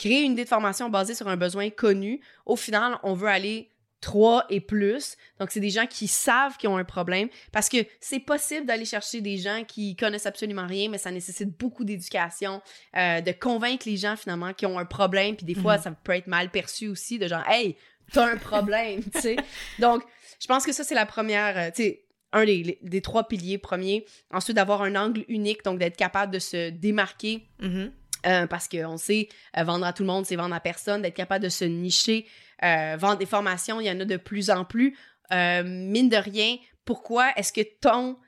créer 0.00 0.22
une 0.22 0.32
idée 0.32 0.44
de 0.44 0.48
formation 0.48 0.88
basée 0.88 1.14
sur 1.14 1.28
un 1.28 1.36
besoin 1.36 1.68
connu. 1.68 2.20
Au 2.46 2.56
final, 2.56 2.98
on 3.02 3.12
veut 3.12 3.28
aller 3.28 3.70
trois 4.00 4.46
et 4.48 4.60
plus. 4.60 5.18
Donc, 5.38 5.50
c'est 5.50 5.60
des 5.60 5.68
gens 5.68 5.86
qui 5.86 6.08
savent 6.08 6.56
qu'ils 6.56 6.70
ont 6.70 6.78
un 6.78 6.84
problème 6.84 7.28
parce 7.52 7.68
que 7.68 7.76
c'est 8.00 8.18
possible 8.18 8.64
d'aller 8.64 8.86
chercher 8.86 9.20
des 9.20 9.36
gens 9.36 9.62
qui 9.68 9.94
connaissent 9.96 10.24
absolument 10.24 10.66
rien, 10.66 10.88
mais 10.88 10.96
ça 10.96 11.10
nécessite 11.10 11.50
beaucoup 11.58 11.84
d'éducation, 11.84 12.62
euh, 12.96 13.20
de 13.20 13.32
convaincre 13.32 13.86
les 13.86 13.98
gens 13.98 14.16
finalement 14.16 14.54
qui 14.54 14.64
ont 14.64 14.78
un 14.78 14.86
problème. 14.86 15.36
Puis 15.36 15.44
des 15.44 15.54
fois, 15.54 15.76
mhm. 15.76 15.82
ça 15.82 15.90
peut 15.90 16.12
être 16.12 16.28
mal 16.28 16.50
perçu 16.50 16.88
aussi 16.88 17.18
de 17.18 17.28
genre, 17.28 17.46
hey, 17.46 17.76
t'as 18.10 18.26
un 18.26 18.38
problème, 18.38 19.02
tu 19.04 19.20
sais. 19.20 19.36
Donc, 19.78 20.02
je 20.40 20.46
pense 20.46 20.64
que 20.64 20.72
ça, 20.72 20.82
c'est 20.82 20.94
la 20.94 21.04
première, 21.04 21.58
euh, 21.58 21.70
tu 21.74 21.82
sais, 21.82 22.04
un 22.32 22.46
des, 22.46 22.78
des, 22.80 23.02
trois 23.02 23.28
piliers 23.28 23.58
premiers. 23.58 24.06
Ensuite, 24.32 24.56
d'avoir 24.56 24.80
un 24.80 24.96
angle 24.96 25.24
unique, 25.28 25.64
donc 25.64 25.78
d'être 25.80 25.96
capable 25.96 26.32
de 26.32 26.38
se 26.38 26.70
démarquer. 26.70 27.48
Mhm. 27.60 27.92
Euh, 28.26 28.46
parce 28.46 28.68
qu'on 28.68 28.96
sait, 28.96 29.28
vendre 29.56 29.86
à 29.86 29.92
tout 29.92 30.02
le 30.02 30.08
monde, 30.08 30.26
c'est 30.26 30.36
vendre 30.36 30.54
à 30.54 30.60
personne, 30.60 31.02
d'être 31.02 31.14
capable 31.14 31.44
de 31.44 31.48
se 31.48 31.64
nicher, 31.64 32.26
euh, 32.64 32.96
vendre 32.98 33.18
des 33.18 33.26
formations, 33.26 33.80
il 33.80 33.86
y 33.86 33.90
en 33.90 34.00
a 34.00 34.04
de 34.04 34.16
plus 34.16 34.50
en 34.50 34.64
plus. 34.64 34.96
Euh, 35.32 35.62
mine 35.64 36.08
de 36.08 36.16
rien, 36.16 36.56
pourquoi 36.84 37.32
est-ce 37.36 37.52
que 37.52 37.62
ton 37.80 38.18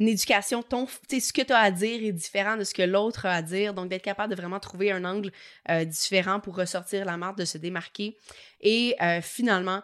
éducation, 0.00 0.62
ton, 0.62 0.86
ce 0.86 1.32
que 1.32 1.42
tu 1.42 1.52
as 1.52 1.58
à 1.58 1.70
dire 1.70 2.02
est 2.02 2.12
différent 2.12 2.56
de 2.56 2.64
ce 2.64 2.74
que 2.74 2.82
l'autre 2.82 3.26
a 3.26 3.34
à 3.34 3.42
dire? 3.42 3.74
Donc, 3.74 3.88
d'être 3.88 4.02
capable 4.02 4.34
de 4.34 4.40
vraiment 4.40 4.60
trouver 4.60 4.90
un 4.90 5.04
angle 5.04 5.30
euh, 5.68 5.84
différent 5.84 6.40
pour 6.40 6.56
ressortir 6.56 7.04
la 7.04 7.16
marque, 7.16 7.38
de 7.38 7.44
se 7.44 7.58
démarquer. 7.58 8.16
Et 8.60 8.96
finalement, 9.22 9.82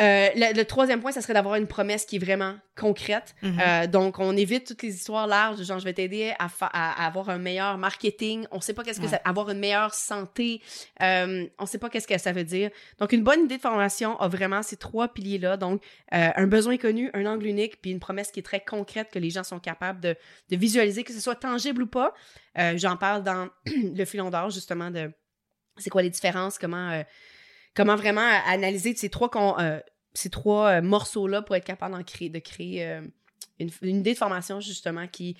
euh, 0.00 0.28
le, 0.34 0.62
troisième 0.62 1.00
point, 1.00 1.12
ça 1.12 1.20
serait 1.20 1.34
d'avoir 1.34 1.56
une 1.56 1.66
promesse 1.66 2.06
qui 2.06 2.16
est 2.16 2.18
vraiment 2.18 2.56
concrète. 2.76 3.34
Mhm. 3.42 3.58
euh, 3.60 3.86
donc, 3.86 4.18
on 4.18 4.34
évite 4.36 4.66
toutes 4.66 4.82
les 4.82 4.94
histoires 4.94 5.26
larges, 5.26 5.62
genre 5.62 5.78
je 5.78 5.84
vais 5.84 5.92
t'aider 5.92 6.32
à, 6.38 6.48
à, 6.60 7.06
avoir 7.06 7.28
un 7.28 7.38
meilleur 7.38 7.76
marketing. 7.76 8.46
On 8.50 8.60
sait 8.60 8.72
pas 8.72 8.84
qu'est-ce 8.84 9.00
que 9.00 9.08
ça, 9.08 9.20
avoir 9.24 9.50
une 9.50 9.58
meilleure 9.58 9.92
santé. 9.92 10.62
Euh, 11.02 11.46
on 11.58 11.66
sait 11.66 11.78
pas 11.78 11.90
qu'est-ce 11.90 12.08
que 12.08 12.16
ça 12.16 12.32
veut 12.32 12.44
dire. 12.44 12.70
Donc, 12.98 13.12
une 13.12 13.22
bonne 13.22 13.44
idée 13.44 13.56
de 13.56 13.62
formation 13.62 14.18
a 14.18 14.28
vraiment 14.28 14.62
ces 14.62 14.76
trois 14.76 15.08
piliers-là. 15.08 15.56
Donc, 15.58 15.82
un 16.10 16.46
besoin 16.46 16.78
connu, 16.78 17.10
un 17.12 17.26
angle 17.26 17.46
unique, 17.46 17.80
puis 17.82 17.90
une 17.90 18.00
promesse 18.00 18.30
qui 18.30 18.40
est 18.40 18.44
très 18.44 18.60
concrète 18.60 19.10
que 19.12 19.18
les 19.18 19.30
gens 19.30 19.44
sont 19.44 19.58
capables 19.58 20.00
de, 20.00 20.16
de 20.50 20.56
visualiser, 20.56 21.04
que 21.04 21.12
ce 21.12 21.20
soit 21.20 21.36
tangible 21.36 21.82
ou 21.82 21.86
pas. 21.86 22.14
J'en 22.76 22.96
parle 22.96 23.22
dans 23.22 23.48
le 23.66 24.04
filon 24.04 24.30
d'or 24.30 24.50
justement 24.50 24.90
de 24.90 25.12
c'est 25.78 25.90
quoi 25.90 26.02
les 26.02 26.10
différences, 26.10 26.58
comment 26.58 27.02
comment 27.74 27.96
vraiment 27.96 28.28
analyser 28.46 28.94
ces 28.94 29.08
trois, 29.08 29.30
euh, 29.60 29.80
ces 30.14 30.30
trois 30.30 30.68
euh, 30.68 30.82
morceaux-là 30.82 31.42
pour 31.42 31.56
être 31.56 31.64
capable 31.64 32.02
créer, 32.04 32.28
de 32.28 32.38
créer 32.38 32.86
euh, 32.86 33.02
une, 33.58 33.70
idée 33.82 34.12
de 34.12 34.18
formation, 34.18 34.60
justement, 34.60 35.06
qui 35.06 35.36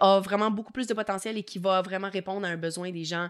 a 0.00 0.20
vraiment 0.20 0.50
beaucoup 0.50 0.72
plus 0.72 0.86
de 0.86 0.94
potentiel 0.94 1.38
et 1.38 1.42
qui 1.42 1.58
va 1.58 1.82
vraiment 1.82 2.10
répondre 2.10 2.46
à 2.46 2.50
un 2.50 2.56
besoin 2.56 2.90
des 2.90 3.04
gens 3.04 3.28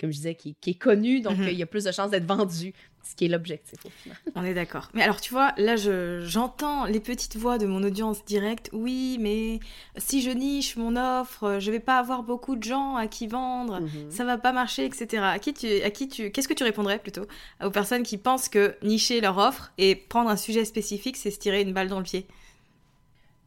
comme 0.00 0.10
je 0.10 0.16
disais, 0.16 0.34
qui, 0.34 0.56
est 0.66 0.78
connu, 0.78 1.20
donc 1.20 1.38
mhm. 1.38 1.48
il 1.48 1.58
y 1.58 1.62
a 1.62 1.66
plus 1.66 1.84
de 1.84 1.92
chances 1.92 2.10
d'être 2.10 2.26
vendu, 2.26 2.72
ce 3.02 3.16
qui 3.16 3.24
est 3.24 3.28
l'objectif 3.28 3.78
au 3.84 3.90
final. 3.90 4.18
On 4.34 4.44
est 4.44 4.54
d'accord. 4.54 4.90
Mais 4.94 5.02
alors, 5.02 5.20
tu 5.20 5.32
vois, 5.32 5.52
là, 5.56 5.76
j'entends 6.22 6.84
les 6.84 7.00
petites 7.00 7.36
voix 7.36 7.58
de 7.58 7.66
mon 7.66 7.82
audience 7.82 8.24
directe. 8.24 8.70
Oui, 8.72 9.18
mais 9.20 9.60
si 9.96 10.22
je 10.22 10.30
niche 10.30 10.76
mon 10.76 10.96
offre, 10.96 11.58
je 11.58 11.70
vais 11.70 11.80
pas 11.80 11.98
avoir 11.98 12.22
beaucoup 12.22 12.54
de 12.54 12.62
gens 12.62 12.96
à 12.96 13.06
qui 13.06 13.26
vendre, 13.26 13.80
mhm. 13.80 14.10
ça 14.10 14.24
va 14.24 14.38
pas 14.38 14.52
marcher, 14.52 14.84
etc. 14.84 15.22
À 15.22 15.38
qui 15.38 15.54
tu, 15.54 15.66
à 15.82 15.90
qui 15.90 16.08
tu, 16.08 16.30
qu'est-ce 16.30 16.48
que 16.48 16.54
tu 16.54 16.64
répondrais 16.64 16.98
plutôt 16.98 17.26
aux 17.64 17.70
personnes 17.70 18.02
qui 18.02 18.18
pensent 18.18 18.48
que 18.48 18.76
nicher 18.82 19.20
leur 19.20 19.38
offre 19.38 19.72
et 19.78 19.96
prendre 19.96 20.30
un 20.30 20.36
sujet 20.36 20.64
spécifique, 20.64 21.16
c'est 21.16 21.30
se 21.30 21.38
tirer 21.38 21.62
une 21.62 21.72
balle 21.72 21.88
dans 21.88 21.98
le 21.98 22.04
pied? 22.04 22.26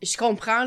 Je 0.02 0.18
comprends 0.18 0.66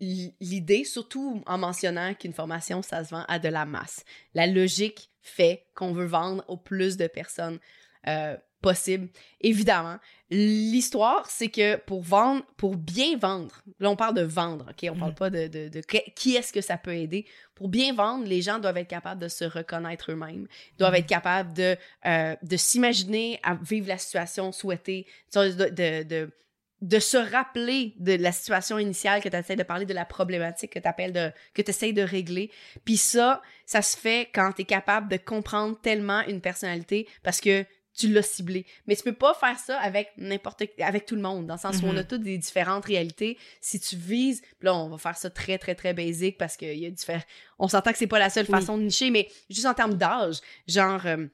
l'idée, 0.00 0.84
surtout 0.84 1.42
en 1.46 1.58
mentionnant 1.58 2.14
qu'une 2.14 2.32
formation, 2.32 2.82
ça 2.82 3.04
se 3.04 3.10
vend 3.10 3.24
à 3.28 3.38
de 3.38 3.48
la 3.48 3.64
masse. 3.64 4.04
La 4.34 4.46
logique 4.46 5.10
fait 5.22 5.66
qu'on 5.74 5.92
veut 5.92 6.06
vendre 6.06 6.44
au 6.48 6.56
plus 6.56 6.96
de 6.96 7.06
personnes 7.06 7.58
euh, 8.06 8.36
possible. 8.60 9.08
Évidemment, 9.40 9.98
l'histoire, 10.30 11.28
c'est 11.28 11.48
que 11.48 11.76
pour 11.76 12.02
vendre, 12.02 12.42
pour 12.56 12.76
bien 12.76 13.16
vendre, 13.18 13.62
là 13.78 13.90
on 13.90 13.96
parle 13.96 14.14
de 14.14 14.22
vendre, 14.22 14.66
ok, 14.70 14.90
on 14.90 14.98
parle 14.98 15.12
mm. 15.12 15.14
pas 15.14 15.30
de, 15.30 15.46
de, 15.48 15.80
qui 16.14 16.34
est-ce 16.34 16.52
que 16.52 16.62
ça 16.62 16.78
peut 16.78 16.94
aider. 16.94 17.26
Pour 17.54 17.68
bien 17.68 17.92
vendre, 17.92 18.24
les 18.24 18.40
gens 18.40 18.58
doivent 18.58 18.78
être 18.78 18.88
capables 18.88 19.20
de 19.20 19.28
se 19.28 19.44
reconnaître 19.44 20.12
eux-mêmes, 20.12 20.46
doivent 20.78 20.92
mm. 20.92 20.96
être 20.96 21.06
capables 21.06 21.52
de, 21.52 21.76
euh, 22.06 22.36
de 22.42 22.56
s'imaginer 22.56 23.38
à 23.42 23.54
vivre 23.54 23.88
la 23.88 23.98
situation 23.98 24.50
souhaitée, 24.50 25.06
de, 25.34 26.02
de 26.02 26.30
de 26.80 26.98
se 26.98 27.16
rappeler 27.16 27.94
de 27.98 28.14
la 28.14 28.32
situation 28.32 28.78
initiale 28.78 29.22
que 29.22 29.28
tu 29.28 29.36
essaies 29.36 29.56
de 29.56 29.62
parler, 29.62 29.86
de 29.86 29.94
la 29.94 30.04
problématique 30.04 30.72
que 30.72 30.78
tu 30.78 30.88
appelles 30.88 31.12
de, 31.12 31.30
que 31.54 31.62
tu 31.62 31.70
essaies 31.70 31.92
de 31.92 32.02
régler. 32.02 32.50
Puis 32.84 32.96
ça, 32.96 33.42
ça 33.64 33.80
se 33.80 33.96
fait 33.96 34.28
quand 34.34 34.52
tu 34.52 34.62
es 34.62 34.64
capable 34.64 35.08
de 35.08 35.16
comprendre 35.16 35.80
tellement 35.80 36.20
une 36.22 36.40
personnalité 36.40 37.08
parce 37.22 37.40
que 37.40 37.64
tu 37.96 38.12
l'as 38.12 38.22
ciblé. 38.22 38.66
Mais 38.86 38.96
tu 38.96 39.04
peux 39.04 39.14
pas 39.14 39.34
faire 39.34 39.58
ça 39.58 39.78
avec 39.78 40.12
n'importe 40.16 40.64
avec 40.80 41.06
tout 41.06 41.14
le 41.14 41.22
monde 41.22 41.46
dans 41.46 41.54
le 41.54 41.60
sens 41.60 41.76
où 41.80 41.86
on 41.86 41.96
a 41.96 42.02
mm-hmm. 42.02 42.06
toutes 42.06 42.22
des 42.22 42.38
différentes 42.38 42.84
réalités. 42.84 43.38
Si 43.60 43.78
tu 43.78 43.96
vises, 43.96 44.42
là 44.60 44.74
on 44.74 44.88
va 44.88 44.98
faire 44.98 45.16
ça 45.16 45.30
très 45.30 45.58
très 45.58 45.74
très 45.74 45.94
basique 45.94 46.36
parce 46.36 46.56
qu'il 46.56 46.76
y 46.76 46.86
a 46.86 46.90
différents 46.90 47.22
on 47.58 47.68
s'entend 47.68 47.92
que 47.92 47.98
c'est 47.98 48.08
pas 48.08 48.18
la 48.18 48.30
seule 48.30 48.46
façon 48.46 48.76
de 48.76 48.82
nicher 48.82 49.10
mais 49.10 49.28
juste 49.48 49.66
en 49.66 49.74
termes 49.74 49.94
d'âge, 49.94 50.40
genre 50.66 51.06
euh, 51.06 51.24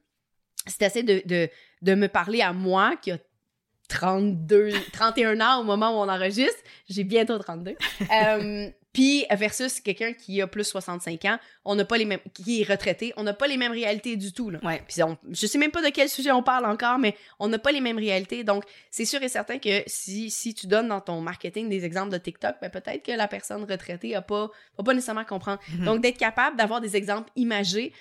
si 0.67 0.77
tu 0.77 0.85
essaies 0.85 1.03
de, 1.03 1.23
de 1.25 1.49
de 1.81 1.95
me 1.95 2.09
parler 2.09 2.43
à 2.43 2.53
moi 2.53 2.97
qui 3.01 3.11
a 3.11 3.19
32, 3.91 4.71
31 4.93 5.41
ans 5.41 5.61
au 5.61 5.65
moment 5.65 5.91
où 5.91 6.03
on 6.03 6.09
enregistre. 6.09 6.59
J'ai 6.89 7.05
bientôt 7.05 7.39
32. 7.39 7.75
euh, 8.01 8.71
puis 8.93 9.25
versus 9.31 9.81
quelqu'un 9.81 10.13
qui 10.13 10.41
a 10.41 10.47
plus 10.47 10.65
65 10.65 11.25
ans, 11.27 11.39
on 11.65 11.75
n'a 11.75 11.85
pas 11.85 11.99
les 11.99 12.05
mêmes, 12.05 12.21
qui 12.33 12.61
est 12.61 12.65
retraité, 12.65 13.13
on 13.17 13.25
n'a 13.25 13.35
pas 13.35 13.47
les 13.47 13.57
mêmes 13.57 13.73
réalités 13.73 14.17
du 14.17 14.33
tout. 14.33 14.51
Là. 14.51 14.59
Ouais. 14.63 14.83
Puis 14.89 15.03
on, 15.03 15.19
je 15.31 15.47
sais 15.47 15.59
même 15.59 15.71
pas 15.71 15.83
de 15.83 15.91
quel 15.91 16.09
sujet 16.09 16.31
on 16.33 16.43
parle 16.43 16.67
encore, 16.67 16.99
mais 16.99 17.17
on 17.39 17.49
n'a 17.49 17.59
pas 17.59 17.73
les 17.73 17.81
mêmes 17.81 17.99
réalités. 17.99 18.43
Donc 18.43 18.65
c'est 18.91 19.05
sûr 19.05 19.23
et 19.23 19.29
certain 19.29 19.59
que 19.59 19.83
si, 19.87 20.31
si 20.31 20.55
tu 20.55 20.67
donnes 20.67 20.89
dans 20.89 21.01
ton 21.01 21.21
marketing 21.21 21.69
des 21.69 21.85
exemples 21.85 22.13
de 22.13 22.19
TikTok, 22.19 22.57
ben 22.61 22.71
peut-être 22.71 23.05
que 23.05 23.13
la 23.13 23.29
personne 23.29 23.65
retraitée 23.65 24.15
a 24.15 24.23
pas, 24.23 24.51
va 24.79 24.85
pas 24.85 24.95
nécessairement 24.95 25.25
comprendre. 25.25 25.61
Mm-hmm. 25.71 25.85
Donc 25.85 26.01
d'être 26.01 26.19
capable 26.19 26.57
d'avoir 26.57 26.81
des 26.81 26.97
exemples 26.97 27.31
imagés, 27.37 27.93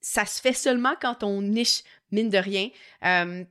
ça 0.00 0.24
se 0.24 0.40
fait 0.40 0.52
seulement 0.52 0.94
quand 1.00 1.22
on 1.22 1.42
niche 1.42 1.82
mine 2.10 2.30
de 2.30 2.38
rien. 2.38 2.68
Euh, 3.04 3.44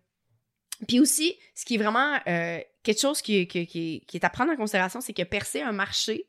puis 0.87 0.99
aussi, 0.99 1.37
ce 1.55 1.65
qui 1.65 1.75
est 1.75 1.77
vraiment 1.77 2.19
euh, 2.27 2.59
quelque 2.83 2.99
chose 2.99 3.21
qui, 3.21 3.47
qui, 3.47 3.67
qui, 3.67 4.03
est 4.13 4.23
à 4.23 4.29
prendre 4.29 4.51
en 4.51 4.55
considération, 4.55 5.01
c'est 5.01 5.13
que 5.13 5.23
percer 5.23 5.61
un 5.61 5.71
marché, 5.71 6.27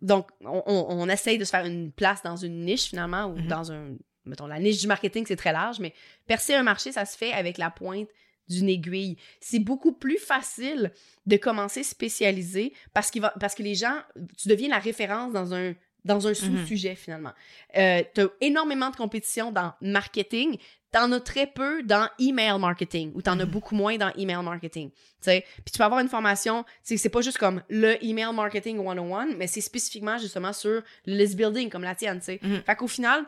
donc, 0.00 0.28
on, 0.42 0.62
on, 0.66 1.08
essaye 1.08 1.38
de 1.38 1.44
se 1.44 1.50
faire 1.50 1.64
une 1.64 1.90
place 1.90 2.22
dans 2.22 2.36
une 2.36 2.64
niche 2.64 2.84
finalement, 2.84 3.26
ou 3.26 3.36
Mhm. 3.36 3.48
dans 3.48 3.72
un. 3.72 3.96
Mettons, 4.24 4.46
la 4.46 4.60
niche 4.60 4.80
du 4.80 4.86
marketing, 4.86 5.24
c'est 5.26 5.36
très 5.36 5.52
large, 5.52 5.80
mais 5.80 5.94
percer 6.26 6.54
un 6.54 6.62
marché, 6.62 6.92
ça 6.92 7.04
se 7.04 7.16
fait 7.16 7.32
avec 7.32 7.58
la 7.58 7.70
pointe 7.70 8.08
d'une 8.48 8.68
aiguille. 8.68 9.16
C'est 9.40 9.58
beaucoup 9.58 9.92
plus 9.92 10.18
facile 10.18 10.92
de 11.26 11.36
commencer 11.36 11.82
spécialisé 11.82 12.72
parce, 12.92 13.10
qu'il 13.10 13.22
va, 13.22 13.32
parce 13.40 13.54
que 13.54 13.62
les 13.62 13.74
gens, 13.74 13.98
tu 14.36 14.48
deviens 14.48 14.68
la 14.68 14.78
référence 14.78 15.32
dans 15.32 15.54
un, 15.54 15.74
dans 16.08 16.26
un 16.26 16.34
sous-sujet 16.34 16.96
finalement. 16.96 17.32
Euh, 17.76 18.02
tu 18.14 18.22
as 18.22 18.28
énormément 18.40 18.90
de 18.90 18.96
compétition 18.96 19.52
dans 19.52 19.72
marketing, 19.80 20.58
t'en 20.90 21.12
as 21.12 21.20
très 21.20 21.46
peu 21.46 21.82
dans 21.82 22.08
email 22.18 22.58
marketing 22.58 23.12
ou 23.14 23.22
t'en 23.22 23.38
as 23.38 23.44
Mhm. 23.44 23.50
beaucoup 23.50 23.74
moins 23.74 23.96
dans 23.98 24.10
email 24.16 24.42
marketing. 24.42 24.90
Puis 25.22 25.42
tu 25.72 25.78
peux 25.78 25.84
avoir 25.84 26.00
une 26.00 26.08
formation, 26.08 26.64
c'est 26.82 27.08
pas 27.10 27.20
juste 27.20 27.38
comme 27.38 27.62
le 27.68 28.02
email 28.04 28.32
marketing 28.34 28.78
101, 28.82 29.36
mais 29.36 29.46
c'est 29.46 29.60
spécifiquement 29.60 30.16
justement 30.18 30.52
sur 30.52 30.82
le 31.06 31.14
list 31.14 31.36
building 31.36 31.68
comme 31.70 31.82
la 31.84 31.94
tienne. 31.94 32.20
sais. 32.22 32.40
Mhm. 32.42 32.62
Fait 32.64 32.74
qu'au 32.76 32.88
final, 32.88 33.24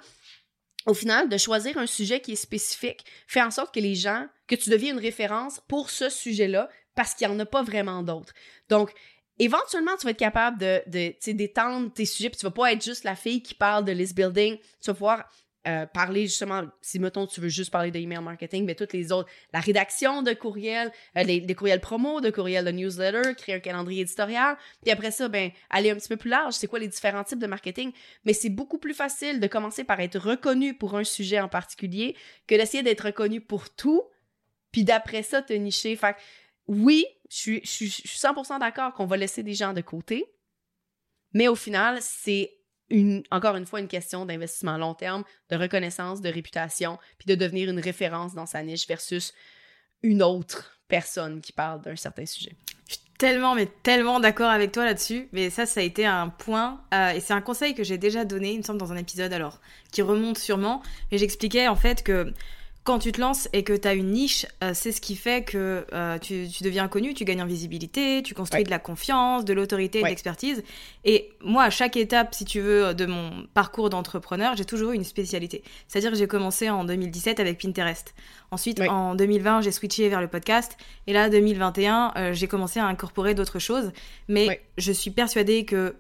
au 0.87 0.95
final, 0.95 1.29
de 1.29 1.37
choisir 1.37 1.77
un 1.77 1.87
sujet 1.87 2.21
qui 2.21 2.33
est 2.33 2.37
spécifique 2.37 3.05
fait 3.27 3.43
en 3.43 3.51
sorte 3.51 3.75
que 3.75 3.81
les 3.81 3.95
gens, 3.95 4.27
que 4.47 4.55
tu 4.55 4.71
deviens 4.71 4.95
une 4.95 4.99
référence 5.01 5.61
pour 5.69 5.91
ce 5.91 6.09
sujet-là 6.09 6.71
parce 6.95 7.15
qu'il 7.15 7.29
n'y 7.29 7.35
en 7.35 7.39
a 7.41 7.47
pas 7.47 7.63
vraiment 7.63 8.03
d'autres. 8.03 8.33
Donc, 8.71 8.91
éventuellement, 9.41 9.97
tu 9.99 10.05
vas 10.05 10.11
être 10.11 10.19
capable 10.19 10.59
de, 10.59 10.83
d'étendre 11.33 11.93
tes 11.93 12.05
sujets, 12.05 12.29
puis 12.29 12.39
tu 12.39 12.47
vas 12.47 12.53
pas 12.53 12.73
être 12.73 12.85
juste 12.85 13.05
la 13.05 13.17
fille 13.17 13.43
qui 13.43 13.55
parle 13.55 13.85
de 13.85 13.93
list 13.93 14.15
building. 14.15 14.59
Tu 14.59 14.87
vas 14.87 14.95
pouvoir 14.95 15.31
euh, 15.67 15.87
parler 15.87 16.27
justement, 16.27 16.65
si 16.83 16.99
mettons 16.99 17.27
tu 17.27 17.41
veux 17.41 17.49
juste 17.49 17.71
parler 17.71 17.91
de 17.91 17.99
email 17.99 18.21
marketing, 18.23 18.65
mais 18.67 18.75
toutes 18.75 18.93
les 18.93 19.13
autres, 19.13 19.29
la 19.53 19.61
rédaction 19.61 20.23
de 20.23 20.35
courriels, 20.35 20.93
euh, 21.17 21.23
les, 21.23 21.41
les 21.41 21.55
courriels 21.55 21.81
promo, 21.81 22.21
de 22.21 22.31
courriels 22.31 22.67
de 22.67 22.71
newsletter, 22.71 23.35
créer 23.35 23.55
un 23.55 23.61
calendrier 23.61 24.03
éditorial, 24.03 24.57
puis 24.83 24.91
après 24.91 25.11
ça, 25.11 25.29
ben, 25.29 25.51
aller 25.71 25.91
un 25.91 25.97
petit 25.97 26.09
peu 26.09 26.17
plus 26.17 26.31
large, 26.31 26.55
c'est 26.55 26.67
quoi 26.67 26.79
les 26.79 26.89
différents 26.89 27.25
types 27.25 27.39
de 27.39 27.47
marketing, 27.47 27.93
mais 28.25 28.35
c'est 28.35 28.51
beaucoup 28.51 28.79
plus 28.79 28.95
facile 28.95 29.41
de 29.41 29.47
commencer 29.47 29.85
par 29.85 30.01
être 30.01 30.19
reconnu 30.19 30.75
pour 30.75 30.97
un 30.97 31.05
sujet 31.05 31.41
en 31.41 31.49
particulier 31.49 32.15
que 32.47 32.55
d'essayer 32.55 32.83
d'être 32.83 33.07
reconnu 33.07 33.41
pour 33.41 33.69
tout, 33.71 34.05
puis 34.73 34.85
d'après 34.85 35.23
ça, 35.23 35.43
te 35.43 35.53
nicher. 35.53 35.97
Fait 35.97 36.17
oui, 36.71 37.05
je 37.29 37.37
suis, 37.37 37.61
je 37.65 37.71
suis, 37.71 37.91
je 37.91 38.09
suis 38.09 38.19
100% 38.19 38.61
d'accord 38.61 38.95
qu'on 38.95 39.05
va 39.05 39.17
laisser 39.17 39.43
des 39.43 39.55
gens 39.55 39.73
de 39.73 39.81
côté, 39.81 40.25
mais 41.33 41.49
au 41.49 41.57
final, 41.57 41.99
c'est 42.01 42.53
une, 42.91 43.25
encore 43.33 43.57
une 43.57 43.67
fois 43.67 43.81
une 43.81 43.89
question 43.89 44.25
d'investissement 44.25 44.79
long 44.79 44.95
terme, 44.95 45.25
de 45.49 45.57
reconnaissance, 45.57 46.21
de 46.21 46.29
réputation, 46.29 46.97
puis 47.19 47.27
de 47.27 47.35
devenir 47.35 47.69
une 47.71 47.81
référence 47.81 48.35
dans 48.35 48.47
sa 48.47 48.63
niche 48.63 48.87
versus 48.87 49.35
une 50.03 50.23
autre 50.23 50.81
personne 50.87 51.41
qui 51.41 51.53
parle 51.53 51.83
d'un 51.83 51.97
certain 51.97 52.25
sujet. 52.25 52.55
Je 52.87 52.95
suis 52.95 53.03
tellement, 53.19 53.57
mais 53.57 53.67
tellement 53.83 54.21
d'accord 54.21 54.51
avec 54.51 54.71
toi 54.71 54.85
là-dessus. 54.85 55.29
Mais 55.33 55.51
ça, 55.51 55.67
ça 55.67 55.81
a 55.81 55.83
été 55.83 56.07
un 56.07 56.29
point. 56.29 56.85
euh, 56.95 57.11
et 57.11 57.21
c'est 57.21 57.35
un 57.35 57.41
conseil 57.41 57.75
que 57.75 57.83
j'ai 57.83 57.99
déjà 57.99 58.25
donné, 58.25 58.53
il 58.53 58.59
me 58.59 58.63
semble, 58.63 58.79
dans 58.79 58.93
un 58.93 58.97
épisode 58.97 59.33
alors, 59.33 59.61
qui 59.91 60.03
remonte 60.03 60.39
sûrement. 60.39 60.83
Mais 61.11 61.19
j'expliquais 61.19 61.67
en 61.69 61.77
fait 61.77 62.05
que 62.05 62.33
quand 62.83 62.99
tu 62.99 63.13
te 63.13 63.21
lances 63.21 63.49
et 63.53 63.63
que 63.63 63.75
tu 63.75 63.87
as 63.87 63.93
une 63.95 64.11
niche, 64.11 64.47
euh, 64.65 64.73
c'est 64.75 64.91
ce 64.91 65.01
qui 65.03 65.15
fait 65.15 65.45
que 65.45 65.85
euh, 65.93 66.19
tu, 66.19 66.49
tu 66.49 66.65
deviens 66.65 66.89
connu, 66.89 67.13
tu 67.13 67.25
gagnes 67.25 67.43
en 67.43 67.47
visibilité, 67.47 68.23
tu 68.23 68.33
construis 68.35 68.61
Ouais. 68.61 68.65
de 68.65 68.71
la 68.71 68.79
confiance, 68.79 69.45
de 69.45 69.53
l'autorité, 69.53 69.99
de 69.99 70.05
Ouais. 70.05 70.11
l'expertise. 70.11 70.63
Et 71.05 71.31
moi, 71.43 71.65
à 71.65 71.71
chaque 71.71 71.97
étape, 71.97 72.35
si 72.35 72.45
tu 72.47 72.61
veux, 72.61 72.95
de 72.95 73.05
mon 73.07 73.47
parcours 73.53 73.91
d'entrepreneur, 73.91 74.57
j'ai 74.57 74.65
toujours 74.65 74.93
eu 74.93 74.95
une 74.95 75.05
spécialité. 75.05 75.63
C'est-à-dire 75.89 76.11
que 76.11 76.17
j'ai 76.17 76.27
commencé 76.27 76.71
en 76.71 76.85
2017 76.85 77.39
avec 77.39 77.61
Pinterest. 77.61 78.15
Ensuite, 78.51 78.81
Ouais. 78.81 78.89
en 78.89 79.15
2020, 79.15 79.61
j'ai 79.61 79.73
switché 79.73 80.09
vers 80.09 80.23
le 80.23 80.29
podcast. 80.29 80.77
Et 81.07 81.13
là, 81.13 81.29
2021, 81.29 82.13
euh, 82.17 82.33
j'ai 82.33 82.49
commencé 82.49 82.81
à 82.81 82.87
incorporer 82.87 83.35
d'autres 83.35 83.59
choses. 83.59 83.93
Mais 84.27 84.63
je 84.79 84.91
suis 84.93 85.11
persuadée 85.11 85.65
que 85.67 85.95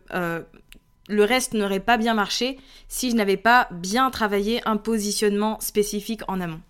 le 1.08 1.24
reste 1.24 1.54
n'aurait 1.54 1.80
pas 1.80 1.96
bien 1.98 2.14
marché 2.14 2.58
si 2.88 3.10
je 3.10 3.16
n'avais 3.16 3.36
pas 3.36 3.68
bien 3.72 4.10
travaillé 4.10 4.60
un 4.66 4.76
positionnement 4.76 5.58
spécifique 5.60 6.22
en 6.28 6.40
amont. 6.40 6.60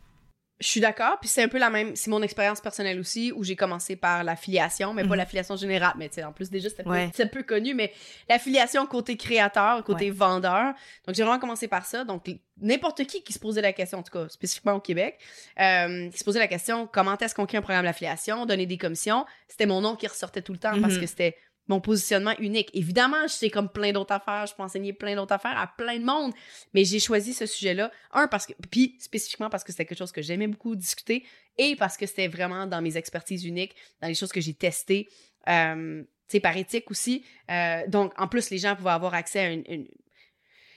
Je 0.60 0.66
suis 0.66 0.80
d'accord, 0.80 1.18
puis 1.18 1.28
c'est 1.28 1.42
un 1.42 1.48
peu 1.48 1.58
la 1.58 1.70
même, 1.70 1.96
c'est 1.96 2.10
mon 2.10 2.20
expérience 2.22 2.60
personnelle 2.60 3.00
aussi, 3.00 3.32
où 3.34 3.42
j'ai 3.44 3.56
commencé 3.56 3.96
par 3.96 4.22
l'affiliation, 4.24 4.92
mais 4.92 5.02
pas 5.02 5.08
Mhm. 5.10 5.14
l'affiliation 5.16 5.56
générale, 5.56 5.94
mais 5.96 6.08
tu 6.10 6.16
sais, 6.16 6.24
en 6.24 6.32
plus 6.32 6.50
déjà 6.50 6.68
c'était 6.68 6.86
Ouais. 6.86 7.10
c'est 7.14 7.30
peu 7.30 7.42
connu, 7.42 7.72
mais 7.72 7.92
l'affiliation 8.28 8.84
côté 8.86 9.16
créateur, 9.16 9.82
côté 9.84 10.10
vendeur. 10.10 10.74
Donc 11.06 11.14
j'ai 11.16 11.22
vraiment 11.22 11.38
commencé 11.38 11.66
par 11.66 11.86
ça. 11.86 12.04
Donc 12.04 12.26
n'importe 12.60 13.04
qui 13.06 13.22
qui 13.22 13.32
se 13.32 13.38
posait 13.38 13.62
la 13.62 13.72
question, 13.72 13.98
en 13.98 14.02
tout 14.02 14.12
cas 14.12 14.28
spécifiquement 14.28 14.74
au 14.74 14.80
Québec, 14.80 15.18
euh, 15.58 16.10
qui 16.10 16.18
se 16.18 16.24
posait 16.24 16.38
la 16.38 16.48
question 16.48 16.86
comment 16.86 17.16
est-ce 17.16 17.34
qu'on 17.34 17.46
crée 17.46 17.56
un 17.58 17.62
programme 17.62 17.86
d'affiliation, 17.86 18.44
donner 18.44 18.66
des 18.66 18.76
commissions, 18.76 19.24
c'était 19.48 19.64
mon 19.66 19.80
nom 19.80 19.96
qui 19.96 20.06
ressortait 20.08 20.42
tout 20.42 20.52
le 20.52 20.58
temps 20.58 20.78
parce 20.80 20.94
Mhm. 20.94 21.00
que 21.00 21.06
c'était 21.06 21.36
mon 21.70 21.80
positionnement 21.80 22.34
unique. 22.38 22.68
Évidemment, 22.74 23.22
je 23.22 23.32
sais 23.32 23.48
comme 23.48 23.68
plein 23.70 23.92
d'autres 23.92 24.12
affaires, 24.12 24.44
je 24.46 24.54
peux 24.54 24.62
enseigner 24.62 24.92
plein 24.92 25.14
d'autres 25.16 25.32
affaires 25.32 25.56
à 25.56 25.66
plein 25.68 25.98
de 25.98 26.04
monde, 26.04 26.32
mais 26.74 26.84
j'ai 26.84 27.00
choisi 27.00 27.32
ce 27.32 27.46
sujet-là. 27.46 27.90
Un, 28.12 28.26
parce 28.28 28.44
que, 28.46 28.52
puis 28.70 28.96
spécifiquement 28.98 29.48
parce 29.48 29.64
que 29.64 29.70
c'était 29.72 29.86
quelque 29.86 29.98
chose 29.98 30.12
que 30.12 30.20
j'aimais 30.20 30.48
beaucoup 30.48 30.76
discuter 30.76 31.24
et 31.56 31.76
parce 31.76 31.96
que 31.96 32.04
c'était 32.06 32.28
vraiment 32.28 32.66
dans 32.66 32.82
mes 32.82 32.96
expertises 32.98 33.44
uniques, 33.46 33.74
dans 34.02 34.08
les 34.08 34.14
choses 34.14 34.32
que 34.32 34.40
j'ai 34.42 34.52
testées, 34.52 35.08
euh, 35.48 36.02
tu 36.28 36.36
sais, 36.36 36.40
par 36.40 36.56
éthique 36.56 36.90
aussi. 36.90 37.24
Euh, 37.50 37.80
donc, 37.88 38.12
en 38.20 38.28
plus, 38.28 38.50
les 38.50 38.58
gens 38.58 38.76
pouvaient 38.76 38.90
avoir 38.90 39.14
accès 39.14 39.38
à 39.40 39.50
une, 39.50 39.64
une- 39.68 39.88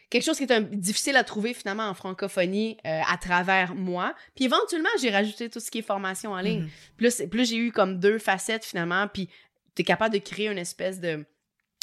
quelque 0.09 0.23
chose 0.23 0.37
qui 0.37 0.43
est 0.43 0.51
un- 0.51 0.61
difficile 0.61 1.15
à 1.15 1.23
trouver 1.23 1.53
finalement 1.55 1.87
en 1.87 1.93
francophonie 1.95 2.77
euh, 2.85 3.01
à 3.07 3.17
travers 3.17 3.73
moi. 3.73 4.13
Puis 4.35 4.45
éventuellement, 4.45 4.89
j'ai 5.01 5.09
rajouté 5.09 5.49
tout 5.49 5.59
ce 5.59 5.71
qui 5.71 5.79
est 5.79 5.81
formation 5.81 6.31
en 6.33 6.39
ligne. 6.39 6.69
Mhm. 6.99 7.09
C'est- 7.09 7.27
puis 7.27 7.39
là, 7.39 7.45
j'ai 7.45 7.57
eu 7.57 7.71
comme 7.71 7.99
deux 7.99 8.19
facettes 8.19 8.63
finalement, 8.65 9.07
puis 9.07 9.27
t'es 9.75 9.83
capable 9.83 10.13
de 10.13 10.19
créer 10.19 10.47
une 10.47 10.57
espèce 10.57 10.99
de 10.99 11.25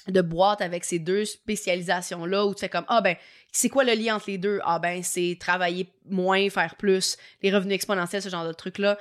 de 0.09 0.23
boîte 0.23 0.63
avec 0.63 0.85
ces 0.85 0.99
deux 0.99 1.27
spécialisations 1.27 2.25
là 2.25 2.47
où 2.47 2.55
tu 2.55 2.61
fais 2.61 2.71
comme 2.71 2.87
ah 2.89 3.03
ben 3.03 3.17
c'est 3.53 3.69
quoi 3.69 3.85
le 3.85 3.93
lien 3.93 4.17
entre 4.17 4.31
les 4.31 4.39
deux? 4.39 4.59
Ah 4.65 4.79
ben 4.79 5.03
c'est 5.03 5.37
travailler 5.39 5.93
moins 6.09 6.49
faire 6.49 6.77
plus 6.77 7.19
les 7.43 7.51
revenus 7.55 7.75
exponentiels 7.75 8.23
ce 8.23 8.31
genre 8.31 8.47
de 8.47 8.53
trucs 8.55 8.79
là 8.79 8.97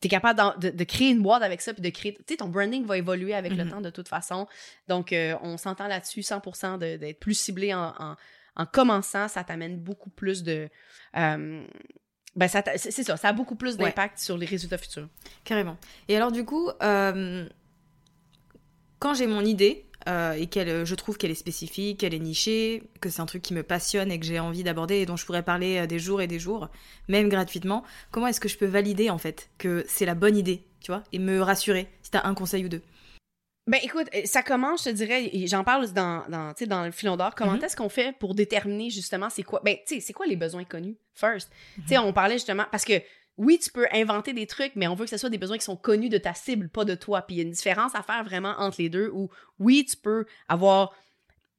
t'es 0.00 0.08
capable 0.08 0.60
de, 0.60 0.68
de 0.68 0.84
créer 0.84 1.08
une 1.08 1.22
boîte 1.22 1.42
avec 1.42 1.62
ça 1.62 1.72
puis 1.72 1.80
de 1.80 1.88
créer 1.88 2.12
tu 2.14 2.22
sais 2.28 2.36
ton 2.36 2.48
branding 2.48 2.84
va 2.84 2.98
évoluer 2.98 3.32
avec 3.34 3.52
le 3.56 3.64
Mhm. 3.64 3.70
temps 3.70 3.80
de 3.80 3.88
toute 3.88 4.08
façon 4.08 4.46
donc 4.88 5.14
euh, 5.14 5.34
on 5.42 5.56
s'entend 5.56 5.88
là-dessus 5.88 6.20
100% 6.20 6.76
de- 6.78 6.96
d'être 6.98 7.18
plus 7.18 7.32
ciblé 7.34 7.72
en, 7.72 7.94
en, 7.98 8.16
en 8.56 8.66
commençant 8.66 9.28
ça 9.28 9.42
t'amène 9.42 9.78
beaucoup 9.78 10.10
plus 10.10 10.42
de 10.42 10.68
euh, 11.16 11.64
ben 12.36 12.48
c'est 12.48 12.90
ça 13.02 13.16
ça 13.16 13.28
a 13.28 13.32
beaucoup 13.32 13.56
plus 13.56 13.78
Ouais. 13.78 13.86
d'impact 13.86 14.18
sur 14.18 14.36
les 14.36 14.44
résultats 14.44 14.76
futurs 14.76 15.08
Carrément. 15.44 15.78
Et 16.08 16.16
alors 16.16 16.30
du 16.30 16.44
coup, 16.44 16.68
euh, 16.82 17.48
quand 19.06 19.14
j'ai 19.14 19.28
mon 19.28 19.44
idée 19.44 19.84
euh, 20.08 20.32
et 20.32 20.48
qu'elle, 20.48 20.84
je 20.84 20.94
trouve 20.96 21.16
qu'elle 21.16 21.30
est 21.30 21.36
spécifique, 21.36 22.00
qu'elle 22.00 22.12
est 22.12 22.18
nichée, 22.18 22.82
que 23.00 23.08
c'est 23.08 23.20
un 23.20 23.26
truc 23.26 23.40
qui 23.40 23.54
me 23.54 23.62
passionne 23.62 24.10
et 24.10 24.18
que 24.18 24.26
j'ai 24.26 24.40
envie 24.40 24.64
d'aborder 24.64 24.96
et 24.96 25.06
dont 25.06 25.14
je 25.16 25.24
pourrais 25.24 25.44
parler 25.44 25.78
euh, 25.78 25.86
des 25.86 26.00
jours 26.00 26.20
et 26.20 26.26
des 26.26 26.40
jours, 26.40 26.68
même 27.06 27.28
gratuitement, 27.28 27.84
comment 28.10 28.26
est-ce 28.26 28.40
que 28.40 28.48
je 28.48 28.58
peux 28.58 28.66
valider 28.66 29.08
en 29.08 29.18
fait 29.18 29.48
que 29.58 29.84
c'est 29.86 30.06
la 30.06 30.16
bonne 30.16 30.36
idée, 30.36 30.64
tu 30.80 30.90
vois, 30.90 31.04
et 31.12 31.20
me 31.20 31.40
rassurer 31.40 31.86
si 32.02 32.10
t'as 32.10 32.26
un 32.26 32.34
conseil 32.34 32.64
ou 32.64 32.68
deux? 32.68 32.82
Ben 33.68 33.78
écoute, 33.84 34.08
euh, 34.12 34.22
ça 34.24 34.42
commence, 34.42 34.84
je 34.86 34.90
te 34.90 34.94
dirais, 34.96 35.30
j'en 35.46 35.62
parle 35.62 35.88
dans, 35.92 36.24
dans, 36.28 36.52
dans 36.66 36.84
le 36.84 36.90
filon 36.90 37.16
d'or, 37.16 37.36
comment 37.36 37.52
Mhm. 37.54 37.62
est-ce 37.62 37.76
qu'on 37.76 37.88
fait 37.88 38.12
pour 38.18 38.34
déterminer 38.34 38.90
justement 38.90 39.30
c'est 39.30 39.44
quoi, 39.44 39.60
ben 39.64 39.76
tu 39.86 39.94
sais, 39.94 40.00
c'est 40.00 40.12
quoi 40.12 40.26
les 40.26 40.34
besoins 40.36 40.64
connus, 40.64 40.96
first? 41.14 41.48
Mhm. 41.78 41.84
Tu 41.84 41.88
sais, 41.90 41.98
on 41.98 42.12
parlait 42.12 42.34
justement, 42.34 42.64
parce 42.72 42.84
que 42.84 42.94
oui, 43.38 43.58
tu 43.58 43.70
peux 43.70 43.86
inventer 43.92 44.32
des 44.32 44.46
trucs, 44.46 44.74
mais 44.76 44.86
on 44.88 44.94
veut 44.94 45.04
que 45.04 45.10
ce 45.10 45.16
soit 45.18 45.30
des 45.30 45.38
besoins 45.38 45.58
qui 45.58 45.64
sont 45.64 45.76
connus 45.76 46.08
de 46.08 46.18
ta 46.18 46.32
cible, 46.34 46.68
pas 46.68 46.84
de 46.84 46.94
toi. 46.94 47.22
Puis 47.22 47.36
il 47.36 47.38
y 47.38 47.40
a 47.42 47.44
une 47.44 47.50
différence 47.52 47.94
à 47.94 48.02
faire 48.02 48.24
vraiment 48.24 48.54
entre 48.58 48.80
les 48.80 48.88
deux, 48.88 49.10
où 49.12 49.28
oui, 49.58 49.84
tu 49.84 49.96
peux 49.96 50.24
avoir... 50.48 50.94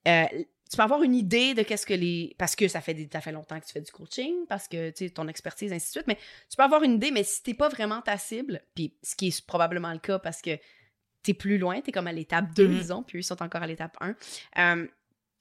euh, 0.07 0.25
tu 0.69 0.75
peux 0.75 0.83
avoir 0.83 1.01
une 1.03 1.15
idée 1.15 1.53
de 1.53 1.61
qu'est-ce 1.63 1.85
que 1.85 1.93
les... 1.93 2.35
Parce 2.37 2.55
que 2.55 2.67
ça 2.67 2.81
fait, 2.81 2.93
des... 2.93 3.07
ça 3.11 3.21
fait 3.21 3.31
longtemps 3.31 3.57
que 3.59 3.65
tu 3.65 3.71
fais 3.71 3.79
du 3.81 3.91
coaching, 3.91 4.45
parce 4.49 4.67
que, 4.67 4.89
tu 4.89 5.05
sais, 5.05 5.09
ton 5.11 5.27
expertise, 5.27 5.71
ainsi 5.71 5.87
de 5.87 5.91
suite, 5.91 6.07
mais 6.07 6.17
tu 6.49 6.57
peux 6.57 6.63
avoir 6.63 6.83
une 6.83 6.95
idée, 6.95 7.11
mais 7.11 7.23
si 7.23 7.41
t'es 7.43 7.53
pas 7.53 7.69
vraiment 7.69 8.01
ta 8.01 8.17
cible, 8.17 8.61
puis 8.75 8.93
ce 9.01 9.15
qui 9.15 9.27
est 9.27 9.45
probablement 9.45 9.93
le 9.93 9.99
cas 9.99 10.19
parce 10.19 10.41
que 10.41 10.57
t'es 11.23 11.33
plus 11.33 11.57
loin, 11.57 11.79
t'es 11.81 11.91
comme 11.91 12.07
à 12.07 12.11
l'étape 12.11 12.53
2, 12.53 12.67
Mhm. 12.67 12.79
disons, 12.79 13.03
puis 13.03 13.19
eux 13.19 13.21
sont 13.21 13.41
encore 13.41 13.61
à 13.63 13.67
l'étape 13.67 13.95
1, 14.01 14.15
euh, 14.57 14.87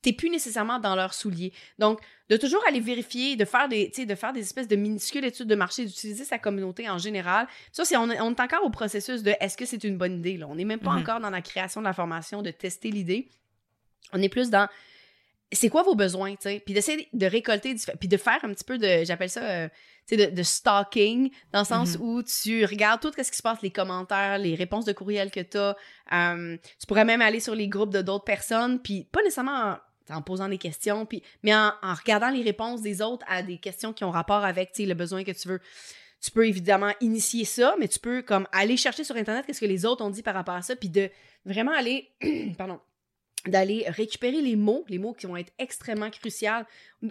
t'es 0.06 0.12
plus 0.12 0.30
nécessairement 0.30 0.78
dans 0.78 0.94
leurs 0.94 1.14
souliers. 1.14 1.52
Donc, 1.80 1.98
de 2.30 2.36
toujours 2.36 2.62
aller 2.68 2.78
vérifier, 2.78 3.34
de 3.34 3.44
faire 3.44 3.68
des, 3.68 3.88
de 3.88 4.14
faire 4.14 4.32
des 4.32 4.40
espèces 4.40 4.68
de 4.68 4.76
minuscules 4.76 5.24
études 5.24 5.48
de 5.48 5.54
marché, 5.56 5.84
d'utiliser 5.84 6.24
sa 6.24 6.38
communauté 6.38 6.88
en 6.88 6.98
général. 6.98 7.48
Ça, 7.72 7.84
c'est, 7.84 7.96
on, 7.96 8.08
est- 8.10 8.20
on 8.20 8.30
est 8.30 8.40
encore 8.40 8.64
au 8.64 8.70
processus 8.70 9.24
de 9.24 9.34
est-ce 9.40 9.56
que 9.56 9.64
c'est 9.66 9.82
une 9.82 9.98
bonne 9.98 10.18
idée, 10.18 10.36
là? 10.36 10.46
On 10.48 10.54
n'est 10.54 10.64
même 10.64 10.78
pas 10.78 10.92
Mhm. 10.92 11.00
encore 11.00 11.20
dans 11.20 11.30
la 11.30 11.42
création 11.42 11.80
de 11.80 11.86
la 11.86 11.92
formation, 11.92 12.40
de 12.40 12.52
tester 12.52 12.90
l'idée. 12.90 13.28
On 14.12 14.22
est 14.22 14.28
plus 14.28 14.48
dans 14.48 14.68
c'est 15.52 15.68
quoi 15.68 15.82
vos 15.84 15.94
besoins, 15.94 16.32
tu 16.32 16.42
sais, 16.42 16.60
puis 16.64 16.74
d'essayer 16.74 17.08
de 17.12 17.26
récolter, 17.26 17.74
puis 18.00 18.08
de 18.08 18.16
faire 18.16 18.38
un 18.44 18.52
petit 18.52 18.64
peu 18.64 18.78
de, 18.78 19.04
j'appelle 19.04 19.30
ça, 19.30 19.42
euh, 19.44 19.68
tu 20.08 20.16
sais, 20.16 20.26
de, 20.30 20.34
de 20.36 20.42
stalking, 20.42 21.30
dans 21.52 21.60
le 21.60 21.64
sens 21.64 21.96
Mhm. 21.96 22.00
où 22.04 22.22
tu 22.22 22.64
regardes 22.64 23.00
tout 23.00 23.12
ce 23.16 23.30
qui 23.30 23.36
se 23.36 23.42
passe, 23.42 23.62
les 23.62 23.70
commentaires, 23.70 24.38
les 24.38 24.54
réponses 24.56 24.84
de 24.84 24.92
courriel 24.92 25.30
que 25.30 25.40
tu 25.40 25.56
as. 25.58 25.76
tu 26.80 26.86
pourrais 26.88 27.04
même 27.04 27.22
aller 27.22 27.38
sur 27.40 27.54
les 27.54 27.68
groupes 27.68 27.92
de 27.92 28.02
d'autres 28.02 28.24
personnes, 28.24 28.80
puis 28.80 29.04
pas 29.04 29.20
nécessairement 29.22 29.76
en, 30.10 30.22
posant 30.22 30.48
des 30.48 30.58
questions, 30.58 31.06
puis, 31.06 31.22
mais 31.42 31.54
en, 31.54 31.72
regardant 31.82 32.30
les 32.30 32.42
réponses 32.42 32.82
des 32.82 33.02
autres 33.02 33.24
à 33.28 33.42
des 33.42 33.58
questions 33.58 33.92
qui 33.92 34.04
ont 34.04 34.10
rapport 34.10 34.44
avec, 34.44 34.72
le 34.78 34.94
besoin 34.94 35.24
que 35.24 35.32
tu 35.32 35.48
veux. 35.48 35.60
Tu 36.20 36.30
peux 36.30 36.46
évidemment 36.46 36.92
initier 37.00 37.44
ça, 37.44 37.76
mais 37.78 37.88
tu 37.88 37.98
peux 37.98 38.22
comme 38.22 38.48
aller 38.52 38.76
chercher 38.76 39.04
sur 39.04 39.16
Internet 39.16 39.44
qu'est-ce 39.46 39.60
que 39.60 39.66
les 39.66 39.84
autres 39.84 40.04
ont 40.04 40.10
dit 40.10 40.22
par 40.22 40.34
rapport 40.34 40.54
à 40.54 40.62
ça, 40.62 40.76
puis 40.76 40.88
de 40.88 41.10
vraiment 41.44 41.72
aller, 41.72 42.10
pardon, 42.58 42.80
d'aller 43.48 43.84
récupérer 43.88 44.40
les 44.40 44.56
mots, 44.56 44.84
les 44.88 44.98
mots 44.98 45.12
qui 45.12 45.26
vont 45.26 45.36
être 45.36 45.52
extrêmement 45.58 46.10
cruciaux, 46.10 46.64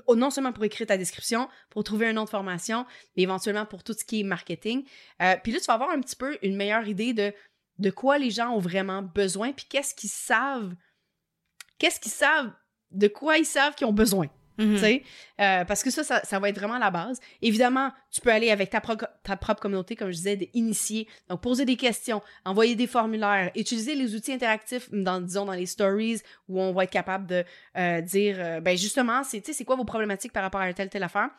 non 0.10 0.30
seulement 0.30 0.52
pour 0.52 0.64
écrire 0.64 0.88
ta 0.88 0.98
description, 0.98 1.48
pour 1.70 1.84
trouver 1.84 2.08
un 2.08 2.14
nom 2.14 2.26
de 2.26 2.30
formation, 2.30 2.86
mais 3.16 3.24
éventuellement 3.24 3.66
pour 3.66 3.84
tout 3.84 3.94
ce 3.94 4.04
qui 4.04 4.22
est 4.22 4.24
marketing. 4.24 4.84
Euh, 5.22 5.36
puis 5.42 5.52
là, 5.52 5.60
tu 5.60 5.66
vas 5.66 5.76
avoir 5.76 5.92
un 5.92 6.02
petit 6.02 6.16
peu 6.16 6.38
une 6.42 6.56
meilleure 6.56 6.88
idée 6.88 7.14
de, 7.14 7.34
de 7.80 7.90
quoi 7.90 8.18
les 8.18 8.32
gens 8.32 8.52
ont 8.52 8.60
vraiment 8.60 9.02
besoin, 9.02 9.52
puis 9.52 9.66
qu'est-ce 9.70 9.96
qu'ils 9.96 10.10
savent, 10.10 10.76
qu'est-ce 11.78 12.00
qu'ils 12.00 12.12
savent, 12.12 12.52
de 12.96 13.08
quoi 13.08 13.38
ils 13.38 13.46
savent 13.46 13.76
qu'ils 13.76 13.88
ont 13.88 13.94
besoin. 13.94 14.28
Mhm. 14.58 15.02
Euh, 15.42 15.66
parce 15.66 15.84
que 15.84 15.90
ça, 15.92 16.04
ça, 16.04 16.40
va 16.40 16.50
être 16.50 16.58
vraiment 16.58 16.78
la 16.78 16.92
base. 16.92 17.20
Évidemment, 17.42 17.92
tu 18.10 18.22
peux 18.22 18.32
aller 18.32 18.52
avec 18.52 18.70
ta, 18.70 18.82
ta 19.24 19.36
propre 19.36 19.62
communauté, 19.62 19.96
comme 19.96 20.12
je 20.12 20.16
disais, 20.16 20.38
d'initier. 20.38 21.08
Donc, 21.30 21.42
poser 21.42 21.66
des 21.66 21.76
questions, 21.76 22.22
envoyer 22.46 22.76
des 22.76 22.88
formulaires, 22.88 23.52
utiliser 23.56 23.96
les 23.96 24.16
outils 24.16 24.32
interactifs, 24.32 24.90
dans, 24.92 25.20
disons, 25.20 25.46
dans 25.46 25.54
les 25.54 25.66
stories, 25.66 26.22
où 26.48 26.62
on 26.62 26.72
va 26.72 26.86
être 26.86 26.92
capable 26.92 27.28
de 27.28 27.44
euh, 27.78 28.02
dire, 28.02 28.38
euh, 28.40 28.62
ben 28.62 28.78
justement, 28.78 29.24
c'est 29.24 29.66
quoi 29.66 29.76
vos 29.76 29.86
problématiques 29.86 30.32
par 30.32 30.44
rapport 30.44 30.62
à 30.62 30.74
telle, 30.74 30.90
telle 30.90 31.04
affaire? 31.04 31.30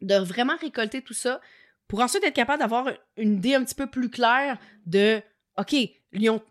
De 0.00 0.16
vraiment 0.16 0.56
récolter 0.60 1.02
tout 1.02 1.14
ça 1.14 1.40
pour 1.86 2.00
ensuite 2.00 2.24
être 2.24 2.34
capable 2.34 2.58
d'avoir 2.60 2.88
une 3.16 3.34
idée 3.34 3.54
un 3.54 3.64
petit 3.64 3.74
peu 3.74 3.86
plus 3.86 4.10
claire 4.10 4.58
de 4.86 5.22
OK, 5.56 5.74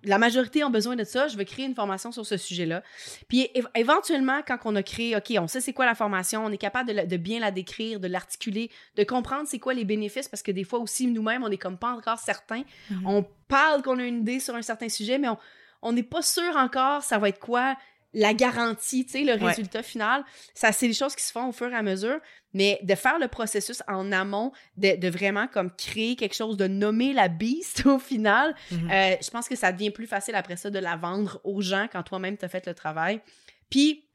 la 0.03 0.17
majorité 0.17 0.63
ont 0.63 0.69
besoin 0.69 0.95
de 0.95 1.03
ça, 1.03 1.27
je 1.27 1.37
vais 1.37 1.45
créer 1.45 1.65
une 1.65 1.75
formation 1.75 2.11
sur 2.11 2.25
ce 2.25 2.37
sujet-là. 2.37 2.83
Puis 3.27 3.49
éventuellement, 3.75 4.41
quand 4.45 4.57
on 4.65 4.75
a 4.75 4.83
créé, 4.83 5.15
OK, 5.15 5.33
on 5.37 5.47
sait 5.47 5.61
c'est 5.61 5.73
quoi 5.73 5.85
la 5.85 5.95
formation, 5.95 6.45
on 6.45 6.51
est 6.51 6.57
capable 6.57 7.07
de, 7.07 7.17
bien 7.17 7.39
la 7.39 7.51
décrire, 7.51 7.99
de 7.99 8.07
l'articuler, 8.07 8.69
de 8.95 9.03
comprendre 9.03 9.47
c'est 9.47 9.59
quoi 9.59 9.73
les 9.73 9.85
bénéfices, 9.85 10.27
parce 10.27 10.43
que 10.43 10.51
des 10.51 10.63
fois 10.63 10.79
aussi, 10.79 11.07
nous-mêmes, 11.07 11.43
on 11.43 11.51
est 11.51 11.57
comme 11.57 11.77
pas 11.77 11.91
encore 11.91 12.19
certains. 12.19 12.63
Mhm. 12.89 13.07
On 13.07 13.25
parle 13.47 13.81
qu'on 13.81 13.99
a 13.99 14.03
une 14.03 14.21
idée 14.21 14.39
sur 14.39 14.55
un 14.55 14.61
certain 14.61 14.89
sujet, 14.89 15.17
mais 15.17 15.27
on 15.81 15.91
n'est 15.91 16.03
pas 16.03 16.21
sûr 16.21 16.55
encore 16.55 17.03
ça 17.03 17.17
va 17.17 17.29
être 17.29 17.39
quoi 17.39 17.75
la 18.13 18.33
garantie, 18.33 19.05
tu 19.05 19.13
sais, 19.13 19.23
le 19.23 19.33
résultat 19.33 19.83
final. 19.83 20.23
Ça, 20.53 20.71
c'est 20.71 20.87
des 20.87 20.93
choses 20.93 21.15
qui 21.15 21.23
se 21.23 21.31
font 21.31 21.49
au 21.49 21.51
fur 21.51 21.71
et 21.71 21.75
à 21.75 21.81
mesure, 21.81 22.19
mais 22.53 22.79
de 22.83 22.95
faire 22.95 23.19
le 23.19 23.27
processus 23.27 23.81
en 23.87 24.11
amont, 24.11 24.51
de, 24.77 25.09
vraiment 25.09 25.47
comme 25.47 25.71
créer 25.71 26.15
quelque 26.15 26.35
chose, 26.35 26.57
de 26.57 26.67
nommer 26.67 27.13
la 27.13 27.27
beast 27.27 27.85
au 27.85 27.99
final, 27.99 28.55
mhm. 28.71 28.91
euh, 28.91 29.15
je 29.21 29.29
pense 29.29 29.47
que 29.47 29.55
ça 29.55 29.71
devient 29.71 29.91
plus 29.91 30.07
facile 30.07 30.35
après 30.35 30.55
ça 30.57 30.69
de 30.69 30.79
la 30.79 30.95
vendre 30.95 31.41
aux 31.43 31.61
gens 31.61 31.87
quand 31.91 32.03
toi-même 32.03 32.37
tu 32.37 32.45
as 32.45 32.49
fait 32.49 32.65
le 32.65 32.73
travail. 32.73 33.21
Puis, 33.69 34.05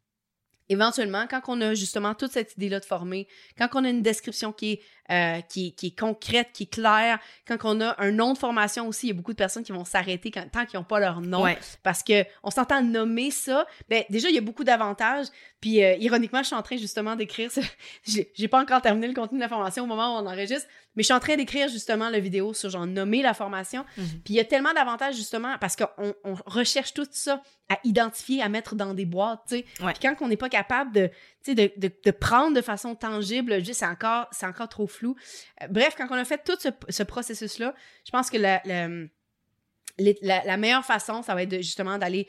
éventuellement, 0.69 1.27
quand 1.29 1.41
on 1.49 1.61
a 1.61 1.75
justement 1.75 2.15
toute 2.15 2.33
cette 2.33 2.57
idée-là 2.57 2.81
de 2.81 2.85
former, 2.85 3.27
quand 3.57 3.69
on 3.75 3.85
a 3.85 3.89
une 3.89 4.03
description 4.03 4.53
qui 4.53 4.73
est, 4.73 4.81
euh, 5.11 5.41
qui, 5.43 5.73
qui, 5.73 5.89
est 5.89 5.99
concrète, 5.99 6.49
qui 6.53 6.65
est 6.65 6.73
claire, 6.73 7.19
quand 7.47 7.57
on 7.65 7.81
a 7.81 7.95
un 7.99 8.11
nom 8.11 8.33
de 8.33 8.39
formation 8.39 8.87
aussi, 8.89 9.07
il 9.07 9.11
y 9.11 9.13
a 9.13 9.15
beaucoup 9.15 9.33
de 9.33 9.39
personnes 9.39 9.65
qui 9.65 9.73
vont 9.73 9.85
s'arrêter 9.85 10.31
tant 10.31 10.67
qu'ils 10.67 10.79
n'ont 10.79 10.85
pas 10.85 11.01
leur 11.01 11.21
nom, 11.21 11.45
parce 11.83 12.03
que 12.03 12.25
on 12.43 12.51
s'entend 12.51 12.83
nommer 12.83 13.31
ça. 13.31 13.67
Ben, 13.89 14.05
déjà, 14.11 14.29
il 14.29 14.35
y 14.35 14.39
a 14.39 14.43
beaucoup 14.43 14.65
d'avantages. 14.65 15.27
Puis, 15.61 15.83
euh, 15.83 15.97
ironiquement, 15.97 16.41
je 16.41 16.49
suis 16.49 16.55
en 16.55 16.63
train 16.63 16.77
justement 16.77 17.17
d'écrire, 17.17 17.51
j'ai 18.05 18.49
pas 18.49 18.61
encore 18.61 18.81
terminé 18.81 19.09
le 19.09 19.15
contenu 19.15 19.39
de 19.39 19.43
la 19.43 19.49
formation 19.49 19.85
au 19.85 19.87
moment 19.87 20.17
où 20.17 20.23
on 20.23 20.27
enregistre, 20.27 20.69
mais 20.95 21.03
je 21.03 21.07
suis 21.07 21.15
en 21.15 21.21
train 21.21 21.37
d'écrire 21.37 21.69
justement 21.69 22.09
la 22.11 22.21
vidéo 22.21 22.55
sur 22.55 22.71
genre 22.71 22.87
nommer 22.87 23.23
la 23.23 23.35
formation. 23.35 23.85
Mhm. 23.97 24.07
Puis 24.25 24.35
il 24.35 24.37
y 24.37 24.41
a 24.41 24.45
tellement 24.45 24.73
d'avantages 24.73 25.17
justement 25.17 25.57
parce 25.59 25.77
qu'on 25.77 26.15
on 26.25 26.35
recherche 26.47 26.95
tout 26.95 27.07
ça 27.11 27.43
à 27.69 27.79
identifier, 27.85 28.41
à 28.41 28.49
mettre 28.49 28.75
dans 28.75 28.95
des 28.95 29.05
boîtes, 29.05 29.43
tu 29.49 29.57
sais. 29.57 29.67
Puis 29.79 29.95
quand 30.01 30.15
on 30.21 30.29
n'est 30.29 30.37
pas 30.37 30.49
capable 30.49 30.93
de, 30.93 31.11
de, 31.47 31.71
de, 31.77 31.91
de, 32.05 32.11
prendre 32.11 32.55
de 32.55 32.63
façon 32.63 32.95
tangible, 32.95 33.65
c'est 33.65 33.87
encore, 33.87 34.27
c'est 34.31 34.47
encore 34.47 34.69
trop 34.69 34.87
flou. 34.87 35.17
Euh, 35.63 35.67
bref, 35.69 35.95
quand 35.97 36.07
on 36.11 36.15
a 36.15 36.25
fait 36.25 36.43
tout 36.45 36.57
ce, 36.59 36.69
ce 36.89 37.03
processus-là, 37.03 37.75
je 38.05 38.11
pense 38.11 38.31
que 38.31 38.37
la, 38.37 38.63
la, 38.65 40.45
la, 40.45 40.57
meilleure 40.57 40.85
façon, 40.85 41.23
ça 41.23 41.35
va 41.35 41.43
être 41.43 41.57
justement 41.57 41.99
d'aller 41.99 42.27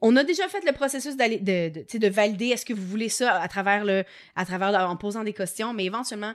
on 0.00 0.16
a 0.16 0.24
déjà 0.24 0.48
fait 0.48 0.64
le 0.64 0.72
processus 0.72 1.16
d'aller 1.16 1.38
de, 1.38 1.68
de, 1.68 1.98
de, 1.98 2.08
valider 2.08 2.46
est-ce 2.48 2.66
que 2.66 2.74
vous 2.74 2.86
voulez 2.86 3.08
ça 3.08 3.40
à 3.40 3.48
travers 3.48 3.84
le 3.84 4.04
à 4.34 4.44
travers 4.44 4.90
en 4.90 4.96
posant 4.96 5.22
des 5.22 5.32
questions 5.32 5.72
mais 5.72 5.84
éventuellement 5.84 6.34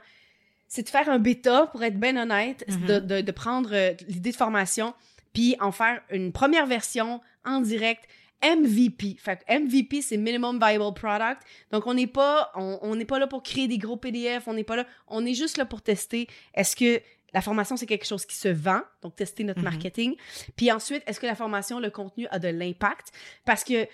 c'est 0.71 0.83
de 0.83 0.89
faire 0.89 1.09
un 1.09 1.19
bêta, 1.19 1.67
pour 1.67 1.83
être 1.83 1.99
bien 1.99 2.15
honnête, 2.15 2.63
mm-hmm. 2.65 3.05
de, 3.05 3.19
de, 3.19 3.31
prendre 3.33 3.71
euh, 3.73 3.91
l'idée 4.07 4.31
de 4.31 4.35
formation, 4.37 4.93
puis 5.33 5.57
en 5.59 5.73
faire 5.73 6.01
une 6.11 6.31
première 6.31 6.65
version 6.65 7.19
en 7.45 7.59
direct. 7.59 8.07
MVP. 8.43 9.17
Fait 9.19 9.45
MVP, 9.47 10.01
c'est 10.01 10.17
Minimum 10.17 10.57
Viable 10.57 10.95
Product. 10.95 11.41
Donc, 11.71 11.85
on 11.85 11.93
n'est 11.93 12.07
pas, 12.07 12.51
on 12.55 12.95
n'est 12.95 13.05
pas 13.05 13.19
là 13.19 13.27
pour 13.27 13.43
créer 13.43 13.67
des 13.67 13.77
gros 13.77 13.97
PDF, 13.97 14.47
on 14.47 14.55
n'est 14.55 14.63
pas 14.63 14.77
là, 14.77 14.87
on 15.07 15.23
est 15.27 15.35
juste 15.35 15.57
là 15.57 15.65
pour 15.65 15.83
tester 15.83 16.27
est-ce 16.55 16.75
que 16.75 16.99
la 17.33 17.41
formation, 17.41 17.77
c'est 17.77 17.85
quelque 17.85 18.05
chose 18.05 18.25
qui 18.25 18.35
se 18.35 18.49
vend, 18.49 18.81
donc 19.01 19.15
tester 19.15 19.43
notre 19.43 19.61
mm-hmm. 19.61 19.63
marketing. 19.63 20.15
Puis 20.55 20.71
ensuite, 20.71 21.03
est-ce 21.07 21.19
que 21.19 21.25
la 21.25 21.35
formation, 21.35 21.79
le 21.79 21.89
contenu 21.89 22.27
a 22.31 22.39
de 22.39 22.49
l'impact? 22.49 23.11
Parce 23.45 23.63
que 23.63 23.87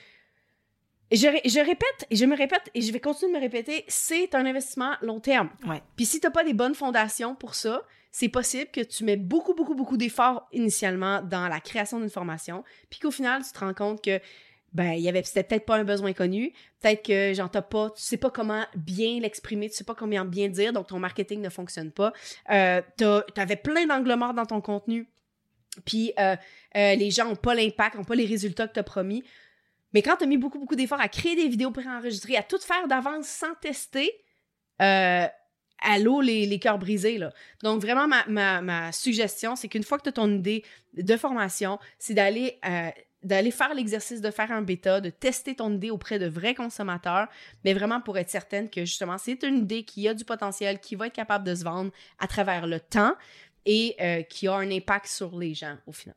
je, 1.11 1.27
je, 1.45 1.59
répète, 1.59 2.05
et 2.09 2.15
je 2.15 2.25
me 2.25 2.35
répète, 2.35 2.69
et 2.73 2.81
je 2.81 2.91
vais 2.91 2.99
continuer 2.99 3.31
de 3.33 3.37
me 3.37 3.41
répéter, 3.41 3.85
c'est 3.87 4.35
un 4.35 4.45
investissement 4.45 4.95
long 5.01 5.19
terme. 5.19 5.49
Ouais. 5.65 5.81
Puis 5.95 6.05
si 6.05 6.19
tu 6.19 6.27
n'as 6.27 6.31
pas 6.31 6.43
des 6.43 6.53
bonnes 6.53 6.75
fondations 6.75 7.35
pour 7.35 7.55
ça, 7.55 7.83
c'est 8.11 8.29
possible 8.29 8.71
que 8.71 8.81
tu 8.81 9.03
mets 9.03 9.15
beaucoup, 9.15 9.53
beaucoup, 9.53 9.75
beaucoup 9.75 9.95
d'efforts 9.95 10.47
initialement 10.51 11.21
dans 11.21 11.47
la 11.47 11.59
création 11.59 11.99
d'une 11.99 12.09
formation, 12.09 12.63
puis 12.89 12.99
qu'au 12.99 13.11
final, 13.11 13.43
tu 13.43 13.51
te 13.51 13.59
rends 13.59 13.73
compte 13.73 14.03
que 14.03 14.19
ben 14.77 14.93
il 14.93 15.01
y 15.01 15.09
avait 15.09 15.23
peut-être 15.23 15.65
pas 15.65 15.77
un 15.77 15.83
besoin 15.83 16.13
connu, 16.13 16.53
peut-être 16.79 17.03
que 17.03 17.33
j'en 17.33 17.47
t'as 17.47 17.63
pas, 17.63 17.89
tu 17.89 18.03
sais 18.03 18.17
pas 18.17 18.29
comment 18.29 18.63
bien 18.75 19.19
l'exprimer, 19.19 19.71
tu 19.71 19.75
sais 19.75 19.83
pas 19.83 19.95
comment 19.95 20.23
bien 20.23 20.49
dire, 20.49 20.71
donc 20.71 20.87
ton 20.87 20.99
marketing 20.99 21.41
ne 21.41 21.49
fonctionne 21.49 21.91
pas. 21.91 22.13
Euh, 22.51 22.83
tu 22.95 23.41
avais 23.41 23.55
plein 23.55 23.87
d'angles 23.87 24.13
morts 24.13 24.35
dans 24.35 24.45
ton 24.45 24.61
contenu, 24.61 25.09
puis 25.83 26.13
euh, 26.19 26.35
euh, 26.75 26.93
les 26.93 27.09
gens 27.09 27.25
n'ont 27.25 27.35
pas 27.35 27.55
l'impact, 27.55 27.95
n'ont 27.95 28.03
pas 28.03 28.13
les 28.13 28.27
résultats 28.27 28.67
que 28.67 28.73
tu 28.73 28.79
as 28.79 28.83
promis. 28.83 29.23
Mais 29.93 30.03
quand 30.03 30.17
tu 30.17 30.25
as 30.25 30.27
mis 30.27 30.37
beaucoup, 30.37 30.59
beaucoup 30.59 30.75
d'efforts 30.75 31.01
à 31.01 31.09
créer 31.09 31.35
des 31.35 31.47
vidéos 31.47 31.71
préenregistrées, 31.71 32.37
à 32.37 32.43
tout 32.43 32.59
faire 32.59 32.87
d'avance 32.87 33.25
sans 33.25 33.55
tester, 33.55 34.11
euh, 34.79 35.25
allô 35.81 36.21
les, 36.21 36.45
les 36.45 36.59
cœurs 36.59 36.77
brisés. 36.77 37.17
Là. 37.17 37.33
Donc, 37.63 37.81
vraiment, 37.81 38.07
ma, 38.07 38.61
ma, 38.61 38.91
suggestion, 38.91 39.55
c'est 39.55 39.69
qu'une 39.69 39.83
fois 39.83 39.97
que 39.97 40.03
tu 40.03 40.09
as 40.09 40.13
ton 40.13 40.31
idée 40.31 40.63
de 40.93 41.17
formation, 41.17 41.79
c'est 41.97 42.13
d'aller 42.13 42.59
euh, 42.65 42.91
d'aller 43.23 43.51
faire 43.51 43.73
l'exercice 43.73 44.21
de 44.21 44.31
faire 44.31 44.51
un 44.51 44.61
bêta, 44.61 45.01
de 45.01 45.09
tester 45.09 45.55
ton 45.55 45.73
idée 45.73 45.89
auprès 45.89 46.19
de 46.19 46.27
vrais 46.27 46.53
consommateurs, 46.53 47.27
mais 47.65 47.73
vraiment 47.73 47.99
pour 47.99 48.17
être 48.17 48.29
certaine 48.29 48.69
que 48.69 48.81
justement, 48.85 49.17
c'est 49.17 49.43
une 49.43 49.57
idée 49.57 49.83
qui 49.83 50.07
a 50.07 50.13
du 50.13 50.23
potentiel, 50.23 50.79
qui 50.79 50.95
va 50.95 51.07
être 51.07 51.13
capable 51.13 51.45
de 51.45 51.55
se 51.55 51.63
vendre 51.63 51.91
à 52.19 52.27
travers 52.27 52.67
le 52.67 52.79
temps 52.79 53.13
et 53.65 53.95
euh, 53.99 54.21
qui 54.23 54.47
a 54.47 54.55
un 54.55 54.71
impact 54.71 55.07
sur 55.07 55.37
les 55.37 55.53
gens 55.53 55.77
au 55.87 55.91
final. 55.91 56.15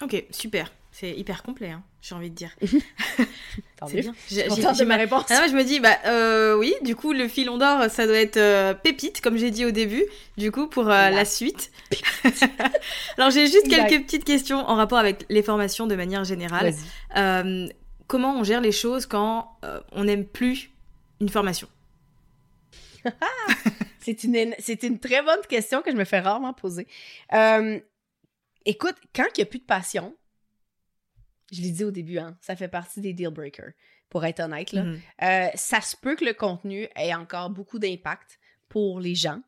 Ok, 0.00 0.26
super. 0.30 0.72
C'est 0.98 1.12
hyper 1.12 1.44
complet, 1.44 1.70
hein, 1.70 1.84
j'ai 2.02 2.16
envie 2.16 2.28
de 2.28 2.34
dire. 2.34 2.50
c'est 3.86 4.00
bien. 4.00 4.14
J'ai 4.28 4.84
ma 4.84 4.96
réponse. 4.96 5.26
Ah, 5.30 5.46
je 5.46 5.54
me 5.54 5.62
dis, 5.62 5.78
bah 5.78 5.96
euh, 6.06 6.56
oui, 6.56 6.74
du 6.82 6.96
coup, 6.96 7.12
le 7.12 7.28
filon 7.28 7.56
d'or, 7.56 7.88
ça 7.88 8.04
doit 8.08 8.18
être 8.18 8.36
euh, 8.36 8.74
pépite, 8.74 9.20
comme 9.20 9.36
j'ai 9.36 9.52
dit 9.52 9.64
au 9.64 9.70
début, 9.70 10.04
du 10.38 10.50
coup, 10.50 10.66
pour 10.66 10.88
euh, 10.88 11.10
la 11.10 11.24
suite. 11.24 11.70
Alors, 13.16 13.30
j'ai 13.30 13.46
juste 13.46 13.68
quelques 13.68 14.02
petites 14.06 14.24
questions 14.24 14.58
en 14.58 14.74
rapport 14.74 14.98
avec 14.98 15.24
les 15.28 15.44
formations 15.44 15.86
de 15.86 15.94
manière 15.94 16.24
générale. 16.24 16.74
comment 18.08 18.36
on 18.36 18.42
gère 18.42 18.60
les 18.60 18.72
choses 18.72 19.06
quand 19.06 19.56
on 19.92 20.02
n'aime 20.02 20.24
plus 20.24 20.72
une 21.20 21.28
formation? 21.28 21.68
C'est 24.00 24.24
une, 24.24 24.34
une 24.34 24.98
très 24.98 25.22
bonne 25.22 25.46
question 25.48 25.80
que 25.80 25.92
je 25.92 25.96
me 25.96 26.04
fais 26.04 26.18
rarement 26.18 26.54
poser. 26.54 26.88
écoute, 28.64 28.96
quand 29.14 29.26
il 29.36 29.38
n'y 29.38 29.42
a 29.42 29.46
plus 29.46 29.60
de 29.60 29.64
passion, 29.64 30.12
je 31.52 31.62
l'ai 31.62 31.70
dit 31.70 31.84
au 31.84 31.90
début, 31.90 32.18
hein, 32.18 32.36
ça 32.40 32.56
fait 32.56 32.68
partie 32.68 33.00
des 33.00 33.12
deal 33.12 33.30
breakers, 33.30 33.72
pour 34.10 34.24
être 34.24 34.40
honnête. 34.40 34.72
Là. 34.72 34.84
Mhm. 34.84 35.00
Euh, 35.22 35.48
ça 35.54 35.80
se 35.80 35.96
peut 35.96 36.16
que 36.16 36.24
le 36.24 36.34
contenu 36.34 36.88
ait 36.96 37.14
encore 37.14 37.50
beaucoup 37.50 37.78
d'impact 37.78 38.38
pour 38.68 39.00
les 39.00 39.14
gens. 39.14 39.40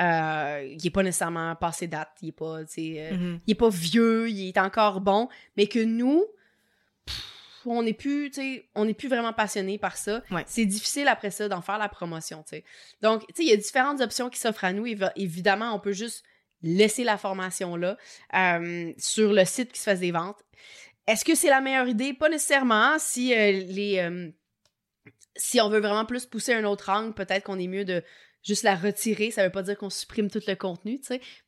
Euh, 0.00 0.68
il 0.70 0.82
n'est 0.84 0.90
pas 0.90 1.02
nécessairement 1.02 1.54
passé 1.56 1.86
date, 1.86 2.10
il 2.20 2.26
n'est 2.26 2.32
pas, 2.32 2.60
euh, 2.60 3.38
il 3.46 3.50
est 3.50 3.54
pas 3.54 3.70
vieux, 3.70 4.28
il 4.28 4.48
est 4.48 4.58
encore 4.58 5.00
bon, 5.00 5.28
mais 5.56 5.66
que 5.66 5.78
nous, 5.78 6.22
on 7.64 7.82
n'est 7.82 7.94
plus, 7.94 8.30
on 8.74 8.84
n'est 8.84 8.94
plus 8.94 9.08
vraiment 9.08 9.32
passionné 9.32 9.78
par 9.78 9.96
ça. 9.96 10.22
C'est 10.46 10.66
difficile 10.66 11.08
après 11.08 11.30
ça 11.30 11.48
d'en 11.48 11.62
faire 11.62 11.78
la 11.78 11.88
promotion, 11.88 12.44
sais. 12.46 12.62
Donc, 13.00 13.24
il 13.38 13.48
y 13.48 13.52
a 13.52 13.56
différentes 13.56 14.00
options 14.02 14.28
qui 14.28 14.38
s'offrent 14.38 14.64
à 14.64 14.72
nous. 14.72 14.86
Évidemment, 15.16 15.74
on 15.74 15.80
peut 15.80 15.92
juste 15.92 16.22
laisser 16.62 17.02
la 17.02 17.16
formation 17.16 17.76
là 17.76 17.96
sur 18.98 19.32
le 19.32 19.44
site 19.44 19.72
qui 19.72 19.80
se 19.80 19.84
fait 19.84 19.96
des 19.96 20.12
ventes. 20.12 20.44
Est-ce 21.06 21.24
que 21.24 21.34
c'est 21.34 21.50
la 21.50 21.60
meilleure 21.60 21.88
idée? 21.88 22.12
Pas 22.12 22.28
nécessairement. 22.28 22.98
Si 22.98 23.34
euh, 23.34 23.52
les. 23.52 23.98
Euh, 23.98 24.30
si 25.36 25.60
on 25.60 25.68
veut 25.68 25.80
vraiment 25.80 26.06
plus 26.06 26.26
pousser 26.26 26.54
un 26.54 26.64
autre 26.64 26.88
angle, 26.90 27.12
peut-être 27.14 27.44
qu'on 27.44 27.58
est 27.58 27.66
mieux 27.66 27.84
de 27.84 28.02
juste 28.42 28.62
la 28.62 28.74
retirer. 28.74 29.30
Ça 29.30 29.44
veut 29.44 29.50
pas 29.50 29.62
dire 29.62 29.76
qu'on 29.76 29.90
supprime 29.90 30.30
tout 30.30 30.40
le 30.46 30.54
contenu. 30.54 31.00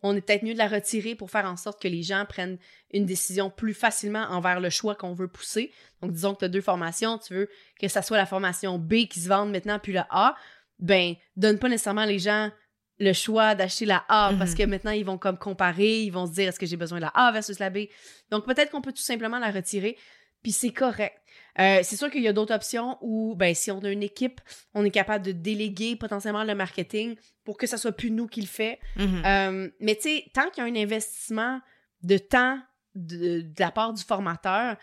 On 0.02 0.16
est 0.16 0.20
peut-être 0.20 0.42
mieux 0.42 0.52
de 0.52 0.58
la 0.58 0.68
retirer 0.68 1.14
pour 1.14 1.30
faire 1.30 1.46
en 1.46 1.56
sorte 1.56 1.80
que 1.80 1.88
les 1.88 2.02
gens 2.02 2.26
prennent 2.28 2.58
une 2.92 3.06
décision 3.06 3.50
plus 3.50 3.74
facilement 3.74 4.24
envers 4.30 4.60
le 4.60 4.68
choix 4.68 4.94
qu'on 4.94 5.14
veut 5.14 5.28
pousser. 5.28 5.72
Donc, 6.02 6.12
disons 6.12 6.34
que 6.34 6.40
tu 6.40 6.44
as 6.46 6.48
deux 6.48 6.60
formations, 6.60 7.18
tu 7.18 7.34
veux 7.34 7.48
que 7.80 7.88
ça 7.88 8.02
soit 8.02 8.16
la 8.16 8.26
formation 8.26 8.78
B 8.78 9.06
qui 9.08 9.20
se 9.20 9.28
vende 9.28 9.50
maintenant, 9.50 9.78
puis 9.78 9.92
la 9.92 10.06
A. 10.10 10.36
Ben, 10.80 11.14
donne 11.36 11.58
pas 11.58 11.68
nécessairement 11.68 12.04
les 12.04 12.20
gens 12.20 12.52
le 13.00 13.12
choix 13.12 13.54
d'acheter 13.54 13.86
la 13.86 14.04
A 14.08 14.32
parce 14.38 14.52
mhm. 14.52 14.56
que 14.58 14.62
maintenant 14.64 14.90
ils 14.90 15.04
vont 15.04 15.18
comme 15.18 15.38
comparer, 15.38 16.02
ils 16.02 16.10
vont 16.10 16.26
se 16.26 16.32
dire 16.32 16.48
est-ce 16.48 16.58
que 16.58 16.66
j'ai 16.66 16.76
besoin 16.76 16.98
de 16.98 17.02
la 17.02 17.12
A 17.14 17.30
versus 17.32 17.58
la 17.58 17.70
B? 17.70 17.86
Donc 18.30 18.44
peut-être 18.44 18.70
qu'on 18.70 18.80
peut 18.80 18.92
tout 18.92 19.02
simplement 19.02 19.38
la 19.38 19.50
retirer. 19.50 19.96
puis 20.42 20.52
c'est 20.52 20.72
correct. 20.72 21.16
Euh, 21.58 21.80
c'est 21.82 21.96
sûr 21.96 22.10
qu'il 22.10 22.22
y 22.22 22.28
a 22.28 22.32
d'autres 22.32 22.54
options 22.54 22.98
où, 23.00 23.34
ben, 23.34 23.52
si 23.52 23.72
on 23.72 23.80
a 23.80 23.90
une 23.90 24.04
équipe, 24.04 24.40
on 24.74 24.84
est 24.84 24.90
capable 24.90 25.24
de 25.24 25.32
déléguer 25.32 25.96
potentiellement 25.96 26.44
le 26.44 26.54
marketing 26.54 27.16
pour 27.44 27.56
que 27.56 27.66
ça 27.66 27.76
soit 27.76 27.92
plus 27.92 28.12
nous 28.12 28.28
qui 28.28 28.40
le 28.40 28.46
fait. 28.46 28.78
Mhm. 28.96 29.22
Euh, 29.26 29.70
mais 29.80 29.96
tu 29.96 30.02
sais, 30.02 30.24
tant 30.32 30.48
qu'il 30.50 30.64
y 30.64 30.66
a 30.66 30.70
un 30.70 30.82
investissement 30.82 31.60
de 32.02 32.16
temps 32.16 32.60
de, 32.94 33.40
de 33.40 33.60
la 33.60 33.72
part 33.72 33.92
du 33.92 34.04
formateur, 34.04 34.76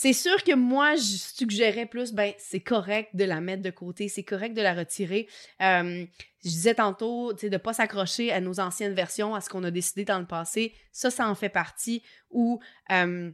c'est 0.00 0.12
sûr 0.12 0.44
que 0.44 0.54
moi, 0.54 0.94
je 0.94 1.16
suggérais 1.16 1.84
plus, 1.84 2.12
ben, 2.12 2.32
c'est 2.38 2.60
correct 2.60 3.16
de 3.16 3.24
la 3.24 3.40
mettre 3.40 3.64
de 3.64 3.70
côté, 3.70 4.08
c'est 4.08 4.22
correct 4.22 4.54
de 4.54 4.62
la 4.62 4.72
retirer. 4.72 5.26
Euh, 5.60 6.06
je 6.44 6.48
disais 6.48 6.76
tantôt, 6.76 7.34
tu 7.34 7.50
de 7.50 7.56
pas 7.56 7.72
s'accrocher 7.72 8.30
à 8.30 8.40
nos 8.40 8.60
anciennes 8.60 8.94
versions, 8.94 9.34
à 9.34 9.40
ce 9.40 9.50
qu'on 9.50 9.64
a 9.64 9.72
décidé 9.72 10.04
dans 10.04 10.20
le 10.20 10.24
passé. 10.24 10.72
Ça, 10.92 11.10
ça 11.10 11.28
en 11.28 11.34
fait 11.34 11.48
partie. 11.48 12.04
Ou 12.30 12.60
euh, 12.92 13.32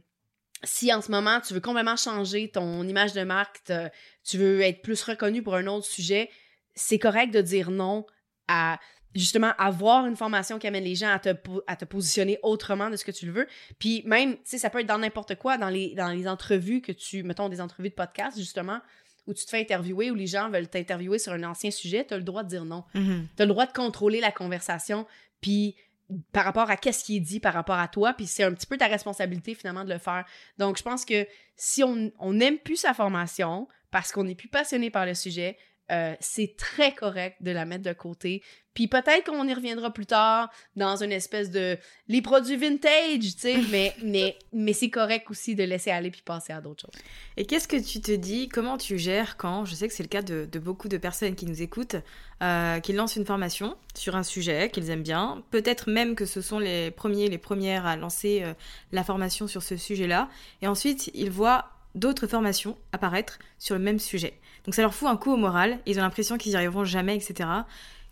si 0.63 0.91
en 0.91 1.03
ce 1.03 1.11
moment, 1.11 1.39
tu 1.39 1.53
veux 1.53 1.59
complètement 1.59 1.97
changer 1.97 2.49
ton 2.49 2.81
image 2.87 3.13
de 3.13 3.21
marque, 3.21 3.61
tu 4.23 4.39
veux 4.39 4.61
être 4.61 4.81
plus 4.81 5.03
reconnu 5.03 5.43
pour 5.43 5.53
un 5.53 5.67
autre 5.67 5.85
sujet, 5.85 6.31
c'est 6.73 6.97
correct 6.97 7.31
de 7.31 7.41
dire 7.41 7.69
non 7.69 8.07
à 8.47 8.79
justement 9.15 9.53
avoir 9.57 10.05
une 10.05 10.15
formation 10.17 10.59
qui 10.59 10.67
amène 10.67 10.83
les 10.83 10.95
gens 10.95 11.09
à 11.09 11.19
te, 11.19 11.31
po- 11.33 11.63
à 11.67 11.75
te 11.75 11.85
positionner 11.85 12.37
autrement 12.43 12.89
de 12.89 12.97
ce 12.97 13.05
que 13.05 13.11
tu 13.11 13.25
le 13.25 13.31
veux. 13.31 13.47
Puis 13.79 14.03
même, 14.05 14.35
tu 14.35 14.41
sais, 14.43 14.57
ça 14.57 14.69
peut 14.69 14.81
être 14.81 14.87
dans 14.87 14.97
n'importe 14.99 15.35
quoi, 15.35 15.57
dans 15.57 15.69
les, 15.69 15.95
dans 15.95 16.09
les 16.09 16.27
entrevues 16.27 16.81
que 16.81 16.91
tu, 16.91 17.23
mettons 17.23 17.47
des 17.49 17.61
entrevues 17.61 17.89
de 17.89 17.95
podcast, 17.95 18.37
justement, 18.37 18.79
où 19.25 19.33
tu 19.33 19.45
te 19.45 19.49
fais 19.49 19.61
interviewer, 19.61 20.11
où 20.11 20.15
les 20.15 20.27
gens 20.27 20.49
veulent 20.49 20.67
t'interviewer 20.67 21.17
sur 21.17 21.31
un 21.33 21.43
ancien 21.45 21.71
sujet, 21.71 22.05
tu 22.05 22.13
as 22.13 22.17
le 22.17 22.23
droit 22.23 22.43
de 22.43 22.49
dire 22.49 22.65
non. 22.65 22.83
Mhm. 22.93 23.27
Tu 23.35 23.41
as 23.41 23.45
le 23.45 23.51
droit 23.51 23.65
de 23.65 23.71
contrôler 23.71 24.19
la 24.19 24.31
conversation, 24.31 25.07
puis 25.41 25.75
par 26.31 26.43
rapport 26.45 26.69
à 26.69 26.77
qu'est-ce 26.77 27.03
qui 27.03 27.17
est 27.17 27.21
dit 27.21 27.39
par 27.39 27.53
rapport 27.55 27.79
à 27.79 27.87
toi, 27.87 28.13
puis 28.13 28.27
c'est 28.27 28.43
un 28.43 28.53
petit 28.53 28.67
peu 28.67 28.77
ta 28.77 28.85
responsabilité 28.85 29.55
finalement 29.55 29.83
de 29.83 29.91
le 29.91 29.97
faire. 29.97 30.23
Donc 30.59 30.77
je 30.77 30.83
pense 30.83 31.03
que 31.05 31.25
si 31.55 31.83
on 31.83 32.11
on 32.19 32.33
n'aime 32.33 32.59
plus 32.59 32.75
sa 32.75 32.93
formation 32.93 33.67
parce 33.89 34.11
qu'on 34.11 34.25
n'est 34.25 34.35
plus 34.35 34.49
passionné 34.49 34.91
par 34.91 35.07
le 35.07 35.15
sujet, 35.15 35.57
euh, 35.91 36.15
c'est 36.19 36.55
très 36.57 36.93
correct 36.93 37.37
de 37.41 37.51
la 37.51 37.65
mettre 37.65 37.83
de 37.83 37.93
côté. 37.93 38.41
Puis 38.73 38.87
peut-être 38.87 39.31
qu'on 39.31 39.47
y 39.47 39.53
reviendra 39.53 39.91
plus 39.91 40.05
tard 40.05 40.51
dans 40.75 41.01
une 41.01 41.11
espèce 41.11 41.49
de 41.49 41.77
les 42.09 42.21
produits 42.21 42.57
vintage, 42.57 43.19
tu 43.21 43.29
sais, 43.37 43.57
mais 43.71 43.95
mais 44.03 44.35
mais 44.51 44.73
c'est 44.73 44.89
correct 44.89 45.29
aussi 45.31 45.55
de 45.55 45.63
laisser 45.63 45.91
aller 45.91 46.11
puis 46.11 46.23
passer 46.23 46.53
à 46.53 46.59
d'autres 46.59 46.81
choses. 46.81 47.01
Et 47.37 47.45
qu'est-ce 47.45 47.67
que 47.67 47.77
tu 47.77 48.01
te 48.01 48.11
dis 48.11 48.49
Comment 48.49 48.77
tu 48.77 48.97
gères 48.97 49.37
quand, 49.37 49.63
je 49.65 49.75
sais 49.75 49.87
que 49.87 49.93
c'est 49.93 50.03
le 50.03 50.09
cas 50.09 50.21
de, 50.21 50.47
de 50.51 50.59
beaucoup 50.59 50.89
de 50.89 50.97
personnes 50.97 51.35
qui 51.35 51.45
nous 51.45 51.61
écoutent, 51.61 51.95
euh, 52.43 52.79
qui 52.81 52.91
lancent 52.91 53.15
une 53.15 53.25
formation 53.25 53.77
sur 53.95 54.15
un 54.17 54.23
sujet 54.23 54.69
qu'ils 54.69 54.89
aiment 54.89 55.03
bien, 55.03 55.43
peut-être 55.51 55.89
même 55.89 56.15
que 56.15 56.25
ce 56.25 56.41
sont 56.41 56.59
les 56.59 56.91
premiers, 56.91 57.29
les 57.29 57.37
premières 57.37 57.85
à 57.85 57.95
lancer 57.95 58.41
euh, 58.43 58.53
la 58.91 59.05
formation 59.05 59.47
sur 59.47 59.63
ce 59.63 59.77
sujet-là, 59.77 60.29
et 60.61 60.67
ensuite 60.67 61.09
ils 61.13 61.31
voient 61.31 61.69
d'autres 61.95 62.27
formations 62.27 62.77
apparaître 62.91 63.39
sur 63.57 63.75
le 63.75 63.81
même 63.81 63.99
sujet. 63.99 64.37
Donc 64.65 64.73
ça 64.75 64.81
leur 64.81 64.93
fout 64.93 65.07
un 65.07 65.17
coup 65.17 65.31
au 65.33 65.37
moral, 65.37 65.79
ils 65.85 65.99
ont 65.99 66.03
l'impression 66.03 66.37
qu'ils 66.37 66.51
n'y 66.51 66.55
arriveront 66.57 66.85
jamais, 66.85 67.15
etc. 67.15 67.47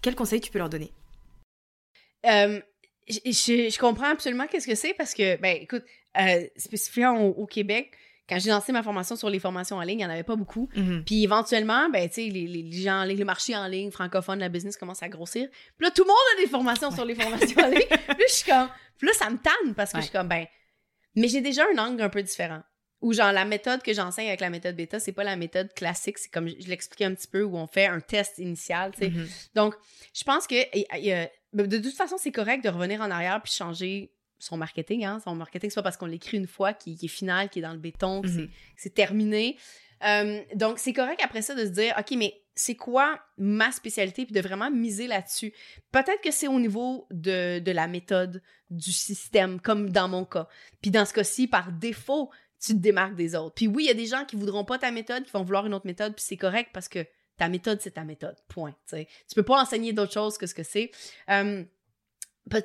Quel 0.02 0.16
conseil 0.16 0.40
tu 0.42 0.52
peux 0.52 0.60
leur 0.60 0.70
donner? 0.70 0.92
Euh, 2.26 2.62
je, 3.08 3.20
je- 3.26 3.70
je 3.70 3.80
comprends 3.80 4.10
absolument 4.12 4.48
qu'est-ce 4.48 4.68
que 4.68 4.76
c'est 4.76 4.94
parce 4.94 5.14
que, 5.14 5.38
ben, 5.42 5.58
écoute, 5.62 5.84
euh, 6.20 6.48
spécifiquement 6.56 7.20
au, 7.22 7.32
au 7.32 7.46
Québec, 7.46 7.92
quand 8.30 8.40
j'ai 8.40 8.50
lancé 8.52 8.72
ma 8.72 8.82
formation 8.84 9.18
sur 9.18 9.30
les 9.30 9.40
formations 9.40 9.76
en 9.78 9.82
ligne, 9.82 10.00
il 10.00 10.04
n'y 10.04 10.06
en 10.06 10.10
avait 10.10 10.24
pas 10.24 10.38
beaucoup. 10.38 10.70
Puis 11.06 11.24
éventuellement, 11.24 11.90
ben, 11.90 12.08
tu 12.08 12.16
sais, 12.16 12.30
les, 12.30 12.48
les, 12.48 12.62
les 12.64 12.82
gens 12.82 13.02
en 13.02 13.04
ligne, 13.04 13.20
le 13.20 13.26
marché 13.26 13.54
en 13.56 13.68
ligne 13.68 13.92
francophone, 13.92 14.40
la 14.40 14.48
business 14.48 14.78
commence 14.78 15.04
à 15.04 15.10
grossir. 15.10 15.50
Puis 15.78 15.86
là, 15.86 15.92
tout 15.92 16.04
le 16.04 16.08
monde 16.08 16.18
a 16.38 16.42
des 16.42 16.48
formations 16.50 16.92
sur 16.92 17.04
les 17.04 17.16
formations 17.16 17.62
en 17.62 17.68
ligne. 17.68 17.82
Puis 17.90 17.98
là, 18.08 18.26
je 18.30 18.34
suis 18.34 18.50
comme, 18.50 18.70
puis 18.98 19.08
là, 19.08 19.14
ça 19.14 19.30
me 19.30 19.38
tanne 19.38 19.74
parce 19.76 19.92
que 19.92 19.98
je 19.98 20.04
suis 20.04 20.14
comme, 20.14 20.30
ben, 20.30 20.46
mais 21.16 21.28
j'ai 21.28 21.42
déjà 21.42 21.64
un 21.74 21.78
angle 21.78 22.02
un 22.02 22.10
peu 22.10 22.24
différent. 22.24 22.62
Ou 23.04 23.14
genre, 23.14 23.32
la 23.32 23.46
méthode 23.46 23.84
que 23.84 23.94
j'enseigne 23.94 24.28
avec 24.30 24.40
la 24.40 24.50
méthode 24.50 24.76
bêta, 24.76 25.00
c'est 25.00 25.12
pas 25.12 25.24
la 25.26 25.36
méthode 25.36 25.72
classique. 25.74 26.18
C'est 26.18 26.32
comme 26.32 26.48
je 26.48 26.68
l'expliquais 26.68 27.06
un 27.06 27.14
petit 27.14 27.28
peu 27.28 27.44
où 27.44 27.56
on 27.58 27.68
fait 27.68 27.86
un 27.86 28.00
test 28.00 28.40
initial, 28.40 28.92
tu 28.94 29.00
sais. 29.02 29.10
Mhm. 29.10 29.28
Donc, 29.56 29.76
je 30.16 30.24
pense 30.24 30.48
que 30.48 30.56
et- 30.56 30.88
et, 31.00 31.14
euh, 31.16 31.26
de 31.54 31.78
toute 31.78 31.94
façon, 31.96 32.16
c'est 32.18 32.32
correct 32.32 32.64
de 32.64 32.70
revenir 32.70 33.02
en 33.02 33.12
arrière 33.12 33.40
puis 33.44 33.52
changer 33.54 34.12
son 34.40 34.58
marketing. 34.58 35.06
Hein. 35.06 35.20
Son 35.24 35.36
marketing, 35.36 35.70
c'est 35.70 35.76
pas 35.76 35.84
parce 35.84 35.98
qu'on 35.98 36.06
l'écrit 36.08 36.38
une 36.38 36.48
fois 36.48 36.74
qu'il 36.74 36.98
qu'il 36.98 37.06
est 37.06 37.10
final, 37.10 37.50
qu'il 37.50 37.64
est 37.64 37.68
dans 37.68 37.74
le 37.74 37.80
béton, 37.80 38.22
que 38.22 38.28
que 38.28 38.50
c'est 38.78 38.94
terminé. 38.94 39.58
Euh, 40.06 40.42
donc, 40.56 40.80
c'est 40.80 40.92
correct 40.94 41.22
après 41.24 41.42
ça 41.42 41.56
de 41.56 41.64
se 41.66 41.70
dire, 41.72 41.94
OK, 41.98 42.12
mais 42.18 42.34
c'est 42.56 42.76
quoi 42.76 43.20
ma 43.38 43.72
spécialité? 43.72 44.26
Puis 44.26 44.34
de 44.34 44.42
vraiment 44.42 44.70
miser 44.70 45.08
là-dessus. 45.08 45.54
Peut-être 45.92 46.22
que 46.22 46.32
c'est 46.32 46.48
au 46.48 46.60
niveau 46.60 47.08
de, 47.12 47.60
de 47.60 47.72
la 47.72 47.88
méthode, 47.88 48.42
du 48.70 48.92
système, 48.92 49.60
comme 49.62 49.92
dans 49.92 50.08
mon 50.08 50.26
cas. 50.26 50.48
Puis 50.82 50.90
dans 50.92 51.06
ce 51.06 51.14
cas-ci, 51.14 51.48
par 51.48 51.72
défaut, 51.72 52.32
tu 52.66 52.74
te 52.74 52.78
démarques 52.80 53.16
des 53.16 53.36
autres. 53.36 53.56
Puis 53.56 53.68
oui, 53.68 53.84
il 53.84 53.88
y 53.88 53.92
a 53.92 53.94
des 53.96 54.06
gens 54.06 54.26
qui 54.26 54.36
voudront 54.36 54.64
pas 54.66 54.78
ta 54.78 54.92
méthode, 54.92 55.24
qui 55.26 55.32
vont 55.32 55.44
vouloir 55.44 55.66
une 55.66 55.74
autre 55.74 55.86
méthode, 55.88 56.16
puis 56.16 56.24
c'est 56.26 56.38
correct 56.38 56.70
parce 56.74 56.88
que 56.88 57.06
ta 57.38 57.50
méthode, 57.50 57.80
c'est 57.82 57.92
ta 57.92 58.04
méthode. 58.04 58.36
Point. 58.48 58.72
tu 58.72 58.96
sais. 58.98 59.08
Tu 59.28 59.36
peux 59.36 59.44
pas 59.44 59.62
enseigner 59.62 59.92
d'autres 59.92 60.14
choses 60.14 60.38
que 60.38 60.46
ce 60.48 60.54
que 60.54 60.64
c'est. 60.64 60.92
Euh, 61.30 61.64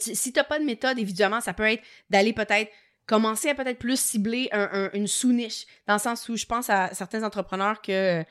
si 0.00 0.32
t'as 0.32 0.44
pas 0.44 0.58
de 0.58 0.64
méthode, 0.64 0.98
évidemment, 0.98 1.40
ça 1.40 1.54
peut 1.54 1.64
être 1.70 1.82
d'aller 2.10 2.32
peut-être 2.32 2.70
commencer 3.06 3.48
à 3.48 3.54
peut-être 3.54 3.78
plus 3.78 3.98
cibler 3.98 4.48
un- 4.52 4.68
un- 4.72 4.90
une 4.92 5.06
sous-niche, 5.06 5.66
dans 5.86 5.94
le 5.94 5.98
sens 6.00 6.28
où 6.28 6.36
je 6.36 6.44
pense 6.44 6.68
à 6.68 6.92
certains 6.94 7.22
entrepreneurs 7.22 7.80
que 7.80 8.24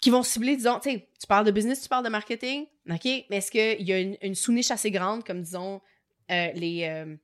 qui 0.00 0.10
vont 0.10 0.22
cibler, 0.22 0.54
disons, 0.56 0.78
tu 0.78 0.90
sais, 0.92 1.08
tu 1.20 1.26
parles 1.26 1.44
de 1.44 1.50
business, 1.50 1.82
tu 1.82 1.88
parles 1.88 2.04
de 2.04 2.08
marketing, 2.08 2.66
OK, 2.88 3.04
mais 3.04 3.38
est-ce 3.38 3.50
qu'il 3.50 3.82
y 3.84 3.92
a 3.92 3.98
une, 3.98 4.16
une 4.22 4.36
sous-niche 4.36 4.70
assez 4.70 4.92
grande, 4.92 5.24
comme 5.24 5.42
disons 5.42 5.80
euh, 6.30 6.52
les, 6.54 6.84
euh, 6.84 7.16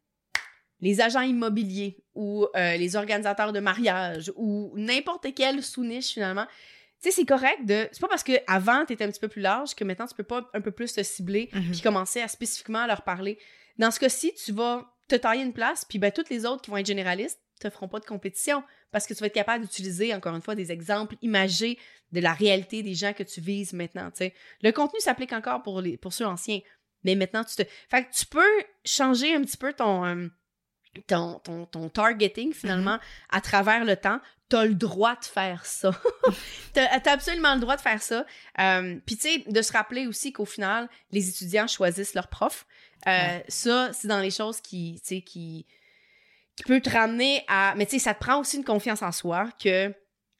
les 0.84 1.00
agents 1.00 1.22
immobiliers 1.22 1.96
ou 2.14 2.46
euh, 2.54 2.76
les 2.76 2.94
organisateurs 2.94 3.52
de 3.52 3.58
mariage 3.58 4.30
ou 4.36 4.72
n'importe 4.76 5.34
quelle 5.34 5.62
sous-niche 5.62 6.12
finalement. 6.12 6.46
Tu 7.02 7.10
sais, 7.10 7.16
c'est 7.16 7.24
correct 7.26 7.64
de. 7.64 7.88
C'est 7.90 8.00
pas 8.00 8.08
parce 8.08 8.22
qu'avant, 8.22 8.84
tu 8.86 8.92
étais 8.92 9.04
un 9.04 9.10
petit 9.10 9.18
peu 9.20 9.28
plus 9.28 9.42
large 9.42 9.74
que 9.74 9.82
maintenant, 9.84 10.06
tu 10.06 10.14
peux 10.14 10.22
pas 10.22 10.48
un 10.54 10.60
peu 10.60 10.70
plus 10.70 10.92
te 10.92 11.02
cibler 11.02 11.50
Mhm. 11.52 11.72
puis 11.72 11.80
commencer 11.80 12.20
à 12.22 12.28
spécifiquement 12.28 12.86
leur 12.86 13.02
parler. 13.02 13.38
Dans 13.78 13.90
ce 13.90 13.98
cas-ci, 13.98 14.32
tu 14.34 14.52
vas 14.52 14.88
te 15.08 15.16
tailler 15.16 15.42
une 15.42 15.52
place, 15.52 15.84
puis 15.84 15.98
ben, 15.98 16.12
toutes 16.12 16.30
les 16.30 16.46
autres 16.46 16.62
qui 16.62 16.70
vont 16.70 16.76
être 16.78 16.86
généralistes 16.86 17.40
te 17.60 17.68
feront 17.68 17.88
pas 17.88 18.00
de 18.00 18.04
compétition 18.06 18.62
parce 18.90 19.06
que 19.06 19.12
tu 19.14 19.20
vas 19.20 19.26
être 19.26 19.34
capable 19.34 19.64
d'utiliser, 19.64 20.14
encore 20.14 20.34
une 20.36 20.40
fois, 20.42 20.54
des 20.54 20.70
exemples 20.72 21.16
imagés 21.20 21.78
de 22.12 22.20
la 22.20 22.32
réalité 22.32 22.82
des 22.82 22.94
gens 22.94 23.12
que 23.12 23.22
tu 23.24 23.40
vises 23.40 23.72
maintenant. 23.72 24.10
tu 24.10 24.18
sais. 24.18 24.34
Le 24.62 24.70
contenu 24.72 25.00
s'applique 25.00 25.32
encore 25.32 25.62
pour, 25.62 25.80
les, 25.80 25.96
pour 25.98 26.12
ceux 26.12 26.24
anciens, 26.26 26.60
mais 27.02 27.16
maintenant, 27.16 27.44
tu 27.44 27.54
te. 27.56 27.68
Fait 27.90 28.04
que 28.04 28.12
tu 28.14 28.24
peux 28.26 28.40
changer 28.84 29.34
un 29.34 29.42
petit 29.42 29.56
peu 29.58 29.72
ton. 29.72 30.04
euh, 30.06 30.28
ton, 31.06 31.38
ton, 31.40 31.66
ton 31.66 31.88
targeting 31.88 32.52
finalement 32.52 32.98
à 33.30 33.40
travers 33.40 33.84
le 33.84 33.96
temps, 33.96 34.20
t'as 34.48 34.64
le 34.64 34.74
droit 34.74 35.16
de 35.16 35.24
faire 35.24 35.64
ça. 35.66 35.90
t'as 36.72 36.86
as 36.86 37.10
absolument 37.10 37.54
le 37.54 37.60
droit 37.60 37.76
de 37.76 37.80
faire 37.80 38.02
ça. 38.02 38.24
Euh, 38.60 38.98
Puis 39.06 39.16
tu 39.16 39.22
sais, 39.28 39.44
de 39.46 39.62
se 39.62 39.72
rappeler 39.72 40.06
aussi 40.06 40.32
qu'au 40.32 40.44
final, 40.44 40.88
les 41.10 41.28
étudiants 41.28 41.66
choisissent 41.66 42.14
leur 42.14 42.28
prof. 42.28 42.66
Euh, 43.06 43.10
Ouais. 43.10 43.44
Ça, 43.48 43.92
c'est 43.92 44.08
dans 44.08 44.20
les 44.20 44.30
choses 44.30 44.60
qui, 44.60 45.00
tu 45.02 45.16
sais, 45.16 45.20
qui, 45.20 45.66
qui 46.56 46.62
peut 46.62 46.80
te 46.80 46.90
ramener 46.90 47.44
à... 47.48 47.74
Mais 47.76 47.84
tu 47.86 47.92
sais, 47.92 47.98
ça 47.98 48.14
te 48.14 48.20
prend 48.20 48.38
aussi 48.40 48.56
une 48.56 48.64
confiance 48.64 49.02
en 49.02 49.12
soi 49.12 49.48
que 49.62 49.92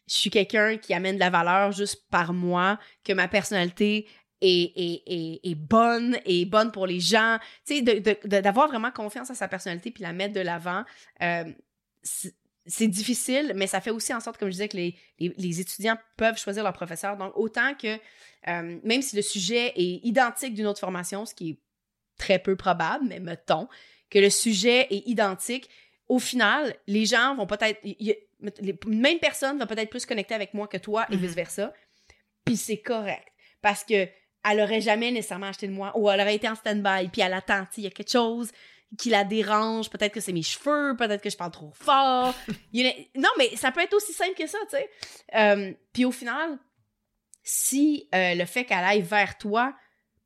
je 0.06 0.14
suis 0.14 0.30
quelqu'un 0.30 0.76
qui 0.78 0.94
amène 0.94 1.16
de 1.16 1.20
la 1.20 1.30
valeur 1.30 1.72
juste 1.72 2.08
par 2.10 2.32
moi, 2.32 2.78
que 3.04 3.12
ma 3.12 3.28
personnalité 3.28 4.06
est, 4.44 4.72
est, 4.76 5.02
est, 5.07 5.40
est 5.50 5.54
bonne, 5.54 6.16
est 6.24 6.44
bonne 6.44 6.70
pour 6.72 6.87
les 6.87 7.00
gens. 7.00 7.38
Tu 7.66 7.76
sais, 7.76 7.83
de- 7.83 7.98
de- 8.00 8.16
de- 8.28 8.40
d'avoir 8.40 8.68
vraiment 8.68 8.90
confiance 8.90 9.30
à 9.30 9.35
sa 9.35 9.48
personnalité 9.48 9.90
puis 9.90 10.02
la 10.02 10.12
mettre 10.12 10.35
de 10.35 10.40
l'avant, 10.40 10.85
euh, 11.22 11.44
c'est 12.66 12.88
difficile, 12.88 13.52
mais 13.54 13.66
ça 13.66 13.80
fait 13.80 13.90
aussi 13.90 14.14
en 14.14 14.20
sorte, 14.20 14.38
comme 14.38 14.48
je 14.48 14.52
disais, 14.52 14.68
que 14.68 14.76
les, 14.76 14.96
les, 15.18 15.35
les 15.37 15.61
étudiants 15.61 15.98
peuvent 16.16 16.38
choisir 16.38 16.62
leur 16.62 16.72
professeur. 16.72 17.16
Donc, 17.16 17.33
autant 17.37 17.74
que, 17.74 17.98
euh, 18.48 18.78
même 18.83 19.02
si 19.02 19.16
le 19.16 19.22
sujet 19.22 19.72
est 19.76 20.00
identique 20.04 20.54
d'une 20.54 20.66
autre 20.66 20.80
formation, 20.80 21.26
ce 21.26 21.35
qui 21.35 21.50
est 21.50 21.59
très 22.18 22.38
peu 22.38 22.57
probable, 22.57 23.04
mais 23.07 23.20
mettons, 23.20 23.68
que 24.11 24.18
le 24.18 24.30
sujet 24.30 24.87
est 24.90 25.07
identique, 25.07 25.68
au 26.09 26.18
final, 26.18 26.74
les 26.87 27.07
gens 27.07 27.35
vont 27.35 27.46
peut-être. 27.46 27.80
les 27.83 28.78
mêmes 28.87 29.18
personnes 29.18 29.59
vont 29.59 29.66
peut-être 29.66 29.88
plus 29.90 30.04
connecter 30.07 30.35
avec 30.35 30.52
moi 30.54 30.68
que 30.68 30.76
toi 30.76 31.07
et 31.11 31.16
Mhm. 31.16 31.22
vice-versa. 31.22 31.72
Puis 32.44 32.57
c'est 32.59 32.76
correct. 32.83 33.26
Parce 33.62 33.85
que 33.85 34.07
elle 34.48 34.61
aurait 34.61 34.80
jamais 34.80 35.11
nécessairement 35.11 35.46
acheté 35.46 35.66
de 35.66 35.72
moi 35.72 35.92
ou 35.96 36.11
elle 36.11 36.20
aurait 36.20 36.35
été 36.35 36.48
en 36.48 36.54
stand-by 36.54 37.09
puis 37.09 37.22
elle 37.22 37.33
attend. 37.33 37.64
Il 37.76 37.85
y 37.85 37.87
a 37.87 37.90
quelque 37.90 38.11
chose 38.11 38.50
qui 38.98 39.11
la 39.11 39.24
dérange. 39.24 39.90
Peut-être 39.90 40.12
que 40.12 40.20
c'est 40.20 40.33
mes 40.33 40.42
cheveux, 40.42 40.94
peut-être 40.96 41.22
que 41.22 41.30
je 41.30 41.37
parle 41.37 41.50
trop 41.50 41.72
fort. 41.74 42.35
Non, 43.16 43.31
mais 43.38 43.54
ça 43.56 43.73
peut 43.73 43.81
être 43.81 43.94
aussi 43.94 44.12
simple 44.12 44.35
que 44.37 44.46
ça, 44.46 44.58
tu 44.71 44.77
sais. 44.77 44.90
Euh, 45.35 45.73
puis 45.92 46.04
au 46.04 46.12
final, 46.12 46.58
si 47.42 48.08
euh, 48.14 48.35
le 48.35 48.44
fait 48.44 48.64
qu'elle 48.64 48.85
aille 48.85 49.02
vers 49.02 49.38
toi 49.38 49.75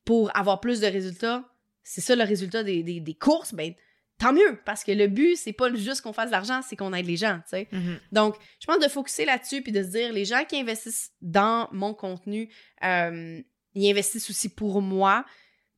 pour 0.04 0.34
avoir 0.36 0.60
plus 0.60 0.80
de 0.80 0.86
résultats, 0.86 1.44
c'est 1.82 2.00
ça 2.00 2.16
le 2.16 2.24
résultat 2.24 2.62
des, 2.62 2.82
des, 2.82 3.00
des 3.00 3.14
courses, 3.14 3.54
ben 3.54 3.74
tant 4.18 4.32
mieux. 4.32 4.58
Parce 4.64 4.84
que 4.84 4.92
le 4.92 5.06
but, 5.06 5.36
c'est 5.36 5.52
pas 5.52 5.72
juste 5.74 6.02
qu'on 6.02 6.12
fasse 6.12 6.26
de 6.26 6.32
l'argent, 6.32 6.60
c'est 6.62 6.76
qu'on 6.76 6.92
aide 6.92 7.06
les 7.06 7.16
gens, 7.16 7.38
tu 7.44 7.50
sais. 7.50 7.68
Mhm. 7.72 7.98
Donc, 8.12 8.36
je 8.60 8.66
pense 8.66 8.78
de 8.78 8.88
focuser 8.88 9.24
là-dessus 9.24 9.62
puis 9.62 9.72
de 9.72 9.82
se 9.82 9.88
dire, 9.88 10.12
les 10.12 10.24
gens 10.24 10.44
qui 10.44 10.56
investissent 10.56 11.12
dans 11.20 11.68
mon 11.72 11.94
contenu, 11.94 12.52
euh, 12.84 13.40
ils 13.74 13.90
investissent 13.90 14.30
aussi 14.30 14.48
pour 14.48 14.82
moi. 14.82 15.24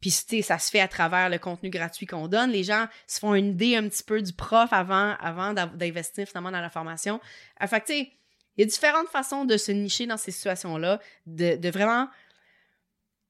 puis 0.01 0.11
ça 0.11 0.59
se 0.59 0.70
fait 0.70 0.80
à 0.80 0.88
travers 0.88 1.28
le 1.28 1.38
contenu 1.38 1.70
gratuit 1.70 2.07
qu'on 2.07 2.28
donne. 2.28 2.51
Les 2.51 2.64
gens 2.64 2.86
se 3.07 3.18
font 3.18 3.34
une 3.34 3.51
idée 3.51 3.76
un 3.76 3.88
petit 3.88 4.03
peu 4.03 4.22
du 4.22 4.32
prof 4.32 4.72
avant, 4.72 5.14
avant 5.20 5.53
d'investir 5.53 6.26
finalement 6.26 6.51
dans 6.51 6.61
la 6.61 6.70
formation. 6.70 7.20
En 7.61 7.66
fait 7.66 7.80
tu 7.84 7.93
sais, 7.93 8.12
il 8.57 8.62
y 8.62 8.62
a 8.64 8.66
différentes 8.66 9.09
façons 9.09 9.45
de 9.45 9.57
se 9.57 9.72
nicher 9.72 10.07
dans 10.07 10.16
ces 10.16 10.32
situations-là, 10.32 11.01
de, 11.26 11.57
de 11.57 11.68
vraiment 11.70 12.09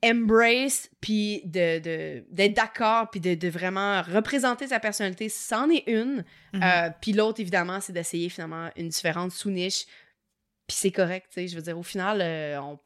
embrace, 0.03 0.91
puis 1.01 1.43
d'être 1.45 1.85
de, 1.85 2.25
d'être 2.31 2.55
d'accord, 2.55 3.11
puis 3.11 3.21
de, 3.21 3.35
de, 3.35 3.49
vraiment 3.49 4.03
représenter 4.03 4.69
sa 4.69 4.81
personnalité, 4.81 5.29
c'en 5.29 5.69
est 5.69 5.85
une. 5.87 6.25
Mhm. 6.55 6.63
Euh, 6.63 6.91
puis 7.01 7.13
l'autre, 7.13 7.41
évidemment, 7.41 7.81
c'est 7.81 7.93
d'essayer 7.93 8.29
finalement 8.29 8.71
une 8.77 8.89
différente 8.89 9.33
sous-niche. 9.33 9.85
Puis 10.67 10.77
c'est 10.77 10.91
correct, 10.91 11.27
tu 11.29 11.35
sais. 11.35 11.49
Je 11.49 11.57
veux 11.57 11.63
dire, 11.63 11.79
au 11.79 11.83
final, 11.83 12.21
euh, 12.23 12.61
on, 12.63 12.79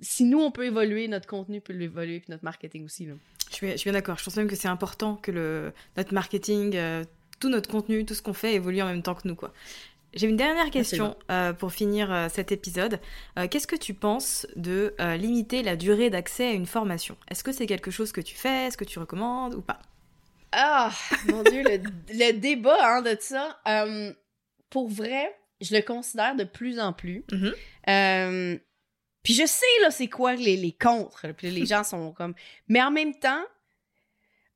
si 0.00 0.24
nous, 0.24 0.40
on 0.40 0.50
peut 0.50 0.66
évoluer, 0.66 1.08
notre 1.08 1.26
contenu 1.26 1.60
peut 1.60 1.80
évoluer, 1.80 2.20
puis 2.20 2.30
notre 2.30 2.44
marketing 2.44 2.84
aussi. 2.84 3.06
Là. 3.06 3.14
Je 3.52 3.54
suis, 3.54 3.70
je 3.70 3.76
suis 3.76 3.90
bien 3.90 3.98
d'accord. 3.98 4.18
Je 4.18 4.24
pense 4.24 4.36
même 4.36 4.48
que 4.48 4.56
c'est 4.56 4.68
important 4.68 5.16
que 5.16 5.30
le, 5.30 5.72
notre 5.96 6.14
marketing, 6.14 6.74
euh, 6.74 7.04
tout 7.38 7.48
notre 7.48 7.70
contenu, 7.70 8.04
tout 8.04 8.14
ce 8.14 8.22
qu'on 8.22 8.32
fait 8.32 8.54
évolue 8.54 8.82
en 8.82 8.86
même 8.86 9.02
temps 9.02 9.14
que 9.14 9.28
nous, 9.28 9.34
quoi. 9.34 9.52
J'ai 10.14 10.26
une 10.26 10.36
dernière 10.36 10.70
question 10.70 11.16
euh, 11.30 11.54
pour 11.54 11.72
finir 11.72 12.12
euh, 12.12 12.28
cet 12.30 12.52
épisode. 12.52 13.00
Qu'est-ce 13.50 13.66
que 13.66 13.76
tu 13.76 13.94
penses 13.94 14.46
de 14.56 14.94
limiter 15.16 15.62
la 15.62 15.76
durée 15.76 16.10
d'accès 16.10 16.48
à 16.48 16.52
une 16.52 16.66
formation? 16.66 17.16
Est-ce 17.28 17.42
que 17.42 17.52
c'est 17.52 17.66
quelque 17.66 17.90
chose 17.90 18.12
que 18.12 18.20
tu 18.20 18.34
fais? 18.34 18.66
Est-ce 18.66 18.76
que 18.76 18.84
tu 18.84 18.98
recommandes 18.98 19.54
ou 19.54 19.62
pas? 19.62 19.80
Ah, 20.52 20.90
mon 21.28 21.42
Dieu, 21.42 21.62
le, 21.62 22.32
débat 22.32 22.76
hein, 22.82 23.00
de 23.00 23.16
ça. 23.20 23.58
pour 24.68 24.90
vrai, 24.90 25.34
je 25.62 25.74
le 25.74 25.80
considère 25.80 26.36
de 26.36 26.44
plus 26.44 26.78
en 26.78 26.92
plus. 26.92 27.24
Mm-hmm. 27.30 28.60
Puis 29.22 29.34
je 29.34 29.46
sais, 29.46 29.66
là, 29.82 29.90
c'est 29.90 30.08
quoi 30.08 30.34
les, 30.34 30.56
les 30.56 30.72
contres. 30.72 31.26
Puis 31.36 31.50
les 31.50 31.66
gens 31.66 31.84
sont 31.84 32.12
comme... 32.12 32.34
Mais 32.68 32.82
en 32.82 32.90
même 32.90 33.14
temps, 33.14 33.42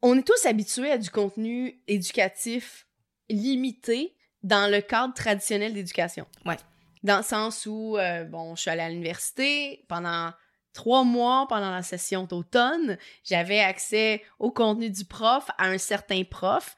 on 0.03 0.19
est 0.19 0.27
tous 0.27 0.47
habitués 0.47 0.91
à 0.91 0.99
du 0.99 1.11
contenu 1.11 1.81
éducatif 1.87 2.87
limité 3.29 4.15
dans 4.43 4.71
le 4.71 4.81
cadre 4.81 5.15
traditionnel 5.15 5.75
d'éducation. 5.75 6.27
Ouais. 6.45 6.57
Dans 7.03 7.19
le 7.19 7.23
sens 7.23 7.67
où, 7.67 7.97
euh, 7.97 8.25
bon, 8.25 8.55
je 8.57 8.63
suis 8.63 8.71
allée 8.71 8.83
à 8.83 8.89
l'université 8.89 9.85
pendant 9.89 10.33
trois 10.73 11.05
mois 11.05 11.47
pendant 11.49 11.71
la 11.71 11.83
session 11.83 12.25
d'automne. 12.25 12.99
J'avais 13.25 13.61
accès 13.61 14.23
au 14.39 14.51
contenu 14.51 14.91
du 14.91 15.05
prof, 15.05 15.49
à 15.59 15.69
un 15.69 15.79
certain 15.79 16.23
prof. 16.25 16.77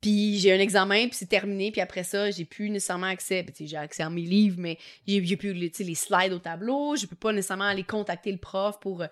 Puis 0.00 0.38
j'ai 0.38 0.52
un 0.52 0.58
examen, 0.58 1.08
puis 1.08 1.16
c'est 1.16 1.28
terminé, 1.28 1.70
puis 1.70 1.80
après 1.80 2.04
ça, 2.04 2.30
j'ai 2.30 2.44
plus 2.44 2.70
nécessairement 2.70 3.06
accès. 3.06 3.44
j'ai 3.58 3.76
accès 3.76 4.02
à 4.02 4.10
mes 4.10 4.22
livres, 4.22 4.56
mais 4.58 4.78
j'ai 5.06 5.36
plus 5.36 5.54
les, 5.54 5.72
les 5.78 5.94
slides 5.94 6.32
au 6.32 6.38
tableau. 6.38 6.96
Je 6.96 7.06
peux 7.06 7.16
pas 7.16 7.32
nécessairement 7.32 7.64
aller 7.64 7.84
contacter 7.84 8.30
le 8.30 8.38
prof 8.38 8.78
pour. 8.80 9.02
Euh, 9.02 9.06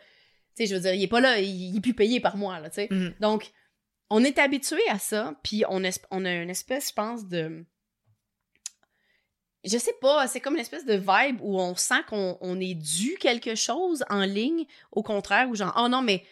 tu 0.57 0.64
sais, 0.64 0.66
je 0.66 0.74
veux 0.74 0.82
dire, 0.82 0.95
il 0.95 1.03
est 1.03 1.09
pas 1.09 1.20
là, 1.20 1.41
il, 1.41 1.76
est 1.76 1.80
plus 1.80 1.95
payé 1.95 2.20
par 2.20 2.37
moi, 2.37 2.61
là, 2.61 2.68
tu 2.68 2.76
sais. 2.76 2.87
Mm-hmm. 2.87 3.14
Donc, 3.20 3.51
on 4.11 4.22
est 4.22 4.39
habitué 4.39 4.80
à 4.89 4.99
ça, 4.99 5.35
puis 5.43 5.64
on, 5.68 5.82
on 6.11 6.24
a 6.24 6.32
une 6.35 6.51
espèce, 6.51 6.91
je 6.91 6.95
pense, 6.95 7.26
de. 7.26 7.64
Je 9.64 9.78
sais 9.78 9.95
pas, 10.01 10.28
c'est 10.28 10.41
comme 10.41 10.55
une 10.55 10.61
espèce 10.61 10.85
de 10.85 10.95
vibe 10.95 11.41
où 11.41 11.59
on 11.59 11.74
sent 11.74 12.03
qu'on 12.09 12.37
on 12.43 12.61
est 12.61 12.74
dû 12.74 13.16
quelque 13.18 13.55
chose 13.55 14.05
en 14.11 14.24
ligne, 14.24 14.66
au 14.93 15.03
contraire, 15.03 15.49
où 15.49 15.55
genre, 15.55 15.74
oh 15.78 15.89
non, 15.89 16.03
mais 16.03 16.22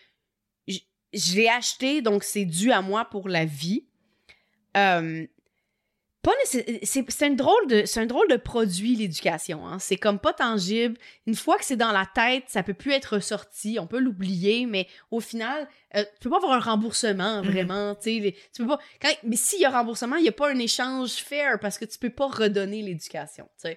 je 0.69 1.37
l'ai 1.37 1.49
acheté, 1.49 2.03
donc 2.03 2.25
c'est 2.25 2.45
dû 2.45 2.73
à 2.73 2.83
moi 2.83 3.05
pour 3.07 3.29
la 3.29 3.45
vie. 3.45 3.87
Euh, 4.77 5.27
c'est 6.45 7.23
un 7.23 7.31
drôle 7.31 7.67
de 7.69 7.83
c'est 7.85 8.01
un 8.01 8.07
drôle 8.07 8.29
de 8.29 8.37
produit 8.37 8.95
l'éducation 8.95 9.67
hein. 9.67 9.79
c'est 9.81 9.97
comme 9.97 10.21
pas 10.21 10.33
tangible 10.33 10.97
une 11.27 11.35
fois 11.35 11.59
que 11.59 11.65
c'est 11.65 11.77
dans 11.77 11.91
la 11.91 12.07
tête 12.15 12.45
ça 12.47 12.63
peut 12.63 12.75
plus 12.75 12.93
être 12.93 13.17
ressorti 13.17 13.79
on 13.81 13.89
peut 13.89 13.99
l'oublier 13.99 14.67
mais 14.67 14.87
au 15.11 15.19
final 15.19 15.69
euh, 15.97 16.05
tu 16.21 16.29
peux 16.29 16.31
pas 16.31 16.37
avoir 16.37 16.53
un 16.53 16.61
remboursement 16.61 17.43
mhm. 17.43 17.51
vraiment 17.51 17.95
tu 17.97 18.35
peux 18.57 18.67
pas 18.67 18.79
mais 19.25 19.37
s'il 19.37 19.61
y 19.61 19.65
a 19.65 19.71
remboursement 19.71 20.17
il 20.17 20.25
y 20.25 20.29
a 20.29 20.33
pas 20.33 20.51
un 20.51 20.59
échange 20.59 21.15
fair 21.15 21.59
parce 21.59 21.77
que 21.77 21.85
tu 21.85 21.99
peux 21.99 22.11
pas 22.11 22.29
redonner 22.29 22.83
l'éducation 22.83 23.49
tu 23.61 23.71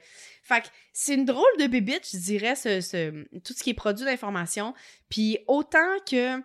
fait 0.44 0.62
que 0.62 0.68
c'est 0.94 1.16
une 1.16 1.26
drôle 1.26 1.46
de 1.60 1.66
bébite 1.66 2.08
je 2.12 2.18
dirais 2.18 2.56
ce, 2.56 3.24
tout 3.40 3.54
ce 3.54 3.64
qui 3.64 3.72
est 3.72 3.76
produit 3.76 4.06
d'information 4.06 4.76
puis 5.10 5.40
autant 5.48 5.98
que 6.08 6.40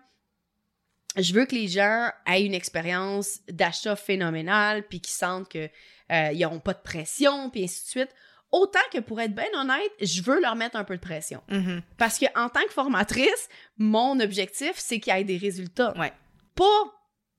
je 1.16 1.34
veux 1.34 1.44
que 1.44 1.54
les 1.54 1.68
gens 1.68 2.10
aient 2.26 2.44
une 2.44 2.54
expérience 2.54 3.40
d'achat 3.48 3.96
phénoménale, 3.96 4.86
puis 4.86 5.00
qu'ils 5.00 5.14
sentent 5.14 5.48
qu'ils 5.48 5.70
euh, 6.12 6.32
n'auront 6.34 6.60
pas 6.60 6.74
de 6.74 6.82
pression, 6.82 7.50
puis 7.50 7.64
ainsi 7.64 7.84
de 7.84 7.88
suite. 7.88 8.14
Autant 8.52 8.80
que 8.92 8.98
pour 8.98 9.20
être 9.20 9.34
bien 9.34 9.48
honnête, 9.54 9.92
je 10.00 10.22
veux 10.22 10.40
leur 10.40 10.56
mettre 10.56 10.76
un 10.76 10.84
peu 10.84 10.96
de 10.96 11.00
pression. 11.00 11.40
Mm-hmm. 11.50 11.82
Parce 11.96 12.18
que 12.18 12.26
en 12.36 12.48
tant 12.48 12.62
que 12.64 12.72
formatrice, 12.72 13.48
mon 13.78 14.18
objectif, 14.18 14.72
c'est 14.76 14.98
qu'il 14.98 15.14
y 15.14 15.20
ait 15.20 15.24
des 15.24 15.36
résultats. 15.36 15.96
Ouais. 15.96 16.12
Pas 16.56 16.84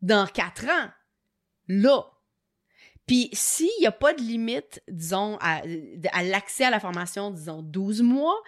dans 0.02 0.26
quatre 0.26 0.66
ans. 0.66 0.90
Là. 1.68 2.06
Puis 3.08 3.30
s'il 3.34 3.70
n'y 3.82 3.88
a 3.88 3.92
pas 3.92 4.14
de 4.14 4.22
limite, 4.22 4.82
disons, 4.88 5.38
à, 5.42 5.62
l'accès 6.24 6.66
à 6.66 6.70
la 6.70 6.80
formation, 6.80 7.30
disons 7.30 7.62
12 7.62 8.04
mois, 8.04 8.42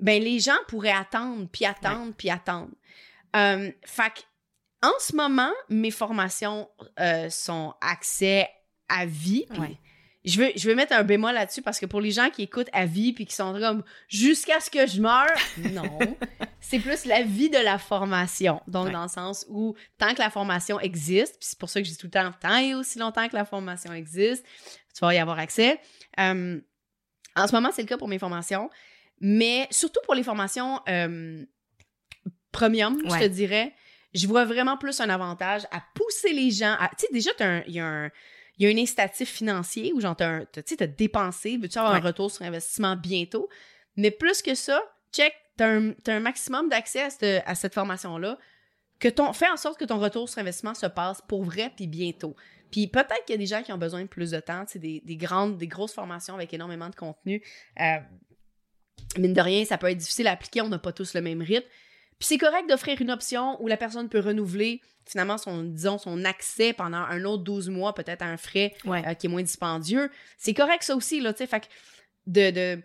ben 0.00 0.22
les 0.22 0.38
gens 0.38 0.58
pourraient 0.68 0.90
attendre, 0.90 1.48
puis 1.50 1.64
attendre, 1.64 2.12
puis 2.16 2.28
attendre. 2.28 2.72
Euh, 3.36 3.70
fait 3.84 4.26
en 4.82 4.92
ce 4.98 5.14
moment, 5.14 5.52
mes 5.68 5.90
formations 5.90 6.68
euh, 6.98 7.30
sont 7.30 7.74
accès 7.80 8.48
à 8.88 9.06
vie. 9.06 9.46
Je 10.24 10.40
veux, 10.40 10.50
je 10.54 10.68
veux 10.68 10.74
mettre 10.74 10.92
un 10.92 11.02
bémol 11.02 11.34
là-dessus 11.34 11.62
parce 11.62 11.80
que 11.80 11.86
pour 11.86 12.00
les 12.00 12.10
gens 12.12 12.30
qui 12.30 12.42
écoutent 12.42 12.68
à 12.72 12.84
vie 12.84 13.12
puis 13.12 13.26
qui 13.26 13.34
sont 13.34 13.52
comme 13.58 13.82
jusqu'à 14.08 14.60
ce 14.60 14.70
que 14.70 14.86
je 14.86 15.00
meure, 15.00 15.26
non. 15.72 15.98
c'est 16.60 16.78
plus 16.78 17.04
la 17.06 17.22
vie 17.22 17.50
de 17.50 17.58
la 17.58 17.78
formation. 17.78 18.60
Donc, 18.66 18.90
dans 18.90 19.02
le 19.02 19.08
sens 19.08 19.46
où 19.48 19.74
tant 19.98 20.14
que 20.14 20.20
la 20.20 20.30
formation 20.30 20.78
existe, 20.78 21.38
puis 21.38 21.48
c'est 21.48 21.58
pour 21.58 21.68
ça 21.68 21.80
que 21.80 21.86
je 21.86 21.92
dis 21.92 21.98
tout 21.98 22.06
le 22.06 22.12
temps, 22.12 22.32
tant 22.40 22.56
et 22.56 22.74
aussi 22.74 22.98
longtemps 22.98 23.28
que 23.28 23.34
la 23.34 23.44
formation 23.44 23.92
existe, 23.92 24.44
tu 24.94 25.00
vas 25.00 25.14
y 25.14 25.18
avoir 25.18 25.38
accès. 25.38 25.80
Euh, 26.20 26.60
en 27.34 27.46
ce 27.46 27.52
moment, 27.52 27.70
c'est 27.72 27.82
le 27.82 27.88
cas 27.88 27.98
pour 27.98 28.08
mes 28.08 28.18
formations, 28.18 28.68
mais 29.20 29.66
surtout 29.70 30.00
pour 30.04 30.14
les 30.14 30.22
formations 30.22 30.80
euh, 30.88 31.44
premium, 32.52 33.00
je 33.04 33.18
te 33.18 33.26
dirais 33.26 33.74
je 34.14 34.26
vois 34.26 34.44
vraiment 34.44 34.76
plus 34.76 35.00
un 35.00 35.08
avantage 35.08 35.62
à 35.70 35.82
pousser 35.94 36.32
les 36.32 36.50
gens 36.50 36.76
à. 36.78 36.90
Tu 36.98 37.06
sais, 37.06 37.12
déjà, 37.12 37.30
il 37.66 37.74
y 37.74 37.80
a 37.80 37.86
un. 37.86 38.10
Il 38.58 38.66
y 38.66 38.68
a 38.68 38.70
un 38.70 38.82
incitatif 38.82 39.30
financier 39.30 39.92
où 39.94 40.00
genre, 40.00 40.14
tu 40.14 40.22
as 40.22 40.86
dépensé, 40.86 41.56
veux-tu 41.56 41.78
avoir 41.78 41.94
un 41.94 42.00
retour 42.00 42.30
sur 42.30 42.44
investissement 42.44 42.96
bientôt? 42.96 43.48
Mais 43.96 44.10
plus 44.10 44.42
que 44.42 44.54
ça, 44.54 44.82
check, 45.10 45.34
tu 45.56 45.64
as, 45.64 46.14
un 46.14 46.20
maximum 46.20 46.68
d'accès 46.68 47.08
à, 47.46 47.54
cette, 47.54 47.74
formation-là. 47.74 48.38
Que 48.98 49.08
ton, 49.08 49.32
fais 49.32 49.48
en 49.48 49.56
sorte 49.56 49.80
que 49.80 49.86
ton 49.86 49.98
retour 49.98 50.28
sur 50.28 50.40
investissement 50.40 50.74
se 50.74 50.86
passe 50.86 51.22
pour 51.26 51.44
vrai 51.44 51.72
puis 51.74 51.86
bientôt. 51.86 52.36
Puis 52.70 52.86
peut-être 52.86 53.24
qu'il 53.26 53.34
y 53.34 53.38
a 53.38 53.38
des 53.38 53.46
gens 53.46 53.62
qui 53.62 53.72
ont 53.72 53.78
besoin 53.78 54.02
de 54.02 54.06
plus 54.06 54.30
de 54.30 54.40
temps, 54.40 54.64
des, 54.74 55.02
des, 55.04 55.16
grandes, 55.16 55.56
des 55.56 55.66
grosses 55.66 55.94
formations 55.94 56.34
avec 56.34 56.52
énormément 56.54 56.88
de 56.88 56.94
contenu. 56.94 57.42
Euh, 57.80 57.96
mine 59.18 59.32
de 59.32 59.40
rien, 59.40 59.64
ça 59.64 59.78
peut 59.78 59.88
être 59.88 59.98
difficile 59.98 60.26
à 60.28 60.32
appliquer, 60.32 60.60
on 60.60 60.68
n'a 60.68 60.78
pas 60.78 60.92
tous 60.92 61.14
le 61.14 61.20
même 61.20 61.42
rythme. 61.42 61.66
Puis 62.22 62.28
c'est 62.28 62.38
correct 62.38 62.68
d'offrir 62.68 63.00
une 63.02 63.10
option 63.10 63.60
où 63.60 63.66
la 63.66 63.76
personne 63.76 64.08
peut 64.08 64.20
renouveler 64.20 64.80
finalement 65.04 65.38
son, 65.38 65.64
disons, 65.64 65.98
son 65.98 66.24
accès 66.24 66.72
pendant 66.72 66.98
un 66.98 67.24
autre 67.24 67.42
12 67.42 67.68
mois, 67.68 67.96
peut-être 67.96 68.22
à 68.22 68.26
un 68.26 68.36
frais 68.36 68.76
euh, 68.86 69.14
qui 69.14 69.26
est 69.26 69.28
moins 69.28 69.42
dispendieux. 69.42 70.08
C'est 70.38 70.54
correct 70.54 70.84
ça 70.84 70.94
aussi, 70.94 71.18
là, 71.18 71.32
tu 71.32 71.38
sais. 71.38 71.48
Fait 71.48 71.58
que 71.58 71.66
de, 72.28 72.52
de... 72.52 72.82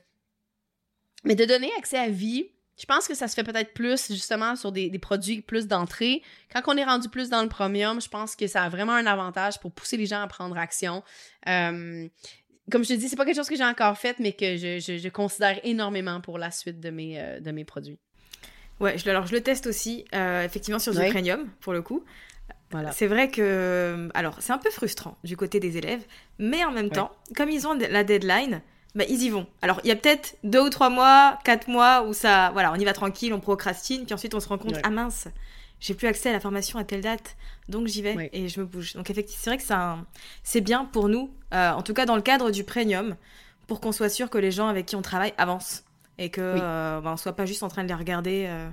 Mais 1.23 1.35
de 1.35 1.45
donner 1.45 1.69
accès 1.77 1.99
à 1.99 2.09
vie, 2.09 2.49
je 2.79 2.87
pense 2.87 3.07
que 3.07 3.13
ça 3.13 3.27
se 3.27 3.35
fait 3.35 3.43
peut-être 3.43 3.75
plus 3.75 4.07
justement 4.07 4.55
sur 4.55 4.71
des, 4.71 4.89
produits 4.97 5.43
plus 5.43 5.67
d'entrée. 5.67 6.23
Quand 6.51 6.63
on 6.65 6.75
est 6.75 6.83
rendu 6.83 7.07
plus 7.07 7.29
dans 7.29 7.43
le 7.43 7.49
premium, 7.49 8.01
je 8.01 8.09
pense 8.09 8.35
que 8.35 8.47
ça 8.47 8.63
a 8.63 8.69
vraiment 8.69 8.93
un 8.93 9.05
avantage 9.05 9.59
pour 9.59 9.71
pousser 9.71 9.97
les 9.97 10.07
gens 10.07 10.23
à 10.23 10.25
prendre 10.25 10.57
action. 10.57 11.03
Euh, 11.47 12.09
comme 12.71 12.83
je 12.83 12.89
te 12.89 12.93
dis, 12.93 13.07
c'est 13.07 13.15
pas 13.15 13.25
quelque 13.25 13.35
chose 13.35 13.49
que 13.49 13.55
j'ai 13.55 13.63
encore 13.63 13.99
fait, 13.99 14.17
mais 14.17 14.33
que 14.33 14.57
je, 14.57 15.09
considère 15.09 15.59
énormément 15.63 16.21
pour 16.21 16.39
la 16.39 16.49
suite 16.49 16.79
de 16.79 16.89
mes, 16.89 17.21
euh, 17.21 17.39
de 17.39 17.51
mes 17.51 17.65
produits. 17.65 17.99
Ouais, 18.79 18.97
je, 18.97 19.09
alors 19.09 19.25
je 19.25 19.33
le 19.33 19.41
teste 19.41 19.67
aussi, 19.67 20.05
euh, 20.13 20.43
effectivement, 20.43 20.79
sur 20.79 20.93
du 20.93 21.09
premium, 21.09 21.47
pour 21.61 21.73
le 21.73 21.81
coup. 21.81 22.03
Voilà. 22.71 22.91
C'est 22.91 23.07
vrai 23.07 23.29
que. 23.29 24.09
Alors, 24.13 24.37
c'est 24.39 24.51
un 24.51 24.57
peu 24.57 24.69
frustrant 24.69 25.17
du 25.23 25.37
côté 25.37 25.59
des 25.59 25.77
élèves, 25.77 26.03
mais 26.37 26.63
en 26.65 26.71
même 26.71 26.89
temps, 26.89 27.11
comme 27.35 27.49
ils 27.49 27.65
ont 27.67 27.73
la 27.73 28.03
deadline, 28.03 28.61
bah, 28.95 29.05
ils 29.07 29.21
y 29.23 29.29
vont. 29.29 29.47
Alors, 29.61 29.79
il 29.83 29.87
y 29.87 29.91
a 29.91 29.95
peut-être 29.95 30.35
deux 30.43 30.61
ou 30.61 30.69
trois 30.69 30.89
mois, 30.89 31.39
quatre 31.43 31.67
mois 31.67 32.03
où 32.03 32.13
ça. 32.13 32.49
Voilà, 32.51 32.71
on 32.73 32.75
y 32.75 32.85
va 32.85 32.93
tranquille, 32.93 33.33
on 33.33 33.39
procrastine, 33.39 34.05
puis 34.05 34.13
ensuite 34.13 34.33
on 34.33 34.39
se 34.39 34.49
rend 34.49 34.57
compte, 34.57 34.75
ah 34.83 34.89
mince, 34.89 35.27
j'ai 35.79 35.93
plus 35.93 36.07
accès 36.07 36.29
à 36.29 36.33
la 36.33 36.39
formation 36.39 36.79
à 36.79 36.83
telle 36.83 37.01
date, 37.01 37.37
donc 37.69 37.87
j'y 37.87 38.01
vais 38.01 38.29
et 38.33 38.49
je 38.49 38.59
me 38.59 38.65
bouge. 38.65 38.93
Donc, 38.93 39.09
effectivement, 39.09 39.39
c'est 39.41 39.49
vrai 39.49 39.57
que 39.57 39.63
ça, 39.63 39.99
c'est 40.43 40.61
bien 40.61 40.85
pour 40.85 41.09
nous, 41.09 41.31
euh, 41.53 41.71
en 41.71 41.83
tout 41.83 41.93
cas 41.93 42.05
dans 42.05 42.15
le 42.15 42.21
cadre 42.21 42.51
du 42.51 42.63
premium, 42.63 43.15
pour 43.67 43.79
qu'on 43.79 43.91
soit 43.91 44.09
sûr 44.09 44.29
que 44.29 44.37
les 44.37 44.51
gens 44.51 44.67
avec 44.67 44.87
qui 44.87 44.95
on 44.95 45.01
travaille 45.01 45.33
avancent 45.37 45.83
et 46.17 46.29
que 46.29 46.41
euh, 46.41 47.01
ben, 47.01 47.17
soit 47.17 47.33
pas 47.33 47.45
juste 47.45 47.63
en 47.63 47.67
train 47.67 47.83
de 47.83 47.87
les 47.89 47.93
regarder. 47.93 48.45
Euh, 48.47 48.69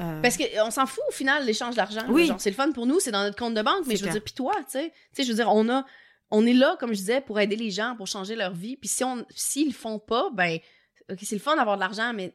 euh. 0.00 0.22
Parce 0.22 0.36
qu'on 0.36 0.70
s'en 0.70 0.86
fout 0.86 1.02
au 1.08 1.12
final 1.12 1.44
l'échange 1.44 1.74
d'argent. 1.74 2.04
Oui. 2.08 2.30
c'est 2.38 2.50
le 2.50 2.56
fun 2.56 2.72
pour 2.72 2.86
nous, 2.86 3.00
c'est 3.00 3.10
dans 3.10 3.22
notre 3.22 3.36
compte 3.36 3.54
de 3.54 3.62
banque, 3.62 3.86
mais 3.86 3.96
je 3.96 4.04
veux 4.04 4.10
dire, 4.10 4.22
puis 4.22 4.34
toi, 4.34 4.54
tu 4.70 4.78
sais, 4.78 4.92
je 5.18 5.28
veux 5.28 5.34
dire, 5.34 5.48
on 5.52 5.68
a, 5.68 5.84
on 6.30 6.46
est 6.46 6.52
là, 6.52 6.76
comme 6.78 6.90
je 6.90 6.98
disais, 6.98 7.20
pour 7.20 7.38
aider 7.40 7.56
les 7.56 7.70
gens, 7.70 7.94
pour 7.96 8.06
changer 8.06 8.36
leur 8.36 8.52
vie. 8.52 8.76
Puis 8.76 8.88
si 8.88 9.04
on, 9.04 9.24
s'ils 9.30 9.68
le 9.68 9.74
font 9.74 9.98
pas, 9.98 10.30
ben, 10.32 10.58
ok, 11.10 11.18
c'est 11.22 11.36
le 11.36 11.40
fun 11.40 11.56
d'avoir 11.56 11.76
de 11.76 11.80
l'argent, 11.80 12.12
mais 12.14 12.34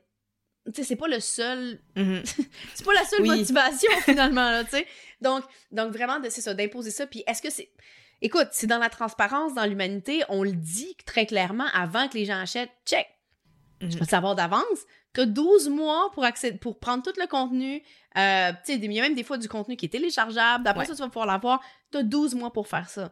sais, 0.74 0.84
c'est 0.84 0.95
pas 0.95 1.07
le 1.07 1.19
seul. 1.19 1.80
Mhm. 1.95 2.21
c'est 2.76 2.86
pas 2.86 2.93
la 2.93 3.05
seule 3.05 3.21
Oui. 3.21 3.30
motivation 3.30 3.91
finalement, 4.03 4.49
là, 4.49 4.63
tu 4.63 4.71
sais. 4.71 4.88
Donc, 5.21 5.43
donc 5.71 5.91
vraiment, 5.91 6.19
c'est 6.30 6.41
ça, 6.41 6.53
d'imposer 6.53 6.91
ça. 6.91 7.07
Puis 7.07 7.24
est-ce 7.28 7.41
que 7.41 7.49
c'est. 7.49 7.69
Écoute, 8.21 8.49
c'est 8.51 8.67
dans 8.67 8.78
la 8.78 8.89
transparence, 8.89 9.53
dans 9.53 9.65
l'humanité, 9.65 10.24
on 10.30 10.43
le 10.43 10.53
dit 10.53 10.95
très 11.05 11.26
clairement 11.26 11.67
avant 11.74 12.07
que 12.07 12.17
les 12.17 12.26
gens 12.26 12.39
achètent. 12.39 12.71
Check. 12.86 13.07
Je 13.84 13.88
Mhm. 13.88 13.93
veux 13.95 13.99
le 14.01 14.05
savoir 14.05 14.36
d'avance. 14.36 14.63
T'as 15.13 15.25
12 15.25 15.69
mois 15.69 16.09
pour 16.13 16.23
accéder, 16.23 16.57
pour 16.57 16.79
prendre 16.79 17.03
tout 17.03 17.13
le 17.19 17.27
contenu. 17.27 17.84
Euh, 18.17 18.51
tu 18.65 18.73
sais, 18.73 18.75
il 18.79 18.91
y 18.93 18.99
a 18.99 19.03
même 19.03 19.15
des 19.15 19.23
fois 19.23 19.38
du 19.38 19.47
contenu 19.47 19.75
qui 19.75 19.86
est 19.86 19.89
téléchargeable. 19.89 20.63
D'après 20.63 20.81
Ouais. 20.81 20.88
ça, 20.88 20.95
tu 20.95 21.01
vas 21.01 21.07
pouvoir 21.07 21.25
l'avoir. 21.27 21.61
T'as 21.91 22.03
12 22.03 22.34
mois 22.36 22.51
pour 22.51 22.67
faire 22.67 22.89
ça. 22.89 23.11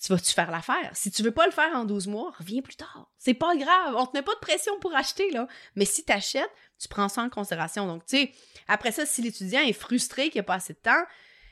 Tu 0.00 0.12
vas-tu 0.12 0.32
faire 0.32 0.50
l'affaire? 0.50 0.90
Si 0.94 1.10
tu 1.10 1.22
veux 1.22 1.32
pas 1.32 1.44
le 1.46 1.52
faire 1.52 1.74
en 1.74 1.84
12 1.84 2.06
mois, 2.06 2.32
reviens 2.38 2.62
plus 2.62 2.76
tard. 2.76 3.10
C'est 3.18 3.34
pas 3.34 3.56
grave. 3.56 3.94
On 3.98 4.06
te 4.06 4.16
met 4.16 4.22
pas 4.22 4.34
de 4.34 4.38
pression 4.38 4.78
pour 4.80 4.94
acheter, 4.94 5.30
là. 5.32 5.48
Mais 5.74 5.84
si 5.84 6.04
t'achètes, 6.04 6.50
tu 6.80 6.86
prends 6.88 7.08
ça 7.08 7.22
en 7.22 7.28
considération. 7.28 7.86
Donc, 7.86 8.06
tu 8.06 8.16
sais, 8.16 8.32
après 8.68 8.92
ça, 8.92 9.04
si 9.06 9.22
l'étudiant 9.22 9.60
est 9.60 9.72
frustré 9.72 10.24
qu'il 10.30 10.34
n'y 10.36 10.40
a 10.40 10.44
pas 10.44 10.54
assez 10.54 10.72
de 10.74 10.78
temps, 10.78 11.02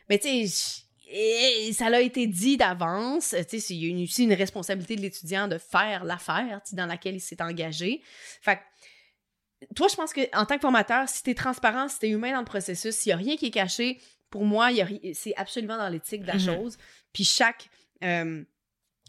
mais 0.09 0.19
tu 0.21 0.47
sais, 0.47 0.85
et 1.09 1.73
ça 1.73 1.89
l'a 1.89 2.01
été 2.01 2.27
dit 2.27 2.57
d'avance. 2.57 3.35
Tu 3.49 3.61
sais, 3.61 3.75
il 3.75 3.99
y 3.99 4.01
a 4.01 4.05
aussi 4.05 4.25
une 4.25 4.33
responsabilité 4.33 4.97
de 4.97 5.03
l'étudiant 5.03 5.47
de 5.49 5.59
faire 5.59 6.05
l'affaire 6.05 6.61
tu 6.65 6.71
sais, 6.71 6.77
dans 6.77 6.87
laquelle 6.87 7.15
il 7.15 7.21
s'est 7.21 7.41
engagé. 7.41 8.03
Fait 8.43 8.57
que, 8.57 9.67
toi, 9.75 9.89
je 9.89 9.97
pense 9.97 10.13
que 10.13 10.21
en 10.37 10.45
tant 10.47 10.57
que 10.57 10.61
formateur, 10.63 11.09
si 11.09 11.23
t'es 11.23 11.35
transparent, 11.35 11.89
si 11.89 11.99
t'es 11.99 12.09
humain 12.11 12.33
dans 12.33 12.41
le 12.41 12.45
processus, 12.45 12.95
s'il 12.95 13.11
y 13.11 13.13
a 13.13 13.17
rien 13.17 13.37
qui 13.37 13.47
est 13.47 13.51
caché, 13.51 14.01
pour 14.31 14.45
moi, 14.45 14.71
c'est 15.15 15.35
absolument 15.37 15.79
dans 15.79 15.89
l'éthique 15.89 16.23
de 16.23 16.27
la 16.27 16.35
Mhm. 16.35 16.41
chose. 16.41 16.79
Puis 17.13 17.25
chaque 17.25 17.69
euh, 18.05 18.45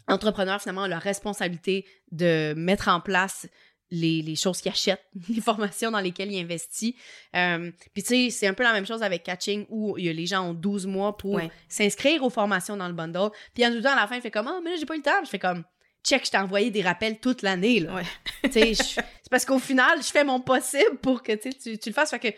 entrepreneur, 0.06 0.60
finalement, 0.60 0.84
a 0.84 0.88
la 0.88 0.98
responsabilité 0.98 1.84
de 2.10 2.54
mettre 2.56 2.88
en 2.88 3.00
place 3.00 3.46
les, 3.90 4.20
les 4.22 4.36
choses 4.36 4.60
qu'il 4.60 4.70
achète, 4.70 5.00
les 5.28 5.40
formations 5.40 5.90
dans 5.90 6.00
lesquelles 6.00 6.30
il 6.32 6.38
investit. 6.40 6.94
Euh, 7.34 7.70
Puis 7.94 8.02
tu 8.02 8.08
sais, 8.08 8.30
c'est 8.30 8.46
un 8.46 8.54
peu 8.54 8.62
la 8.62 8.72
même 8.72 8.86
chose 8.86 9.02
avec 9.02 9.22
Catching 9.22 9.66
où 9.70 9.96
il 9.98 10.04
y 10.04 10.08
a- 10.08 10.12
les 10.12 10.26
gens 10.26 10.42
ont 10.50 10.54
12 10.54 10.86
mois 10.86 11.16
pour 11.16 11.34
Ouais. 11.34 11.50
s'inscrire 11.68 12.22
aux 12.22 12.30
formations 12.30 12.76
dans 12.76 12.88
le 12.88 12.94
bundle. 12.94 13.30
Puis 13.54 13.64
en 13.66 13.72
tout 13.72 13.80
temps, 13.80 13.92
à 13.92 13.96
la 14.00 14.06
fin, 14.06 14.16
il 14.16 14.20
fait 14.22 14.30
comme 14.30 14.46
«Ah, 14.48 14.60
mais 14.62 14.70
là, 14.70 14.76
j'ai 14.78 14.86
pas 14.86 14.94
eu 14.94 14.98
le 14.98 15.02
temps.» 15.02 15.20
Je 15.24 15.28
fais 15.30 15.38
comme 15.38 15.64
«Check, 16.04 16.24
je 16.26 16.30
t'ai 16.30 16.38
envoyé 16.38 16.70
des 16.70 16.82
rappels 16.82 17.18
toute 17.18 17.42
l'année. 17.42 17.80
là. 17.80 17.94
Ouais. 17.94 18.02
Tu 18.44 18.52
sais, 18.52 18.74
je- 18.74 18.82
c'est 18.82 19.30
parce 19.30 19.44
qu'au 19.44 19.58
final, 19.58 19.98
je 20.02 20.08
fais 20.08 20.24
mon 20.24 20.40
possible 20.40 20.96
pour 21.02 21.22
que 21.22 21.32
tu, 21.32 21.50
tu 21.78 21.88
le 21.88 21.94
fasses. 21.94 22.10
Fait 22.10 22.18
que, 22.18 22.28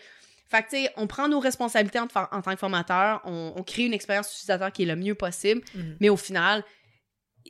fait 0.49 0.63
que, 0.63 0.69
tu 0.69 0.83
sais, 0.83 0.91
on 0.97 1.07
prend 1.07 1.27
nos 1.29 1.39
responsabilités 1.39 1.99
en, 1.99 2.07
tant 2.07 2.27
que 2.27 2.55
formateur, 2.57 3.21
on, 3.25 3.53
on 3.55 3.63
crée 3.63 3.83
une 3.85 3.93
expérience 3.93 4.31
utilisateur 4.33 4.71
qui 4.71 4.83
est 4.83 4.85
le 4.85 4.95
mieux 4.97 5.15
possible, 5.15 5.61
Mhm. 5.75 5.97
mais 6.01 6.09
au 6.09 6.17
final, 6.17 6.63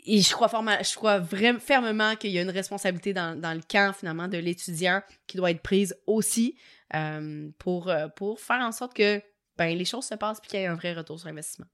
et 0.05 0.21
je 0.21 0.31
crois, 0.33 0.47
forma- 0.47 0.81
je 0.83 0.95
crois 0.95 1.19
vraiment 1.19 1.59
fermement 1.59 2.15
qu'il 2.15 2.31
y 2.31 2.39
a 2.39 2.41
une 2.41 2.49
responsabilité 2.49 3.13
dans, 3.13 3.39
dans 3.39 3.53
le 3.53 3.61
camp, 3.69 3.93
finalement, 3.97 4.27
de 4.27 4.37
l'étudiant 4.37 5.01
qui 5.27 5.37
doit 5.37 5.51
être 5.51 5.61
prise 5.61 5.95
aussi 6.07 6.55
euh, 6.95 7.49
pour, 7.59 7.89
euh, 7.89 8.07
pour 8.09 8.39
faire 8.39 8.61
en 8.61 8.71
sorte 8.71 8.93
que 8.93 9.21
ben, 9.57 9.77
les 9.77 9.85
choses 9.85 10.05
se 10.05 10.15
passent 10.15 10.39
et 10.43 10.47
qu'il 10.47 10.59
y 10.59 10.63
ait 10.63 10.67
un 10.67 10.75
vrai 10.75 10.93
retour 10.93 11.19
sur 11.19 11.27
investissement. 11.27 11.65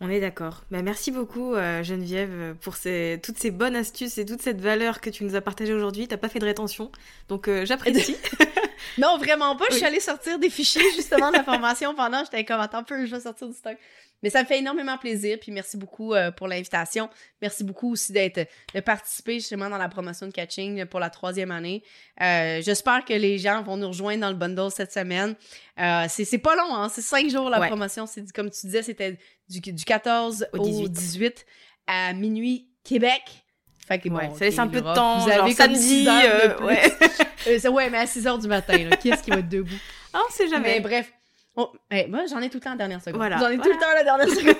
On 0.00 0.10
est 0.10 0.20
d'accord. 0.20 0.64
Bah, 0.70 0.82
merci 0.82 1.10
beaucoup 1.12 1.54
euh, 1.54 1.82
Geneviève 1.82 2.56
pour 2.60 2.74
ces, 2.76 3.20
toutes 3.22 3.38
ces 3.38 3.50
bonnes 3.52 3.76
astuces 3.76 4.18
et 4.18 4.26
toute 4.26 4.42
cette 4.42 4.60
valeur 4.60 5.00
que 5.00 5.10
tu 5.10 5.24
nous 5.24 5.36
as 5.36 5.40
partagée 5.40 5.72
aujourd'hui. 5.72 6.08
T'as 6.08 6.16
pas 6.16 6.28
fait 6.28 6.40
de 6.40 6.44
rétention, 6.44 6.90
donc 7.28 7.48
euh, 7.48 7.64
j'apprécie. 7.64 8.16
Non, 8.98 9.18
vraiment 9.18 9.56
pas. 9.56 9.66
Je 9.70 9.76
suis 9.76 9.84
allée 9.84 10.00
sortir 10.00 10.38
des 10.38 10.50
fichiers 10.50 10.82
justement 10.96 11.30
de 11.30 11.36
la 11.36 11.44
formation 11.44 11.94
pendant. 11.94 12.24
J'étais 12.24 12.44
comme, 12.44 12.60
attends 12.60 12.78
un 12.78 12.82
peu, 12.82 13.04
je 13.06 13.14
vais 13.14 13.20
sortir 13.20 13.46
du 13.46 13.54
stock. 13.54 13.76
Mais 14.22 14.30
ça 14.30 14.42
me 14.42 14.46
fait 14.46 14.58
énormément 14.58 14.98
plaisir. 14.98 15.38
Puis 15.40 15.50
merci 15.52 15.76
beaucoup 15.76 16.14
euh, 16.14 16.30
pour 16.30 16.48
l'invitation. 16.48 17.08
Merci 17.40 17.64
beaucoup 17.64 17.92
aussi 17.92 18.12
d'être, 18.12 18.46
de 18.74 18.80
participer 18.80 19.34
justement 19.34 19.70
dans 19.70 19.78
la 19.78 19.88
promotion 19.88 20.26
de 20.26 20.32
Catching 20.32 20.84
pour 20.86 21.00
la 21.00 21.10
troisième 21.10 21.50
année. 21.50 21.82
Euh, 22.20 22.60
j'espère 22.62 23.04
que 23.04 23.14
les 23.14 23.38
gens 23.38 23.62
vont 23.62 23.76
nous 23.76 23.88
rejoindre 23.88 24.20
dans 24.20 24.30
le 24.30 24.36
bundle 24.36 24.70
cette 24.70 24.92
semaine. 24.92 25.34
Euh, 25.78 26.06
c'est, 26.08 26.38
pas 26.38 26.54
long, 26.56 26.74
hein? 26.74 26.88
C'est 26.88 27.02
cinq 27.02 27.28
jours 27.30 27.48
la 27.48 27.60
Ouais. 27.60 27.68
promotion. 27.68 28.06
C'est, 28.06 28.30
comme 28.32 28.50
tu 28.50 28.66
disais, 28.66 28.82
c'était 28.82 29.18
du, 29.48 29.60
du 29.60 29.84
14 29.84 30.46
Au 30.52 30.58
au 30.58 30.64
18. 30.64 30.88
18, 30.90 31.46
à 31.86 32.12
minuit 32.12 32.68
Québec. 32.84 33.22
Fait 33.86 33.98
que, 33.98 34.08
Ouais, 34.08 34.28
bon, 34.28 34.34
ça 34.36 34.44
laisse 34.44 34.58
un 34.58 34.68
peu 34.68 34.80
de 34.80 34.94
temps, 34.94 35.18
Vous 35.18 35.30
avez 35.30 35.52
samedi, 35.52 36.06
euh, 36.08 36.58
ouais. 36.60 37.68
Ouais, 37.70 37.90
mais 37.90 37.98
à 37.98 38.06
6 38.06 38.26
heures 38.26 38.38
du 38.38 38.46
matin, 38.46 38.76
là, 38.78 38.96
qui 38.96 39.08
est-ce 39.10 39.22
qui 39.22 39.30
va 39.30 39.38
être 39.38 39.48
debout? 39.48 39.74
On 40.14 40.30
sait 40.30 40.48
jamais. 40.48 40.74
Mais 40.74 40.80
bref. 40.80 41.12
Oh, 41.56 41.70
hey, 41.90 42.08
moi, 42.08 42.20
j'en 42.30 42.40
ai 42.40 42.48
tout 42.48 42.58
le 42.58 42.60
temps 42.62 42.70
la 42.70 42.76
dernière 42.76 43.00
seconde. 43.02 43.16
Voilà, 43.16 43.38
J'en 43.38 43.48
ai 43.48 43.58
tout 43.58 43.68
le 43.68 43.74
temps 43.78 43.92
la 43.94 44.04
dernière 44.04 44.28
seconde. 44.34 44.56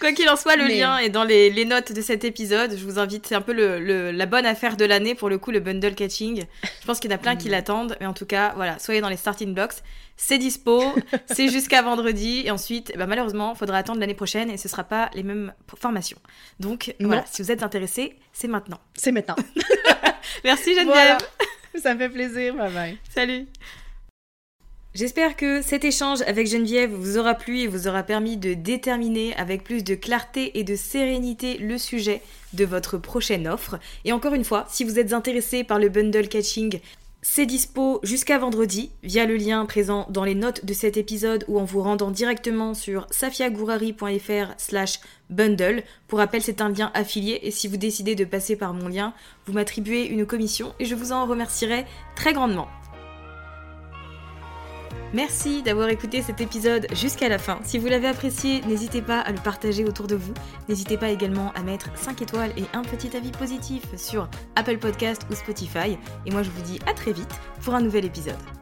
Quoi 0.00 0.12
qu'il 0.12 0.28
en 0.28 0.36
soit, 0.36 0.56
le 0.56 0.64
Mais- 0.64 0.78
lien 0.80 0.98
est 0.98 1.10
dans 1.10 1.22
les, 1.24 1.48
les 1.50 1.64
notes 1.64 1.92
de 1.92 2.00
cet 2.00 2.24
épisode. 2.24 2.76
Je 2.76 2.84
vous 2.84 2.98
invite, 2.98 3.26
c'est 3.26 3.34
un 3.34 3.40
peu 3.40 3.52
le, 3.52 3.78
le- 3.78 4.10
la 4.10 4.26
bonne 4.26 4.46
affaire 4.46 4.76
de 4.76 4.84
l'année 4.84 5.14
pour 5.14 5.28
le 5.28 5.38
coup, 5.38 5.50
le 5.50 5.60
bundle 5.60 5.94
catching. 5.94 6.44
Je 6.80 6.86
pense 6.86 6.98
qu'il 6.98 7.10
y 7.10 7.14
en 7.14 7.16
a 7.16 7.20
plein 7.20 7.36
qui 7.36 7.48
Mm. 7.48 7.52
l'attendent, 7.52 7.96
mais 8.00 8.06
en 8.06 8.12
tout 8.14 8.26
cas, 8.26 8.52
voilà, 8.56 8.78
soyez 8.78 9.00
dans 9.00 9.08
les 9.08 9.16
starting 9.16 9.54
blocks. 9.54 9.74
C'est 10.16 10.38
dispo, 10.38 10.82
c'est 11.26 11.48
jusqu'à 11.48 11.82
vendredi, 11.82 12.42
et 12.44 12.50
ensuite, 12.50 12.90
eh 12.94 12.98
ben, 12.98 13.06
malheureusement, 13.06 13.54
faudra 13.54 13.78
attendre 13.78 14.00
l'année 14.00 14.14
prochaine 14.14 14.50
et 14.50 14.56
ce 14.56 14.68
sera 14.68 14.84
pas 14.84 15.10
les 15.14 15.22
mêmes 15.22 15.52
formations. 15.78 16.18
Donc 16.58 16.94
Non. 17.00 17.08
voilà, 17.08 17.24
si 17.30 17.42
vous 17.42 17.50
êtes 17.52 17.62
intéressés, 17.62 18.16
c'est 18.32 18.48
maintenant. 18.48 18.78
C'est 18.94 19.12
maintenant. 19.12 19.36
Merci 20.44 20.74
Geneviève. 20.74 20.86
Voilà. 20.94 21.18
Ça 21.82 21.94
me 21.94 21.98
fait 21.98 22.08
plaisir, 22.10 22.54
bye 22.54 22.70
bye. 22.72 22.98
Salut 23.14 23.46
J'espère 24.94 25.36
que 25.36 25.62
cet 25.62 25.86
échange 25.86 26.20
avec 26.26 26.46
Geneviève 26.46 26.92
vous 26.92 27.16
aura 27.16 27.32
plu 27.32 27.60
et 27.60 27.66
vous 27.66 27.88
aura 27.88 28.02
permis 28.02 28.36
de 28.36 28.52
déterminer 28.52 29.34
avec 29.36 29.64
plus 29.64 29.82
de 29.82 29.94
clarté 29.94 30.58
et 30.58 30.64
de 30.64 30.76
sérénité 30.76 31.56
le 31.56 31.78
sujet 31.78 32.20
de 32.52 32.66
votre 32.66 32.98
prochaine 32.98 33.48
offre. 33.48 33.78
Et 34.04 34.12
encore 34.12 34.34
une 34.34 34.44
fois, 34.44 34.66
si 34.68 34.84
vous 34.84 34.98
êtes 34.98 35.14
intéressé 35.14 35.64
par 35.64 35.78
le 35.78 35.88
bundle 35.88 36.28
catching, 36.28 36.78
c'est 37.22 37.46
dispo 37.46 38.00
jusqu'à 38.02 38.38
vendredi 38.38 38.90
via 39.02 39.24
le 39.24 39.36
lien 39.36 39.64
présent 39.64 40.06
dans 40.10 40.24
les 40.24 40.34
notes 40.34 40.66
de 40.66 40.74
cet 40.74 40.98
épisode 40.98 41.46
ou 41.48 41.58
en 41.58 41.64
vous 41.64 41.80
rendant 41.80 42.10
directement 42.10 42.74
sur 42.74 43.06
safiagourari.fr 43.10 44.52
slash 44.58 45.00
bundle. 45.30 45.84
Pour 46.06 46.18
rappel, 46.18 46.42
c'est 46.42 46.60
un 46.60 46.68
lien 46.68 46.90
affilié 46.92 47.40
et 47.44 47.50
si 47.50 47.66
vous 47.66 47.78
décidez 47.78 48.14
de 48.14 48.26
passer 48.26 48.56
par 48.56 48.74
mon 48.74 48.88
lien, 48.88 49.14
vous 49.46 49.54
m'attribuez 49.54 50.04
une 50.04 50.26
commission 50.26 50.74
et 50.80 50.84
je 50.84 50.94
vous 50.94 51.12
en 51.12 51.24
remercierai 51.24 51.86
très 52.14 52.34
grandement. 52.34 52.68
Merci 55.12 55.62
d'avoir 55.62 55.90
écouté 55.90 56.22
cet 56.22 56.40
épisode 56.40 56.86
jusqu'à 56.94 57.28
la 57.28 57.38
fin. 57.38 57.60
Si 57.64 57.78
vous 57.78 57.86
l'avez 57.88 58.08
apprécié, 58.08 58.62
n'hésitez 58.62 59.02
pas 59.02 59.20
à 59.20 59.30
le 59.30 59.38
partager 59.38 59.84
autour 59.84 60.06
de 60.06 60.14
vous. 60.14 60.32
N'hésitez 60.68 60.96
pas 60.96 61.10
également 61.10 61.52
à 61.52 61.62
mettre 61.62 61.90
5 61.96 62.22
étoiles 62.22 62.52
et 62.56 62.64
un 62.72 62.82
petit 62.82 63.14
avis 63.14 63.30
positif 63.30 63.84
sur 63.96 64.28
Apple 64.56 64.78
Podcast 64.78 65.26
ou 65.30 65.34
Spotify. 65.34 65.98
Et 66.24 66.30
moi 66.30 66.42
je 66.42 66.50
vous 66.50 66.62
dis 66.62 66.78
à 66.86 66.94
très 66.94 67.12
vite 67.12 67.34
pour 67.62 67.74
un 67.74 67.82
nouvel 67.82 68.06
épisode. 68.06 68.61